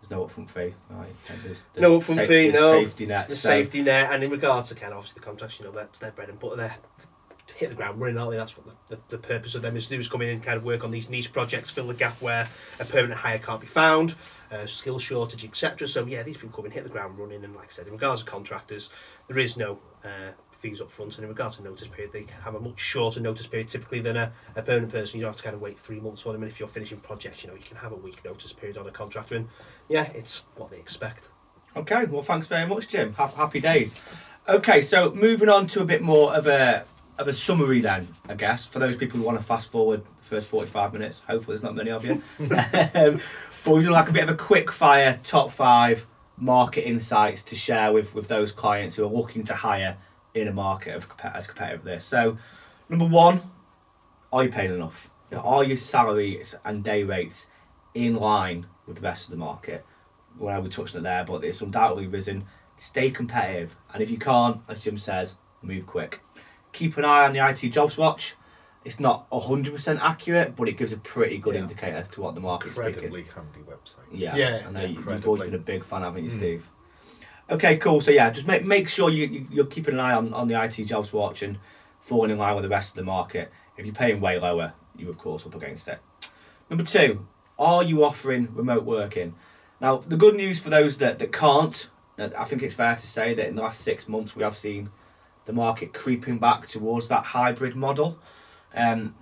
there's 0.00 0.10
no 0.10 0.24
upfront 0.26 0.48
fee. 0.50 0.74
Right? 0.90 1.08
There's, 1.42 1.66
there's 1.74 1.82
No 1.82 1.98
upfront 1.98 2.16
sa- 2.16 2.26
fee, 2.26 2.50
no. 2.52 2.72
Safety 2.84 3.06
net. 3.06 3.28
the 3.28 3.36
so- 3.36 3.48
safety 3.48 3.82
net, 3.82 4.12
and 4.12 4.22
in 4.22 4.30
regards 4.30 4.68
to 4.68 4.74
kind 4.76 4.92
of 4.92 4.98
obviously 4.98 5.18
the 5.20 5.24
contracts, 5.26 5.58
you 5.58 5.66
know, 5.66 5.72
that's 5.72 5.98
their 5.98 6.12
bread 6.12 6.28
and 6.28 6.38
butter. 6.38 6.56
They're 6.56 6.76
to 7.48 7.54
hit 7.54 7.70
the 7.70 7.74
ground 7.74 7.98
running, 8.00 8.18
aren't 8.18 8.32
they? 8.32 8.36
That's 8.36 8.56
what 8.56 8.66
the, 8.66 8.96
the, 8.96 9.02
the 9.08 9.18
purpose 9.18 9.54
of 9.54 9.62
them 9.62 9.74
is 9.76 9.86
to 9.86 9.94
do 9.94 10.00
is 10.00 10.06
come 10.06 10.20
in 10.22 10.28
and 10.28 10.42
kind 10.42 10.58
of 10.58 10.64
work 10.64 10.84
on 10.84 10.90
these 10.90 11.08
niche 11.08 11.32
projects, 11.32 11.70
fill 11.70 11.86
the 11.86 11.94
gap 11.94 12.20
where 12.20 12.46
a 12.78 12.84
permanent 12.84 13.18
hire 13.18 13.38
can't 13.38 13.60
be 13.60 13.66
found, 13.66 14.14
uh, 14.52 14.66
skill 14.66 14.98
shortage, 14.98 15.44
etc. 15.44 15.88
So 15.88 16.04
yeah, 16.06 16.22
these 16.22 16.36
people 16.36 16.54
come 16.54 16.66
in, 16.66 16.72
hit 16.72 16.84
the 16.84 16.90
ground 16.90 17.18
running, 17.18 17.42
and 17.42 17.56
like 17.56 17.68
I 17.68 17.70
said, 17.70 17.86
in 17.86 17.94
regards 17.94 18.22
to 18.22 18.30
contractors, 18.30 18.90
there 19.28 19.38
is 19.38 19.56
no 19.56 19.78
uh, 20.04 20.32
fees 20.58 20.80
up 20.80 20.90
front, 20.90 21.16
and 21.16 21.24
in 21.24 21.28
regards 21.28 21.56
to 21.56 21.62
notice 21.62 21.88
period, 21.88 22.12
they 22.12 22.26
have 22.42 22.54
a 22.54 22.60
much 22.60 22.80
shorter 22.80 23.20
notice 23.20 23.46
period 23.46 23.68
typically 23.68 24.00
than 24.00 24.16
a, 24.16 24.32
a 24.56 24.62
permanent 24.62 24.92
person. 24.92 25.18
You 25.18 25.24
don't 25.24 25.30
have 25.30 25.36
to 25.36 25.42
kind 25.42 25.54
of 25.54 25.60
wait 25.60 25.78
three 25.78 26.00
months 26.00 26.22
for 26.22 26.32
them, 26.32 26.42
and 26.42 26.50
if 26.50 26.58
you're 26.58 26.68
finishing 26.68 26.98
projects, 26.98 27.42
you 27.42 27.48
know, 27.48 27.54
you 27.54 27.62
can 27.62 27.76
have 27.76 27.92
a 27.92 27.96
week 27.96 28.24
notice 28.24 28.52
period 28.52 28.76
on 28.76 28.86
a 28.86 28.90
contractor, 28.90 29.36
and 29.36 29.48
yeah, 29.88 30.04
it's 30.14 30.44
what 30.56 30.70
they 30.70 30.78
expect. 30.78 31.28
Okay, 31.76 32.06
well, 32.06 32.22
thanks 32.22 32.48
very 32.48 32.66
much, 32.66 32.88
Jim. 32.88 33.12
Ha- 33.14 33.32
happy 33.36 33.60
days. 33.60 33.94
Okay, 34.48 34.82
so 34.82 35.12
moving 35.12 35.48
on 35.48 35.66
to 35.68 35.82
a 35.82 35.84
bit 35.84 36.02
more 36.02 36.34
of 36.34 36.46
a 36.46 36.84
of 37.18 37.26
a 37.26 37.32
summary 37.32 37.80
then, 37.80 38.14
I 38.28 38.34
guess, 38.34 38.64
for 38.64 38.78
those 38.78 38.96
people 38.96 39.18
who 39.18 39.26
want 39.26 39.38
to 39.38 39.44
fast 39.44 39.70
forward 39.72 40.04
the 40.04 40.22
first 40.22 40.46
45 40.46 40.92
minutes. 40.92 41.20
Hopefully, 41.26 41.56
there's 41.56 41.64
not 41.64 41.74
many 41.74 41.90
of 41.90 42.04
you. 42.04 42.22
um, 42.94 43.20
but 43.64 43.74
we're 43.74 43.82
doing 43.82 43.92
like 43.92 44.08
a 44.08 44.12
bit 44.12 44.22
of 44.22 44.28
a 44.28 44.36
quick 44.36 44.70
fire 44.70 45.18
top 45.24 45.50
five 45.50 46.06
market 46.36 46.86
insights 46.86 47.42
to 47.42 47.56
share 47.56 47.92
with, 47.92 48.14
with 48.14 48.28
those 48.28 48.52
clients 48.52 48.94
who 48.94 49.04
are 49.04 49.10
looking 49.10 49.42
to 49.44 49.54
hire 49.54 49.96
in 50.40 50.48
a 50.48 50.52
market 50.52 50.94
of 50.96 51.08
compe- 51.08 51.34
as 51.34 51.46
competitive 51.46 51.80
as 51.80 51.84
this. 51.84 52.04
So, 52.04 52.38
number 52.88 53.06
one, 53.06 53.40
are 54.32 54.44
you 54.44 54.50
paying 54.50 54.72
enough? 54.74 55.10
You 55.30 55.36
know, 55.36 55.42
are 55.42 55.64
your 55.64 55.76
salaries 55.76 56.54
and 56.64 56.82
day 56.84 57.02
rates 57.02 57.46
in 57.94 58.16
line 58.16 58.66
with 58.86 58.96
the 58.96 59.02
rest 59.02 59.24
of 59.26 59.30
the 59.30 59.36
market? 59.36 59.84
Well, 60.38 60.60
we 60.62 60.68
touched 60.68 60.94
on 60.94 61.00
it 61.00 61.04
there, 61.04 61.24
but 61.24 61.44
it's 61.44 61.60
undoubtedly 61.60 62.06
risen. 62.06 62.44
Stay 62.76 63.10
competitive, 63.10 63.76
and 63.92 64.02
if 64.02 64.10
you 64.10 64.18
can't, 64.18 64.60
as 64.68 64.80
Jim 64.84 64.98
says, 64.98 65.34
move 65.62 65.86
quick. 65.86 66.20
Keep 66.72 66.96
an 66.96 67.04
eye 67.04 67.24
on 67.24 67.32
the 67.32 67.40
IT 67.46 67.68
jobs 67.70 67.96
watch. 67.96 68.34
it's 68.84 69.00
not 69.00 69.26
hundred 69.32 69.74
percent 69.74 69.98
accurate, 70.02 70.54
but 70.56 70.68
it 70.68 70.76
gives 70.78 70.92
a 70.92 70.96
pretty 70.98 71.36
good 71.38 71.54
Yeah. 71.54 71.62
indicator 71.62 71.96
as 71.96 72.08
to 72.10 72.20
what 72.22 72.34
the 72.34 72.40
market's 72.40 72.76
Incredibly 72.76 73.24
speaking. 73.24 73.32
handy 73.34 73.60
website. 73.70 74.06
Yeah, 74.12 74.36
Yeah, 74.36 74.62
I 74.66 74.70
know 74.70 74.80
you, 74.82 74.94
you've 75.10 75.26
always 75.26 75.42
been 75.42 75.54
a 75.54 75.58
big 75.58 75.84
fan, 75.84 76.02
haven't 76.02 76.24
you, 76.24 76.30
Mm. 76.30 76.34
Steve? 76.34 76.68
Okay, 77.50 77.76
cool. 77.78 78.00
So 78.00 78.10
yeah, 78.10 78.30
just 78.30 78.46
make 78.46 78.64
make 78.64 78.88
sure 78.88 79.10
you, 79.10 79.26
you 79.26 79.46
you're 79.50 79.66
keeping 79.66 79.94
an 79.94 80.00
eye 80.00 80.12
on, 80.14 80.34
on 80.34 80.48
the 80.48 80.62
IT 80.62 80.84
jobs 80.84 81.12
watch 81.12 81.42
and 81.42 81.58
falling 82.00 82.30
in 82.30 82.38
line 82.38 82.54
with 82.54 82.62
the 82.64 82.68
rest 82.68 82.90
of 82.90 82.96
the 82.96 83.04
market. 83.04 83.50
If 83.76 83.86
you're 83.86 83.94
paying 83.94 84.20
way 84.20 84.38
lower, 84.38 84.74
you 84.96 85.08
of 85.08 85.18
course 85.18 85.46
up 85.46 85.54
against 85.54 85.88
it. 85.88 85.98
Number 86.68 86.84
two, 86.84 87.26
are 87.58 87.82
you 87.82 88.04
offering 88.04 88.48
remote 88.54 88.84
working? 88.84 89.34
Now, 89.80 89.96
the 89.96 90.16
good 90.16 90.34
news 90.34 90.58
for 90.60 90.70
those 90.70 90.98
that, 90.98 91.18
that 91.20 91.32
can't, 91.32 91.88
I 92.18 92.44
think 92.44 92.62
it's 92.62 92.74
fair 92.74 92.96
to 92.96 93.06
say 93.06 93.32
that 93.34 93.46
in 93.46 93.54
the 93.54 93.62
last 93.62 93.80
six 93.80 94.08
months 94.08 94.34
we 94.34 94.42
have 94.42 94.56
seen 94.56 94.90
the 95.44 95.52
market 95.52 95.94
creeping 95.94 96.38
back 96.38 96.66
towards 96.66 97.08
that 97.08 97.22
hybrid 97.24 97.76
model. 97.76 98.18
Um, 98.74 99.14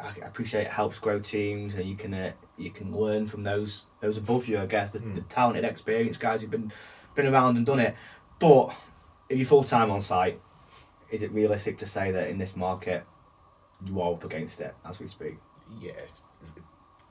I 0.00 0.14
appreciate 0.24 0.62
it 0.66 0.72
helps 0.72 0.98
grow 0.98 1.18
teams, 1.18 1.74
and 1.74 1.84
you 1.84 1.96
can 1.96 2.14
uh, 2.14 2.32
you 2.56 2.70
can 2.70 2.94
learn 2.96 3.26
from 3.26 3.42
those 3.42 3.86
those 4.00 4.16
above 4.16 4.46
you. 4.46 4.58
I 4.58 4.66
guess 4.66 4.90
the, 4.90 5.00
the 5.00 5.20
Mm. 5.20 5.28
talented, 5.28 5.64
experienced 5.64 6.20
guys 6.20 6.40
who've 6.40 6.50
been 6.50 6.72
been 7.14 7.26
around 7.26 7.56
and 7.56 7.64
done 7.66 7.80
it. 7.80 7.94
But 8.38 8.74
if 9.28 9.38
you're 9.38 9.46
full 9.46 9.64
time 9.64 9.90
on 9.90 10.00
site, 10.00 10.40
is 11.10 11.22
it 11.22 11.32
realistic 11.32 11.78
to 11.78 11.86
say 11.86 12.10
that 12.10 12.28
in 12.28 12.38
this 12.38 12.56
market 12.56 13.04
you 13.84 14.00
are 14.00 14.12
up 14.14 14.24
against 14.24 14.60
it 14.60 14.74
as 14.84 15.00
we 15.00 15.06
speak? 15.06 15.36
Yeah, 15.80 15.92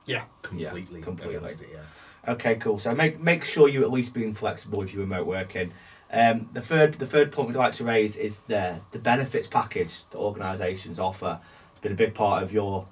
Yeah. 0.06 0.24
completely. 0.42 1.02
completely. 1.02 1.36
against 1.38 1.62
it, 1.62 1.70
yeah. 1.74 2.32
Okay, 2.34 2.56
cool. 2.56 2.80
So 2.80 2.94
make 2.96 3.20
make 3.20 3.44
sure 3.44 3.68
you 3.68 3.84
at 3.84 3.92
least 3.92 4.14
being 4.14 4.34
flexible 4.34 4.82
if 4.82 4.94
you're 4.94 5.02
remote 5.04 5.26
working. 5.28 5.74
Um, 6.12 6.48
the 6.54 6.62
third 6.62 6.94
the 6.96 7.08
third 7.08 7.32
point 7.32 7.48
we'd 7.50 7.58
like 7.58 7.74
to 7.74 7.84
raise 7.84 8.16
is 8.18 8.40
the 8.48 8.80
the 8.92 9.00
benefits 9.00 9.48
package 9.48 10.04
that 10.12 10.18
organisations 10.18 11.00
offer. 11.00 11.40
It's 11.72 11.80
been 11.80 11.92
a 11.92 11.96
big 11.96 12.14
part 12.14 12.44
of 12.44 12.54
your 12.54 12.86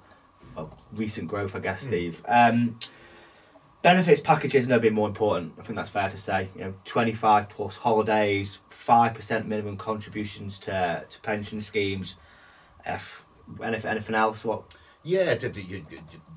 well, 0.54 0.78
recent 0.92 1.28
growth, 1.28 1.56
I 1.56 1.60
guess, 1.60 1.82
Mm. 1.82 1.86
Steve. 1.86 2.22
Um, 2.28 2.78
benefits 3.82 4.20
packages 4.20 4.68
never 4.68 4.82
been 4.82 4.94
more 4.94 5.08
important. 5.08 5.54
I 5.58 5.62
think 5.62 5.76
that's 5.76 5.90
fair 5.90 6.08
to 6.08 6.16
say. 6.16 6.48
You 6.54 6.60
know, 6.62 6.74
twenty 6.84 7.12
five 7.12 7.48
plus 7.48 7.76
holidays, 7.76 8.58
five 8.70 9.14
percent 9.14 9.46
minimum 9.46 9.76
contributions 9.76 10.58
to 10.60 11.04
to 11.08 11.20
pension 11.20 11.60
schemes. 11.60 12.16
If 12.86 13.24
anything, 13.62 13.90
anything 13.90 14.14
else, 14.14 14.44
what 14.44 14.62
Yeah, 15.04 15.34
the, 15.34 15.48
the, 15.48 15.82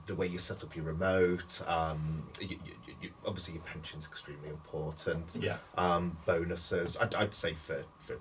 the 0.07 0.15
way 0.15 0.27
you 0.27 0.39
set 0.39 0.63
up 0.63 0.75
your 0.75 0.85
remote, 0.85 1.61
um, 1.67 2.27
you, 2.39 2.57
you, 2.65 2.93
you, 3.01 3.09
obviously 3.25 3.53
your 3.55 3.63
pension's 3.63 4.05
extremely 4.05 4.49
important. 4.49 5.37
Yeah. 5.39 5.57
Um, 5.77 6.17
bonuses, 6.25 6.97
I'd, 6.97 7.13
I'd 7.15 7.33
say 7.33 7.53
for, 7.53 7.85
for 7.99 8.17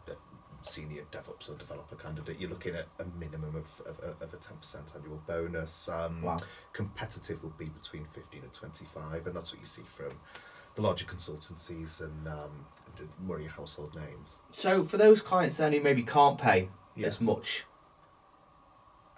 senior 0.67 1.03
DevOps 1.13 1.51
or 1.51 1.55
developer 1.57 1.95
candidate, 1.97 2.41
you're 2.41 2.51
looking 2.51 2.75
at 2.75 2.87
a 2.99 3.05
minimum 3.19 3.55
of, 3.57 3.87
of, 3.87 4.23
of 4.23 4.33
a 4.35 4.37
10% 4.37 4.97
annual 4.97 5.23
bonus. 5.27 5.89
Um, 5.89 6.23
Wow. 6.23 6.37
Competitive 6.73 7.43
would 7.45 7.57
be 7.59 7.67
between 7.67 8.07
15 8.15 8.43
and 8.43 8.53
25, 8.53 9.27
and 9.27 9.37
that's 9.37 9.53
what 9.53 9.61
you 9.61 9.67
see 9.67 9.83
from 9.87 10.11
the 10.75 10.83
larger 10.83 11.05
consultancies 11.05 12.01
and 12.01 12.27
um, 12.27 12.67
the 12.97 13.05
more 13.25 13.37
of 13.37 13.43
your 13.43 13.53
household 13.53 13.95
names. 13.95 14.39
So 14.51 14.85
for 14.85 14.97
those 14.97 15.21
clients 15.23 15.59
then 15.59 15.73
who 15.73 15.81
maybe 15.81 16.03
can't 16.03 16.39
pay 16.39 16.69
Yes. 16.97 17.15
as 17.17 17.21
much 17.21 17.65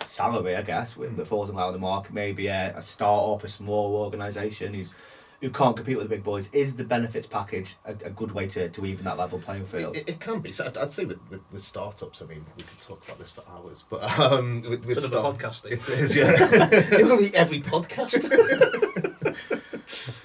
salary, 0.05 0.55
I 0.57 0.63
guess, 0.63 0.97
with 0.97 1.13
Mm. 1.13 1.17
the 1.17 1.25
falls 1.25 1.49
in 1.51 1.57
line 1.57 1.67
with 1.67 1.75
the 1.75 1.79
market, 1.81 2.13
maybe 2.13 2.47
a, 2.49 2.75
a 2.77 2.83
start-up, 2.83 3.45
a 3.45 3.49
small 3.49 3.97
organisation 3.97 4.75
who's 4.75 4.93
who 5.41 5.51
can't 5.51 5.77
compete 5.77 5.97
with 5.97 6.09
the 6.09 6.15
big 6.15 6.25
boys, 6.25 6.49
is 6.53 6.77
the 6.77 6.85
benefits 6.85 7.27
package 7.27 7.77
a, 7.85 7.91
a 7.91 8.11
good 8.11 8.33
way 8.33 8.47
to, 8.49 8.69
to 8.69 8.87
even 8.87 9.05
that 9.05 9.19
level 9.19 9.39
playing 9.39 9.67
field? 9.67 9.97
It, 9.97 10.03
it, 10.03 10.09
it 10.11 10.21
can 10.21 10.41
be. 10.41 10.53
So 10.53 10.67
I'd, 10.67 10.77
I'd 10.77 10.93
say 10.93 11.05
with, 11.05 11.19
with, 11.31 11.41
with 11.53 11.63
startups, 11.63 12.23
I 12.23 12.27
mean, 12.27 12.45
we 12.57 12.63
could 12.63 12.81
talk 12.81 13.05
about 13.05 13.19
this 13.19 13.33
for 13.33 13.43
hours, 13.49 13.85
but 13.89 14.03
um, 14.19 14.63
with, 14.63 14.87
with 14.87 15.01
Sort 15.01 15.13
of 15.13 15.25
a 15.25 15.37
start- 15.37 15.39
podcasting. 15.39 15.73
It 15.73 15.89
is, 15.89 16.17
yeah. 16.17 16.99
You're 16.99 17.09
going 17.09 17.25
to 17.25 17.31
be 17.31 17.37
every 17.37 17.61
podcast. 17.61 18.23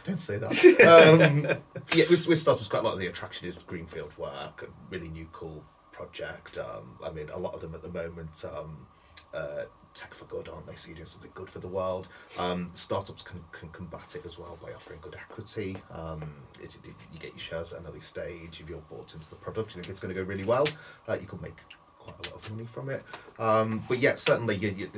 Don't 0.03 0.19
say 0.19 0.37
that. 0.37 0.51
Um, 0.81 1.45
yeah, 1.93 2.05
with, 2.09 2.27
with 2.27 2.39
startups, 2.39 2.67
quite 2.67 2.79
a 2.79 2.83
lot 2.83 2.93
of 2.93 2.99
the 2.99 3.07
attraction 3.07 3.47
is 3.47 3.61
greenfield 3.63 4.17
work, 4.17 4.63
a 4.63 4.93
really 4.93 5.09
new, 5.09 5.27
cool 5.31 5.63
project. 5.91 6.57
Um, 6.57 6.97
I 7.05 7.11
mean, 7.11 7.29
a 7.33 7.39
lot 7.39 7.53
of 7.53 7.61
them 7.61 7.75
at 7.75 7.81
the 7.81 7.89
moment, 7.89 8.43
um, 8.45 8.87
uh, 9.33 9.63
tech 9.93 10.13
for 10.13 10.25
good, 10.25 10.47
aren't 10.47 10.65
they? 10.67 10.75
So 10.75 10.87
you're 10.87 10.95
doing 10.95 11.05
something 11.07 11.31
good 11.33 11.49
for 11.49 11.59
the 11.59 11.67
world. 11.67 12.07
Um, 12.39 12.69
startups 12.73 13.21
can, 13.21 13.43
can 13.51 13.69
combat 13.69 14.15
it 14.15 14.25
as 14.25 14.37
well 14.39 14.57
by 14.61 14.73
offering 14.73 14.99
good 15.01 15.15
equity. 15.15 15.77
Um, 15.91 16.21
it, 16.61 16.75
it- 16.75 16.95
you 17.13 17.19
get 17.19 17.31
your 17.31 17.39
shares 17.39 17.73
at 17.73 17.79
an 17.81 17.87
early 17.87 17.99
stage. 17.99 18.59
If 18.61 18.69
you're 18.69 18.79
bought 18.89 19.13
into 19.13 19.29
the 19.29 19.35
product, 19.35 19.75
you 19.75 19.81
think 19.81 19.89
it's 19.91 19.99
going 19.99 20.13
to 20.13 20.19
go 20.21 20.25
really 20.27 20.45
well. 20.45 20.65
Uh, 21.07 21.15
you 21.19 21.27
could 21.27 21.41
make 21.41 21.55
quite 21.99 22.15
a 22.27 22.29
lot 22.33 22.43
of 22.45 22.51
money 22.51 22.67
from 22.73 22.89
it. 22.89 23.03
Um, 23.39 23.83
but 23.87 23.99
yeah, 23.99 24.15
certainly 24.15 24.55
you, 24.55 24.69
you, 24.69 24.89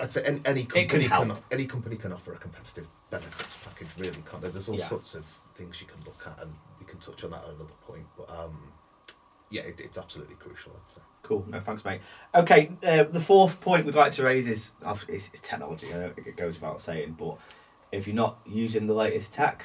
I'd 0.00 0.12
say 0.12 0.22
any, 0.24 0.40
any 0.44 0.64
company 0.64 1.04
help. 1.04 1.28
can, 1.28 1.36
any 1.52 1.66
company 1.66 1.96
can 1.96 2.12
offer 2.12 2.32
a 2.32 2.36
competitive 2.38 2.86
benefits 3.10 3.56
package. 3.64 3.88
Really, 3.98 4.22
can't 4.30 4.42
they? 4.42 4.48
There's 4.48 4.68
all 4.68 4.78
Yeah. 4.78 4.86
sorts 4.86 5.14
of 5.14 5.24
things 5.54 5.80
you 5.80 5.86
can 5.86 5.98
look 6.04 6.22
at, 6.26 6.42
and 6.42 6.52
we 6.80 6.86
can 6.86 6.98
touch 6.98 7.22
on 7.24 7.30
that 7.30 7.42
at 7.44 7.50
another 7.50 7.74
point. 7.86 8.06
But 8.16 8.28
um, 8.30 8.72
yeah, 9.54 9.62
it, 9.62 9.80
it's 9.80 9.96
absolutely 9.98 10.34
crucial. 10.36 10.72
I'd 10.82 10.90
say. 10.90 11.00
Cool. 11.22 11.46
No, 11.48 11.60
thanks, 11.60 11.84
mate. 11.84 12.00
Okay, 12.34 12.70
uh, 12.82 13.04
the 13.04 13.20
fourth 13.20 13.60
point 13.60 13.86
we'd 13.86 13.94
like 13.94 14.12
to 14.12 14.24
raise 14.24 14.46
is 14.48 14.72
is, 15.08 15.30
is 15.32 15.40
technology. 15.40 15.86
I 15.94 15.98
know 15.98 16.12
it 16.16 16.36
goes 16.36 16.54
without 16.60 16.80
saying, 16.80 17.16
but 17.18 17.38
if 17.92 18.06
you're 18.06 18.16
not 18.16 18.38
using 18.44 18.86
the 18.86 18.94
latest 18.94 19.32
tech, 19.32 19.64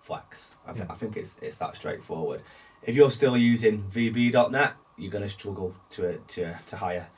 flex. 0.00 0.54
I, 0.66 0.72
th- 0.72 0.86
Mm. 0.86 0.90
I 0.90 0.94
think 0.94 1.16
it's 1.16 1.38
it's 1.40 1.56
that 1.58 1.76
straightforward. 1.76 2.42
If 2.82 2.94
you're 2.96 3.10
still 3.10 3.36
using 3.36 3.84
VB.net, 3.84 4.74
you're 4.98 5.10
going 5.10 5.24
to 5.24 5.30
struggle 5.30 5.74
to 5.90 6.18
to 6.34 6.54
to 6.66 6.76
hire 6.76 7.08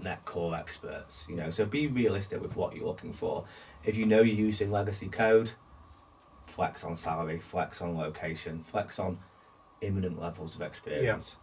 .NET 0.00 0.24
core 0.24 0.54
experts. 0.54 1.26
You 1.28 1.36
know, 1.36 1.50
so 1.50 1.66
be 1.66 1.86
realistic 1.86 2.40
with 2.40 2.56
what 2.56 2.74
you're 2.74 2.86
looking 2.86 3.12
for. 3.12 3.44
If 3.84 3.96
you 3.96 4.06
know 4.06 4.22
you're 4.22 4.46
using 4.46 4.70
legacy 4.70 5.08
code, 5.08 5.52
flex 6.46 6.82
on 6.82 6.96
salary, 6.96 7.38
flex 7.38 7.80
on 7.82 7.96
location, 7.96 8.62
flex 8.62 8.98
on 8.98 9.18
imminent 9.80 10.20
levels 10.20 10.54
of 10.54 10.62
experience. 10.62 11.36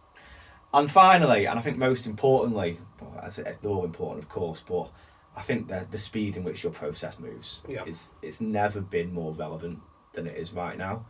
And 0.72 0.90
finally, 0.90 1.46
and 1.46 1.58
I 1.58 1.62
think 1.62 1.78
most 1.78 2.04
importantly, 2.06 2.78
well, 3.00 3.20
as 3.22 3.38
it's 3.38 3.64
all 3.64 3.84
important, 3.84 4.24
of 4.24 4.28
course, 4.28 4.62
but 4.66 4.90
I 5.36 5.42
think 5.42 5.68
that 5.68 5.92
the 5.92 5.98
speed 5.98 6.36
in 6.36 6.42
which 6.44 6.62
your 6.64 6.72
process 6.72 7.18
moves 7.18 7.62
Yeah. 7.68 7.84
is 7.84 8.10
it's 8.22 8.40
never 8.40 8.80
been 8.80 9.12
more 9.12 9.32
relevant 9.32 9.80
than 10.14 10.26
it 10.26 10.36
is 10.36 10.52
right 10.52 10.76
now. 10.76 11.06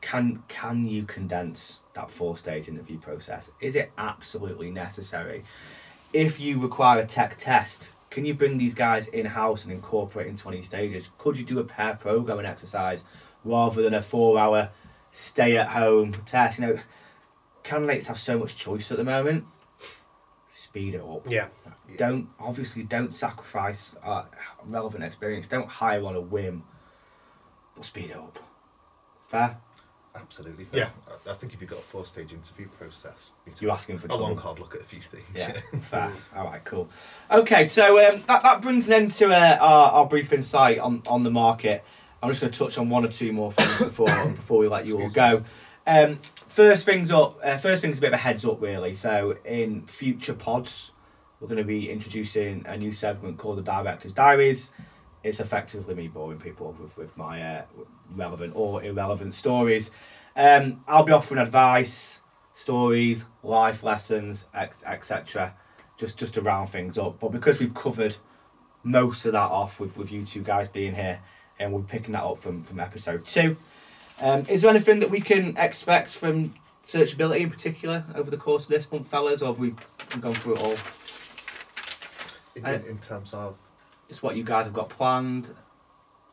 Can 0.00 0.42
can 0.48 0.86
you 0.86 1.04
condense 1.04 1.80
that 1.94 2.10
four 2.10 2.36
stage 2.36 2.68
interview 2.68 2.98
process? 2.98 3.50
Is 3.60 3.76
it 3.76 3.92
absolutely 3.96 4.70
necessary? 4.70 5.44
If 6.12 6.38
you 6.40 6.58
require 6.60 7.00
a 7.00 7.06
tech 7.06 7.36
test, 7.38 7.92
can 8.10 8.24
you 8.24 8.34
bring 8.34 8.58
these 8.58 8.74
guys 8.74 9.08
in 9.08 9.26
house 9.26 9.64
and 9.64 9.72
incorporate 9.72 10.26
in 10.28 10.36
20 10.36 10.62
stages? 10.62 11.10
Could 11.18 11.38
you 11.38 11.44
do 11.44 11.58
a 11.58 11.64
pair 11.64 11.94
programming 11.94 12.46
exercise 12.46 13.04
rather 13.44 13.82
than 13.82 13.94
a 13.94 14.02
four 14.02 14.38
hour 14.38 14.70
stay 15.16 15.56
at 15.56 15.68
home 15.68 16.12
test? 16.26 16.58
You 16.58 16.66
know, 16.66 16.78
candidates 17.62 18.06
have 18.06 18.18
so 18.18 18.38
much 18.38 18.54
choice 18.56 18.90
at 18.90 18.98
the 18.98 19.04
moment. 19.04 19.44
Speed 20.50 20.94
it 20.94 21.02
up. 21.02 21.22
yeah. 21.28 21.48
Don't 21.96 22.28
obviously 22.40 22.82
don't 22.82 23.12
sacrifice 23.12 23.94
uh, 24.02 24.24
relevant 24.64 25.04
experience. 25.04 25.46
Don't 25.46 25.68
hire 25.68 26.04
on 26.04 26.16
a 26.16 26.20
whim, 26.20 26.64
but 27.74 27.84
speed 27.84 28.10
it 28.10 28.16
up. 28.16 28.38
Fair. 29.28 29.58
Absolutely. 30.14 30.64
fair. 30.64 30.80
Yeah. 30.80 30.88
I, 31.26 31.30
I 31.30 31.34
think 31.34 31.52
if 31.52 31.60
you've 31.60 31.68
got 31.68 31.78
a 31.80 31.82
four-stage 31.82 32.32
interview 32.32 32.68
process, 32.68 33.32
you 33.44 33.52
you're 33.60 33.70
asking 33.70 33.98
for 33.98 34.06
a 34.08 34.16
long 34.16 34.32
trouble. 34.34 34.42
hard 34.42 34.58
look 34.58 34.74
at 34.74 34.80
a 34.80 34.84
few 34.84 35.00
things. 35.02 35.24
Yeah, 35.34 35.60
fair. 35.82 36.12
All 36.34 36.46
right, 36.46 36.64
cool. 36.64 36.88
Okay, 37.30 37.66
so 37.66 37.98
um, 38.08 38.22
that, 38.26 38.42
that 38.42 38.62
brings 38.62 38.86
an 38.86 38.94
end 38.94 39.12
to 39.12 39.28
uh, 39.28 39.58
our, 39.60 39.92
our 39.92 40.06
brief 40.06 40.32
insight 40.32 40.78
on, 40.78 41.02
on 41.06 41.22
the 41.22 41.30
market. 41.30 41.84
I'm 42.26 42.32
just 42.32 42.40
going 42.40 42.52
to 42.52 42.58
touch 42.58 42.76
on 42.76 42.88
one 42.88 43.04
or 43.04 43.08
two 43.08 43.32
more 43.32 43.52
things 43.52 43.78
before 43.84 44.08
before 44.30 44.58
we 44.58 44.66
let 44.66 44.84
you 44.84 45.00
all 45.00 45.10
go. 45.10 45.44
Um, 45.86 46.18
first 46.48 46.84
things 46.84 47.12
up. 47.12 47.38
Uh, 47.40 47.56
first 47.56 47.82
things 47.82 47.98
a 47.98 48.00
bit 48.00 48.08
of 48.08 48.14
a 48.14 48.16
heads 48.16 48.44
up, 48.44 48.60
really. 48.60 48.94
So 48.94 49.38
in 49.44 49.86
future 49.86 50.34
pods, 50.34 50.90
we're 51.38 51.46
going 51.46 51.58
to 51.58 51.64
be 51.64 51.88
introducing 51.88 52.64
a 52.66 52.76
new 52.76 52.90
segment 52.90 53.38
called 53.38 53.58
the 53.58 53.62
Director's 53.62 54.12
Diaries. 54.12 54.70
It's 55.22 55.38
effectively 55.38 55.94
me 55.94 56.08
boring 56.08 56.40
people 56.40 56.76
with, 56.80 56.96
with 56.96 57.16
my 57.16 57.40
uh, 57.40 57.62
relevant 58.12 58.54
or 58.56 58.82
irrelevant 58.82 59.32
stories. 59.32 59.92
Um, 60.34 60.82
I'll 60.88 61.04
be 61.04 61.12
offering 61.12 61.40
advice, 61.40 62.22
stories, 62.54 63.26
life 63.44 63.84
lessons, 63.84 64.46
etc. 64.52 65.54
Just 65.96 66.18
just 66.18 66.34
to 66.34 66.42
round 66.42 66.70
things 66.70 66.98
up. 66.98 67.20
But 67.20 67.30
because 67.30 67.60
we've 67.60 67.72
covered 67.72 68.16
most 68.82 69.26
of 69.26 69.32
that 69.32 69.38
off 69.38 69.78
with, 69.78 69.96
with 69.96 70.10
you 70.10 70.24
two 70.24 70.42
guys 70.42 70.66
being 70.66 70.96
here, 70.96 71.20
and 71.58 71.72
we're 71.72 71.80
picking 71.82 72.12
that 72.12 72.24
up 72.24 72.38
from, 72.38 72.62
from 72.62 72.80
episode 72.80 73.24
two. 73.24 73.56
Um, 74.20 74.46
is 74.48 74.62
there 74.62 74.70
anything 74.70 75.00
that 75.00 75.10
we 75.10 75.20
can 75.20 75.56
expect 75.56 76.10
from 76.10 76.54
searchability 76.86 77.40
in 77.40 77.50
particular 77.50 78.04
over 78.14 78.30
the 78.30 78.36
course 78.36 78.64
of 78.64 78.68
this 78.70 78.90
month, 78.90 79.08
fellas, 79.08 79.42
or 79.42 79.46
have 79.48 79.58
we, 79.58 79.74
have 80.10 80.20
gone 80.20 80.32
through 80.32 80.54
it 80.56 80.60
all? 80.60 80.74
In, 82.54 82.64
I- 82.64 82.74
in, 82.74 82.84
in 82.84 82.98
terms 82.98 83.32
of, 83.34 83.56
Just 84.08 84.22
what 84.22 84.36
you 84.36 84.44
guys 84.44 84.64
have 84.64 84.74
got 84.74 84.88
planned? 84.88 85.50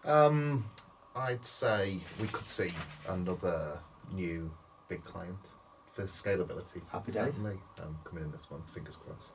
um, 0.05 0.65
I'd 1.15 1.45
say 1.45 1.99
we 2.19 2.27
could 2.27 2.49
see 2.49 2.71
another 3.07 3.79
new 4.13 4.49
big 4.89 5.03
client 5.03 5.37
for 5.93 6.03
scalability. 6.03 6.81
Happy 6.91 7.11
days. 7.11 7.35
certainly, 7.35 7.57
um, 7.81 7.97
coming 8.03 8.23
in 8.23 8.31
this 8.31 8.49
month. 8.49 8.67
Fingers 8.73 8.95
crossed. 8.97 9.33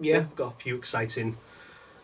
yeah, 0.00 0.24
got 0.34 0.54
a 0.54 0.56
few 0.56 0.76
exciting 0.76 1.36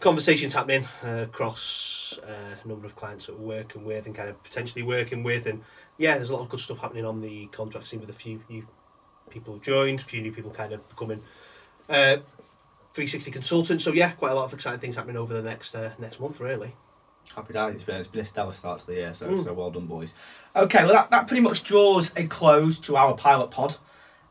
conversations 0.00 0.54
happening 0.54 0.86
uh, 1.04 1.22
across 1.22 2.18
uh, 2.26 2.54
a 2.64 2.68
number 2.68 2.86
of 2.86 2.96
clients 2.96 3.26
that 3.26 3.38
we're 3.38 3.56
working 3.58 3.84
with 3.84 4.06
and 4.06 4.14
kind 4.14 4.28
of 4.28 4.42
potentially 4.42 4.82
working 4.82 5.22
with, 5.22 5.46
and 5.46 5.62
yeah, 5.98 6.16
there's 6.16 6.30
a 6.30 6.34
lot 6.34 6.42
of 6.42 6.48
good 6.48 6.60
stuff 6.60 6.78
happening 6.78 7.04
on 7.04 7.20
the 7.20 7.46
contract 7.46 7.86
scene 7.86 8.00
with 8.00 8.10
a 8.10 8.14
few 8.14 8.40
new 8.48 8.66
people 9.30 9.52
who've 9.54 9.62
joined, 9.62 10.00
a 10.00 10.04
few 10.04 10.20
new 10.22 10.32
people 10.32 10.50
kind 10.50 10.72
of 10.72 10.86
becoming 10.88 11.22
uh, 11.88 12.16
360 12.94 13.30
consultants. 13.30 13.84
So 13.84 13.92
yeah, 13.92 14.10
quite 14.12 14.32
a 14.32 14.34
lot 14.34 14.44
of 14.44 14.54
exciting 14.54 14.80
things 14.80 14.96
happening 14.96 15.16
over 15.16 15.34
the 15.34 15.42
next 15.42 15.74
uh, 15.74 15.90
next 15.98 16.20
month, 16.20 16.40
really. 16.40 16.74
Happy 17.34 17.52
days. 17.52 17.74
It's 17.74 17.84
been, 17.84 17.96
it's 17.96 18.08
been 18.08 18.20
a 18.20 18.24
stellar 18.24 18.52
start 18.52 18.80
to 18.80 18.86
the 18.86 18.94
year, 18.94 19.12
so, 19.12 19.28
Mm. 19.28 19.44
so 19.44 19.52
well 19.52 19.70
done, 19.70 19.86
boys. 19.86 20.14
Okay, 20.54 20.84
well, 20.84 20.92
that, 20.92 21.10
that 21.10 21.26
pretty 21.26 21.40
much 21.42 21.64
draws 21.64 22.12
a 22.16 22.24
close 22.26 22.78
to 22.80 22.96
our 22.96 23.14
pilot 23.16 23.50
pod. 23.50 23.76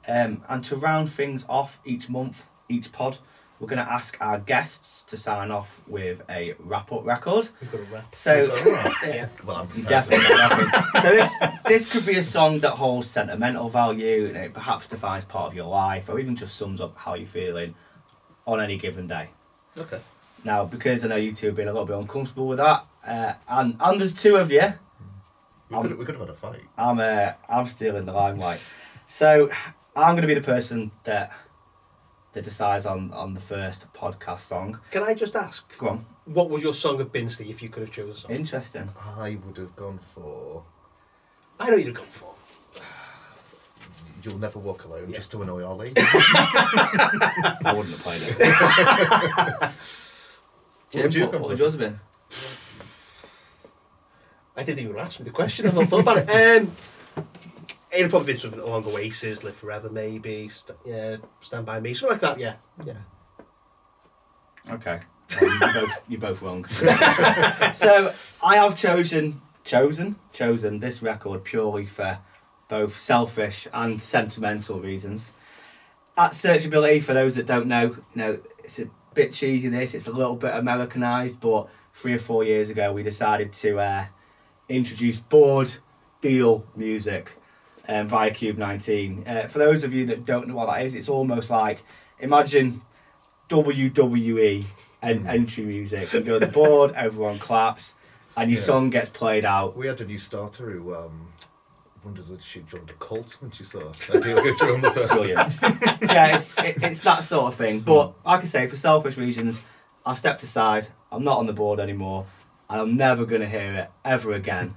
Um, 0.07 0.43
and 0.47 0.63
to 0.65 0.75
round 0.75 1.11
things 1.11 1.45
off 1.49 1.79
each 1.83 2.09
month, 2.09 2.45
each 2.69 2.91
pod, 2.91 3.17
we're 3.59 3.67
going 3.67 3.83
to 3.85 3.91
ask 3.91 4.17
our 4.19 4.37
guests 4.39 5.03
to 5.05 5.17
sign 5.17 5.49
off 5.51 5.81
with 5.87 6.21
a 6.29 6.55
wrap 6.59 6.91
up 6.91 7.05
record. 7.05 7.47
We've 7.61 7.71
got 7.71 7.81
a 7.81 7.83
wrap. 7.85 8.13
So, 8.15 8.39
Is 8.39 8.47
that 8.49 8.65
right? 9.01 9.15
yeah, 9.15 9.27
Well, 9.45 9.55
I'm 9.57 9.67
you 9.67 9.83
prepared. 9.83 9.87
definitely 10.09 10.27
got 10.27 10.59
nothing. 10.59 11.01
So, 11.01 11.09
this, 11.09 11.33
this 11.65 11.91
could 11.91 12.05
be 12.05 12.17
a 12.17 12.23
song 12.23 12.59
that 12.59 12.71
holds 12.71 13.09
sentimental 13.09 13.69
value, 13.69 14.25
and 14.27 14.35
it 14.37 14.53
perhaps 14.53 14.87
defines 14.87 15.23
part 15.23 15.47
of 15.47 15.53
your 15.53 15.67
life, 15.67 16.09
or 16.09 16.19
even 16.19 16.35
just 16.35 16.57
sums 16.57 16.81
up 16.81 16.97
how 16.97 17.13
you're 17.13 17.27
feeling 17.27 17.75
on 18.45 18.59
any 18.59 18.77
given 18.77 19.07
day. 19.07 19.29
Okay. 19.77 19.99
Now, 20.43 20.65
because 20.65 21.03
I 21.03 21.07
know 21.07 21.15
you 21.15 21.33
two 21.33 21.47
have 21.47 21.55
been 21.55 21.67
a 21.67 21.71
little 21.71 21.87
bit 21.87 21.97
uncomfortable 21.97 22.47
with 22.47 22.57
that, 22.59 22.85
uh, 23.07 23.33
and, 23.47 23.77
and 23.79 23.99
there's 24.01 24.13
two 24.13 24.35
of 24.35 24.51
you, 24.51 24.73
We 25.69 25.81
could, 25.81 25.97
we 25.97 26.05
could 26.05 26.15
have 26.15 26.27
had 26.27 26.29
a 26.29 26.37
fight. 26.37 26.61
I'm 26.77 26.99
uh, 26.99 27.31
I'm 27.49 27.65
stealing 27.65 28.05
the 28.05 28.11
limelight. 28.13 28.59
So 29.07 29.49
I'm 29.95 30.11
going 30.15 30.21
to 30.21 30.27
be 30.27 30.33
the 30.35 30.41
person 30.41 30.91
that 31.05 31.31
that 32.35 32.43
decides 32.43 32.85
on 32.85 33.11
on 33.13 33.33
the 33.33 33.39
first 33.41 33.91
podcast 33.93 34.41
song. 34.41 34.79
Can 34.91 35.01
I 35.03 35.13
just 35.13 35.35
ask, 35.35 35.65
Go 35.77 35.87
on. 35.87 36.05
what 36.25 36.49
would 36.49 36.61
your 36.61 36.73
song 36.73 36.99
have 36.99 37.11
been, 37.11 37.29
Steve, 37.29 37.49
if 37.49 37.63
you 37.63 37.69
could 37.69 37.81
have 37.81 37.91
chosen 37.91 38.11
a 38.11 38.15
song? 38.15 38.31
Interesting. 38.31 38.89
I 39.19 39.37
would 39.45 39.57
have 39.57 39.75
gone 39.75 39.99
for 40.13 40.63
I 41.59 41.69
know 41.69 41.77
you'd 41.77 41.87
have 41.87 41.95
gone 41.95 42.05
for. 42.09 42.33
You'll 44.21 44.37
Never 44.39 44.59
Walk 44.59 44.83
Alone 44.83 45.09
Yeah. 45.09 45.17
just 45.17 45.31
to 45.31 45.41
annoy 45.43 45.63
Olly. 45.63 45.93
I 45.97 47.73
wouldn't 47.75 47.95
have 47.95 47.99
played 48.03 48.21
it. 48.25 49.71
Jim, 50.91 51.03
would 51.03 51.13
you 51.13 51.21
what, 51.21 51.31
go 51.31 51.37
what 51.37 51.43
for? 51.43 51.49
would 51.49 51.59
yours 51.59 51.71
have 51.73 51.79
been? 51.79 51.99
I 54.57 54.63
didn't 54.63 54.79
even 54.83 54.97
ask 54.99 55.19
me 55.19 55.25
the 55.25 55.31
question. 55.31 55.67
I've 55.67 55.75
not 55.75 55.87
thought 55.87 55.99
about 56.01 56.17
it. 56.17 56.29
Um, 56.29 56.71
it'd 57.95 58.09
probably 58.09 58.33
be 58.33 58.39
something 58.39 58.59
along 58.59 58.85
Oasis, 58.85 59.43
Live 59.43 59.55
Forever, 59.55 59.89
maybe. 59.89 60.47
St- 60.49 60.77
yeah, 60.85 61.17
Stand 61.39 61.65
by 61.65 61.79
Me, 61.79 61.93
something 61.93 62.19
like 62.19 62.21
that. 62.21 62.39
Yeah, 62.39 62.55
yeah. 62.85 62.97
Okay. 64.69 64.99
Well, 65.41 65.59
you're, 65.59 65.81
both, 65.81 66.03
you're 66.07 66.21
both 66.21 66.41
wrong. 66.41 66.65
so 67.73 68.13
I 68.43 68.57
have 68.57 68.75
chosen 68.75 69.41
chosen 69.63 70.15
chosen 70.31 70.79
this 70.79 71.01
record 71.01 71.43
purely 71.43 71.87
for 71.87 72.19
both 72.67 72.97
selfish 72.97 73.67
and 73.73 74.01
sentimental 74.01 74.79
reasons. 74.79 75.33
At 76.17 76.31
searchability, 76.31 77.01
for 77.01 77.13
those 77.13 77.35
that 77.35 77.45
don't 77.45 77.67
know, 77.67 77.83
you 77.83 78.03
know 78.15 78.39
it's 78.63 78.79
a 78.79 78.89
bit 79.13 79.33
cheesy. 79.33 79.69
This 79.69 79.93
it's 79.93 80.07
a 80.07 80.11
little 80.11 80.35
bit 80.35 80.53
Americanized, 80.53 81.39
but 81.39 81.67
three 81.93 82.13
or 82.13 82.19
four 82.19 82.43
years 82.43 82.69
ago 82.69 82.93
we 82.93 83.03
decided 83.03 83.53
to 83.53 83.79
uh, 83.79 84.05
introduce 84.69 85.19
board 85.19 85.75
deal 86.21 86.65
music 86.75 87.37
um, 87.87 88.07
via 88.07 88.31
Cube 88.31 88.57
19. 88.57 89.23
Uh, 89.27 89.47
for 89.47 89.59
those 89.59 89.83
of 89.83 89.93
you 89.93 90.05
that 90.07 90.25
don't 90.25 90.47
know 90.47 90.55
what 90.55 90.67
that 90.67 90.85
is, 90.85 90.95
it's 90.95 91.09
almost 91.09 91.49
like 91.49 91.83
imagine 92.19 92.81
WWE 93.49 94.63
en- 95.03 95.27
entry 95.27 95.65
music. 95.65 96.11
You 96.13 96.21
go 96.21 96.39
to 96.39 96.45
the 96.45 96.51
board, 96.51 96.91
everyone 96.95 97.39
claps, 97.39 97.95
and 98.35 98.49
your 98.49 98.59
Yeah. 98.59 98.65
song 98.65 98.89
gets 98.89 99.09
played 99.09 99.45
out. 99.45 99.77
we 99.77 99.87
had 99.87 100.01
a 100.01 100.05
new 100.05 100.17
starter 100.17 100.69
who 100.71 100.95
um, 100.95 101.27
wondered 102.03 102.27
whether 102.29 102.41
she 102.41 102.61
joined 102.61 102.89
a 102.89 102.93
cult 102.93 103.37
when 103.41 103.51
she 103.51 103.63
saw 103.63 103.91
a 104.13 104.19
deal 104.19 104.35
go 104.43 104.53
through 104.55 104.75
on 104.75 104.81
the 104.81 104.91
first. 104.91 105.13
Brilliant. 105.13 105.53
yeah, 106.01 106.35
it's, 106.35 106.51
it, 106.59 106.83
it's 106.83 106.99
that 107.01 107.23
sort 107.23 107.45
of 107.53 107.55
thing. 107.55 107.81
But 107.81 108.13
like 108.25 108.41
I 108.41 108.45
say, 108.45 108.67
for 108.67 108.77
selfish 108.77 109.17
reasons, 109.17 109.61
I've 110.05 110.17
stepped 110.19 110.43
aside. 110.43 110.87
I'm 111.11 111.23
not 111.23 111.37
on 111.37 111.45
the 111.45 111.53
board 111.53 111.79
anymore, 111.79 112.25
I'm 112.69 112.97
never 112.97 113.25
going 113.25 113.41
to 113.41 113.47
hear 113.47 113.73
it 113.75 113.89
ever 114.03 114.31
again. 114.33 114.75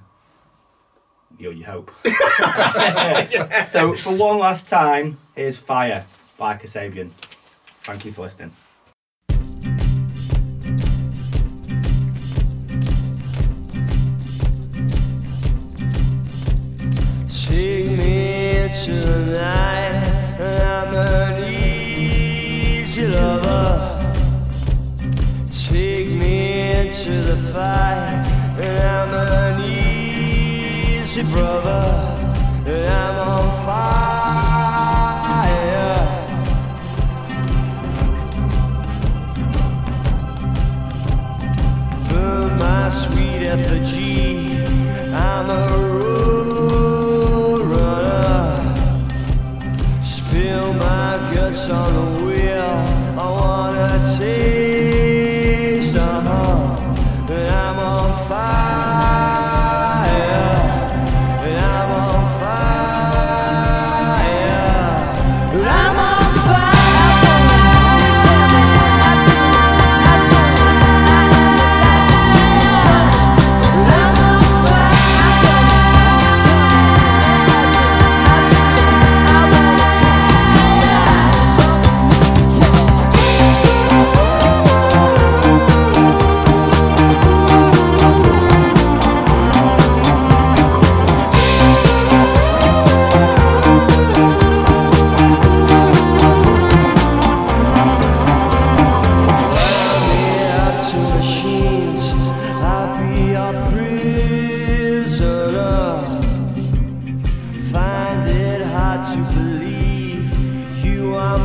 You, 1.39 1.51
you 1.51 1.65
hope. 1.65 1.89
So 3.69 3.93
for 3.93 4.13
one 4.15 4.39
last 4.39 4.67
time, 4.67 5.17
here's 5.35 5.55
Fire 5.57 6.05
by 6.37 6.55
Kasabian. 6.55 7.11
Thank 7.83 8.03
you 8.05 8.11
for 8.11 8.23
listening. 8.23 8.51
Take 17.29 17.97
me 17.97 18.69
tonight. 18.83 20.39
I'm 20.39 20.93
an 20.93 21.43
easy 21.43 23.07
lover. 23.07 24.13
Take 25.51 26.09
me 26.09 26.71
into 26.79 27.21
the 27.21 27.37
fight. 27.53 28.25
I'm 28.59 29.13
an 29.13 29.27
easy 29.33 29.38
brother. 31.23 32.15
I'm 32.65 33.19
on 33.19 33.65
fire. 33.65 33.68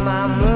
My 0.05 0.27
murderer. 0.27 0.54